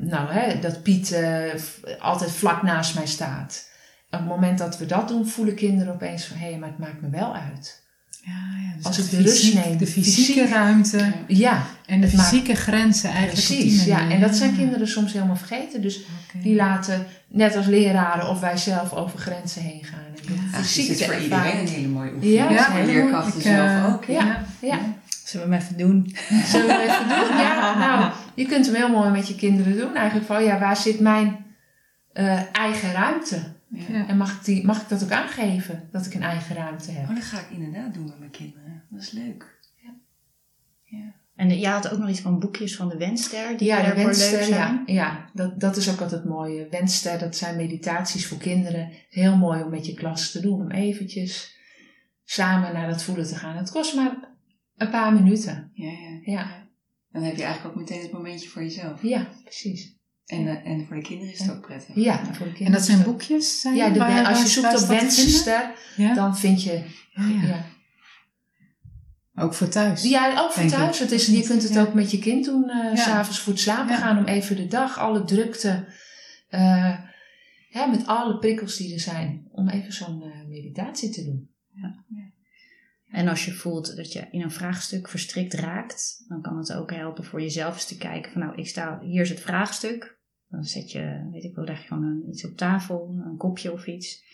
nou, 0.01 0.33
hè, 0.33 0.59
dat 0.59 0.83
Piet 0.83 1.13
eh, 1.13 1.55
altijd 2.01 2.31
vlak 2.31 2.63
naast 2.63 2.95
mij 2.95 3.07
staat. 3.07 3.71
Op 4.11 4.19
het 4.19 4.29
moment 4.29 4.59
dat 4.59 4.79
we 4.79 4.87
dat 4.87 5.09
doen, 5.09 5.27
voelen 5.27 5.55
kinderen 5.55 5.95
opeens 5.95 6.25
van... 6.25 6.37
hé, 6.37 6.57
maar 6.57 6.69
het 6.69 6.79
maakt 6.79 7.01
me 7.01 7.11
wel 7.11 7.35
uit. 7.35 7.80
Ja, 8.25 8.33
ja, 8.33 8.77
dus 8.77 8.85
Als 8.85 8.97
de 8.97 9.03
ik 9.03 9.11
de 9.11 9.17
rust 9.23 9.55
neem, 9.55 9.77
De 9.79 9.87
fysieke 9.87 10.33
fysiek- 10.41 10.51
ruimte 10.51 11.13
Ja, 11.27 11.63
en 11.87 12.01
de 12.01 12.07
maakt- 12.07 12.29
fysieke 12.29 12.55
grenzen 12.55 13.11
eigenlijk 13.11 13.47
precies. 13.47 13.85
Ja, 13.85 14.11
en 14.11 14.21
dat 14.21 14.35
zijn 14.37 14.57
kinderen 14.57 14.89
soms 14.89 15.13
helemaal 15.13 15.37
vergeten. 15.37 15.83
Dus 15.83 16.01
die 16.43 16.55
laten, 16.55 17.07
net 17.29 17.57
als 17.57 17.67
leraren 17.67 18.29
of 18.29 18.41
wij 18.41 18.57
zelf, 18.57 18.93
over 18.93 19.19
grenzen 19.19 19.63
heen 19.63 19.85
gaan. 19.85 19.99
En 19.99 20.23
Ja. 20.23 20.29
eigenlijk 20.41 20.67
fysiek 20.67 20.89
is 20.91 21.05
voor 21.05 21.15
ervaren. 21.15 21.47
iedereen 21.51 21.67
een 21.67 21.73
hele 21.73 21.89
mooie 21.89 22.13
oefening. 22.15 22.39
Ja, 22.39 22.51
Ja, 22.51 22.71
voor 22.71 22.85
leerkrachten 22.85 23.37
Ik, 23.41 23.43
zelf 23.47 23.69
eh, 23.69 23.93
ook. 23.95 24.05
Ja, 24.05 24.45
ja. 24.61 24.79
Zullen 25.25 25.49
we 25.49 25.55
hem 25.55 25.63
even 25.65 25.77
doen? 25.77 26.17
Zullen 26.53 26.67
we 26.67 26.83
even 26.83 27.09
doen? 27.09 27.37
Ja, 27.39 27.79
nou, 27.79 28.13
je 28.35 28.47
kunt 28.47 28.67
hem 28.67 28.75
heel 28.75 28.89
mooi 28.89 29.11
met 29.11 29.29
je 29.29 29.35
kinderen 29.35 29.77
doen. 29.77 29.95
Eigenlijk 29.97 30.27
van, 30.27 30.45
ja, 30.45 30.59
waar 30.59 30.77
zit 30.77 31.01
mijn 31.01 31.37
eh, 32.13 32.41
eigen 32.53 32.93
ruimte? 32.93 33.43
Ja. 33.71 34.09
En 34.09 34.17
mag 34.17 34.37
ik, 34.37 34.45
die, 34.45 34.65
mag 34.65 34.83
ik 34.83 34.89
dat 34.89 35.03
ook 35.05 35.11
aangeven, 35.11 35.89
dat 35.93 36.07
ik 36.07 36.15
een 36.15 36.23
eigen 36.23 36.57
ruimte 36.57 36.91
heb? 36.91 37.09
Oh, 37.09 37.15
dat 37.15 37.25
ga 37.25 37.39
ik 37.41 37.51
inderdaad 37.51 37.95
doen 37.95 38.05
met 38.05 38.19
mijn 38.19 38.31
kinderen. 38.31 38.83
Dat 38.91 39.03
is 39.03 39.11
leuk. 39.11 39.59
En 41.37 41.59
je 41.59 41.67
had 41.69 41.91
ook 41.91 41.99
nog 41.99 42.09
iets 42.09 42.21
van 42.21 42.39
boekjes 42.39 42.77
van 42.77 42.89
de 42.89 42.97
Wenster, 42.97 43.57
die 43.57 43.67
Ja, 43.67 43.77
de 43.77 43.83
daarvoor 43.83 43.97
leuk 44.05 44.15
wensster, 44.15 44.43
zijn. 44.45 44.83
ja, 44.87 44.93
ja 44.95 45.31
dat, 45.35 45.61
dat 45.61 45.77
is 45.77 45.91
ook 45.91 46.01
altijd 46.01 46.21
het 46.21 46.31
mooie. 46.31 46.69
Wensster, 46.71 47.19
dat 47.19 47.37
zijn 47.37 47.57
meditaties 47.57 48.27
voor 48.27 48.39
kinderen. 48.39 48.91
Heel 49.09 49.37
mooi 49.37 49.63
om 49.63 49.71
met 49.71 49.87
je 49.87 49.95
klas 49.95 50.31
te 50.31 50.41
doen. 50.41 50.61
Om 50.61 50.71
eventjes 50.71 51.57
samen 52.25 52.73
naar 52.73 52.89
dat 52.89 53.03
voelen 53.03 53.27
te 53.27 53.35
gaan. 53.35 53.57
Het 53.57 53.71
kost 53.71 53.95
maar 53.95 54.17
een 54.77 54.91
paar 54.91 55.13
minuten. 55.13 55.71
Ja, 55.75 55.91
ja. 55.91 56.19
Ja, 56.23 56.67
Dan 57.13 57.23
heb 57.23 57.37
je 57.37 57.43
eigenlijk 57.43 57.75
ook 57.75 57.81
meteen 57.81 58.03
het 58.03 58.13
momentje 58.13 58.49
voor 58.49 58.63
jezelf. 58.63 59.03
ja 59.03 59.29
precies. 59.45 59.97
En, 60.31 60.47
eh, 60.47 60.71
en 60.73 60.87
voor 60.87 60.97
de 60.97 61.03
kinderen 61.03 61.33
is 61.33 61.39
het 61.39 61.51
ook 61.51 61.61
prettig. 61.67 61.95
Ja, 61.95 62.17
voor 62.25 62.33
de 62.33 62.35
kinderen. 62.43 62.67
En 62.67 62.73
dat 62.73 62.83
zijn 62.85 63.03
boekjes? 63.03 63.61
Zijn 63.61 63.75
Ja, 63.75 63.89
de, 63.91 63.99
waar- 63.99 64.27
als 64.27 64.43
je 64.43 64.49
zoekt 64.49 64.83
op 64.83 64.89
Ja? 65.97 66.15
dan 66.15 66.37
vind 66.37 66.63
je... 66.63 66.85
Oh, 67.19 67.43
ja. 67.43 67.49
Ja, 67.49 67.65
Ook 69.35 69.55
voor 69.55 69.69
thuis. 69.69 70.03
ja 70.03 70.41
ook 70.41 70.53
voor 70.53 70.71
thuis. 70.71 70.99
Het 70.99 71.11
is, 71.11 71.27
je 71.27 71.43
kunt 71.43 71.63
het 71.63 71.73
Ja. 71.73 71.81
ook 71.81 71.95
met 71.95 72.11
je 72.11 72.19
kind 72.19 72.45
doen. 72.45 72.69
eh, 72.71 72.85
Ja. 72.85 72.97
s 72.97 73.03
S'avonds 73.03 73.41
voor 73.41 73.53
het 73.53 73.63
slapen 73.63 73.93
Ja. 73.93 73.97
gaan. 73.99 74.19
Om 74.19 74.25
even 74.25 74.57
de 74.57 74.67
dag, 74.67 74.99
alle 74.99 75.25
drukte... 75.25 75.93
eh, 76.49 76.99
ja, 77.71 77.87
met 77.87 78.07
alle 78.07 78.39
prikkels 78.39 78.77
die 78.77 78.95
er 78.95 79.01
zijn. 79.01 79.49
Om 79.53 79.69
even 79.69 79.93
zo'n 79.93 80.23
eh, 80.23 80.47
meditatie 80.49 81.11
te 81.11 81.25
doen. 81.25 81.49
En 83.09 83.29
als 83.29 83.45
je 83.45 83.53
voelt 83.53 83.97
dat 83.97 84.13
je 84.13 84.27
in 84.31 84.43
een 84.43 84.51
vraagstuk 84.51 85.09
verstrikt 85.09 85.55
raakt, 85.55 86.25
dan 86.29 86.43
kan 86.43 86.59
het 86.59 86.73
ook 86.73 86.91
helpen 86.93 87.25
voor 87.25 87.41
jezelf 87.41 87.75
eens 87.75 87.85
te 87.87 87.97
kijken 87.97 88.33
van 88.33 88.41
nou, 88.41 88.55
ik 88.57 88.67
sta, 88.69 89.01
hier 89.03 89.21
is 89.23 89.29
het 89.29 89.41
vraagstuk. 89.41 90.19
Dan 90.51 90.65
zet 90.65 90.91
je, 90.91 91.29
weet 91.33 91.45
ik 91.45 91.55
wel, 91.55 91.65
leg 91.65 91.81
je 91.81 91.87
gewoon 91.87 92.05
een, 92.05 92.29
iets 92.29 92.45
op 92.45 92.57
tafel, 92.57 93.23
een 93.25 93.37
kopje 93.37 93.73
of 93.73 93.87
iets. 93.87 94.25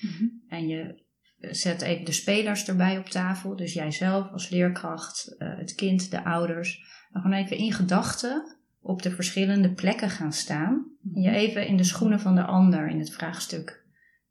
En 0.49 0.69
je 0.69 1.05
zet 1.39 1.83
even 1.83 2.05
de 2.05 2.13
spelers 2.13 2.69
erbij 2.69 2.99
op 2.99 3.07
tafel. 3.07 3.57
Dus 3.57 3.73
jijzelf 3.73 4.31
als 4.31 4.49
leerkracht, 4.49 5.35
eh, 5.39 5.59
het 5.59 5.75
kind, 5.75 6.11
de 6.11 6.25
ouders. 6.25 6.85
Dan 7.13 7.23
gewoon 7.23 7.37
even 7.37 7.57
in 7.57 7.73
gedachten 7.73 8.57
op 8.81 9.03
de 9.03 9.11
verschillende 9.11 9.73
plekken 9.73 10.11
gaan 10.11 10.33
staan. 10.33 10.87
En 11.15 11.21
je 11.21 11.31
even 11.31 11.67
in 11.67 11.77
de 11.77 11.85
schoenen 11.85 12.21
van 12.21 12.35
de 12.35 12.45
ander 12.45 12.89
in 12.89 12.99
het 12.99 13.13
vraagstuk 13.13 13.85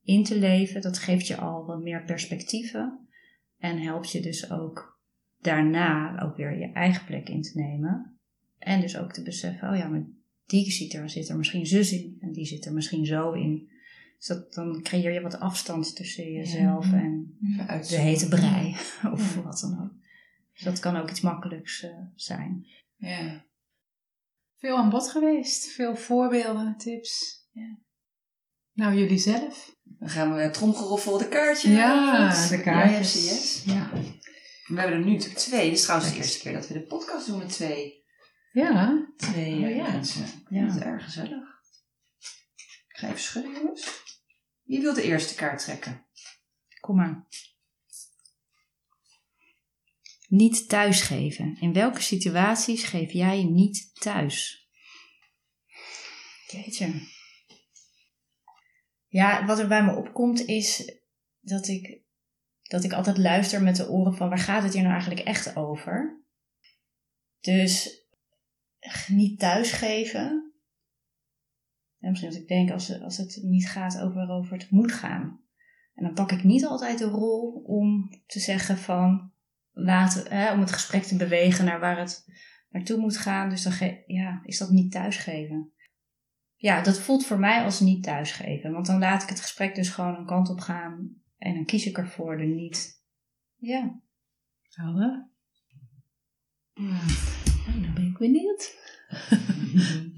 in 0.03 0.23
te 0.23 0.39
leven. 0.39 0.81
Dat 0.81 0.97
geeft 0.97 1.27
je 1.27 1.38
al 1.38 1.65
wat 1.65 1.81
meer 1.81 2.03
perspectieven. 2.03 3.07
En 3.57 3.81
helpt 3.81 4.11
je 4.11 4.21
dus 4.21 4.51
ook 4.51 4.99
daarna 5.41 6.21
ook 6.21 6.36
weer 6.36 6.57
je 6.57 6.71
eigen 6.71 7.05
plek 7.05 7.29
in 7.29 7.41
te 7.41 7.59
nemen. 7.59 8.17
En 8.57 8.81
dus 8.81 8.97
ook 8.97 9.13
te 9.13 9.23
beseffen, 9.23 9.69
oh 9.69 9.77
ja, 9.77 9.88
maar 9.88 10.05
die 10.45 10.71
zit 10.71 10.93
er, 10.93 11.09
zit 11.09 11.29
er 11.29 11.37
misschien 11.37 11.65
zus 11.65 11.91
in. 11.91 12.17
En 12.21 12.31
die 12.31 12.45
zit 12.45 12.65
er 12.65 12.73
misschien 12.73 13.05
zo 13.05 13.31
in. 13.31 13.69
Dus 14.17 14.27
dat, 14.27 14.53
dan 14.53 14.81
creëer 14.81 15.11
je 15.13 15.21
wat 15.21 15.39
afstand 15.39 15.95
tussen 15.95 16.31
jezelf 16.31 16.91
en 16.91 17.37
Even 17.69 17.87
de 17.87 17.97
hete 17.97 18.27
brei. 18.27 18.75
Of 19.13 19.35
Ja. 19.35 19.41
wat 19.41 19.59
dan 19.59 19.81
ook. 19.83 19.93
Dus 20.53 20.63
dat 20.63 20.79
kan 20.79 20.95
ook 20.95 21.09
iets 21.09 21.21
makkelijks 21.21 21.83
eh, 21.83 21.91
zijn. 22.15 22.67
Ja. 22.95 23.45
Veel 24.57 24.77
aan 24.77 24.89
bod 24.89 25.09
geweest. 25.11 25.65
Veel 25.71 25.95
voorbeelden, 25.95 26.77
tips. 26.77 27.43
Ja. 27.51 27.77
Nou, 28.73 28.95
jullie 28.97 29.17
zelf? 29.17 29.75
Dan 29.83 30.09
gaan 30.09 30.35
we 30.35 30.49
tromgeroffel 30.49 31.17
de 31.17 31.27
kaartje. 31.27 31.69
Ja, 31.71 32.31
Goed. 32.31 32.49
de 32.49 32.61
kaartjes. 32.61 33.13
Ja, 33.25 33.31
yes. 33.31 33.63
Ja. 33.65 33.89
We 34.67 34.79
hebben 34.79 34.97
er 34.99 35.05
nu 35.05 35.17
twee. 35.17 35.69
Dit 35.69 35.77
is 35.77 35.83
trouwens 35.83 36.11
de 36.11 36.17
eerste 36.17 36.39
keer 36.39 36.53
dat 36.53 36.67
we 36.67 36.73
de 36.73 36.81
podcast 36.81 37.27
doen 37.27 37.37
met 37.37 37.49
twee, 37.49 38.03
Ja. 38.56 39.08
twee 39.18 39.64
Oh, 39.64 39.76
ja. 39.76 39.91
mensen. 39.91 40.26
Ja. 40.49 40.66
Dat 40.66 40.76
is 40.76 40.82
erg 40.82 41.03
gezellig. 41.03 41.62
Ik 42.88 42.97
ga 42.97 43.08
even 43.08 43.20
schudden, 43.20 43.53
jongens. 43.53 44.03
Wie 44.64 44.82
wil 44.82 44.93
de 44.93 45.03
eerste 45.03 45.36
kaart 45.36 45.64
trekken? 45.64 46.06
Kom 46.80 46.95
maar. 46.95 47.28
Niet 50.28 50.70
thuisgeven. 50.70 51.58
In 51.60 51.74
welke 51.74 52.01
situaties 52.01 52.84
geef 52.84 53.12
jij 53.12 53.43
niet 53.43 54.01
thuis? 54.01 54.68
Jeetje. 56.47 57.08
Ja, 59.08 59.45
wat 59.45 59.60
er 59.60 59.68
bij 59.68 59.84
me 59.84 59.95
opkomt 59.95 60.45
is 60.45 60.99
dat 61.39 61.68
ik, 61.68 62.01
dat 62.62 62.84
ik 62.84 62.93
altijd 62.93 63.18
luister 63.18 63.64
met 63.64 63.76
de 63.76 63.89
oren 63.89 64.16
van 64.16 64.30
waar 64.30 64.38
gaat 64.38 64.64
het 64.64 64.74
hier 64.74 64.82
nou 64.82 64.93
eigenlijk 64.93 65.28
echt 65.28 65.56
over? 65.56 66.24
Dus 67.39 68.05
niet 69.07 69.39
thuisgeven. 69.39 70.53
En 71.99 72.09
misschien 72.09 72.29
als 72.31 72.39
ik 72.39 72.47
denk 72.47 72.71
als, 72.71 72.88
het- 72.88 73.01
als 73.01 73.17
het 73.17 73.39
niet 73.41 73.69
gaat 73.69 73.99
over 74.01 74.15
waarover 74.15 74.57
het 74.57 74.71
moet 74.71 74.91
gaan. 74.91 75.43
En 75.93 76.03
dan 76.03 76.13
pak 76.13 76.31
ik 76.31 76.43
niet 76.43 76.65
altijd 76.65 76.97
de 76.97 77.05
rol 77.05 77.51
om 77.65 78.09
te 78.25 78.39
zeggen 78.39 78.77
van 78.77 79.31
laten, 79.71 80.31
hè, 80.31 80.53
om 80.53 80.59
het 80.59 80.71
gesprek 80.71 81.03
te 81.03 81.15
bewegen 81.15 81.65
naar 81.65 81.79
waar 81.79 81.97
het 81.99 82.25
naartoe 82.69 82.97
moet 82.99 83.17
gaan. 83.17 83.49
Dus 83.49 83.63
dan 83.63 83.71
ge- 83.71 84.03
ja, 84.07 84.41
is 84.43 84.57
dat 84.57 84.69
niet 84.69 84.91
thuisgeven. 84.91 85.69
Ja, 86.55 86.81
dat 86.83 86.99
voelt 86.99 87.25
voor 87.25 87.39
mij 87.39 87.63
als 87.63 87.79
niet 87.79 88.03
thuisgeven. 88.03 88.71
Want 88.71 88.86
dan 88.86 88.99
laat 88.99 89.23
ik 89.23 89.29
het 89.29 89.39
gesprek 89.41 89.75
dus 89.75 89.89
gewoon 89.89 90.15
een 90.15 90.25
kant 90.25 90.49
op 90.49 90.59
gaan. 90.59 91.13
En 91.38 91.53
dan 91.53 91.65
kies 91.65 91.86
ik 91.86 91.97
ervoor 91.97 92.39
er 92.39 92.47
niet. 92.47 93.03
Ja, 93.55 93.99
Helder. 94.69 95.29
nou, 96.73 97.81
dan 97.81 97.93
ben 97.93 98.05
ik 98.16 98.32
benieuwd. 98.32 98.74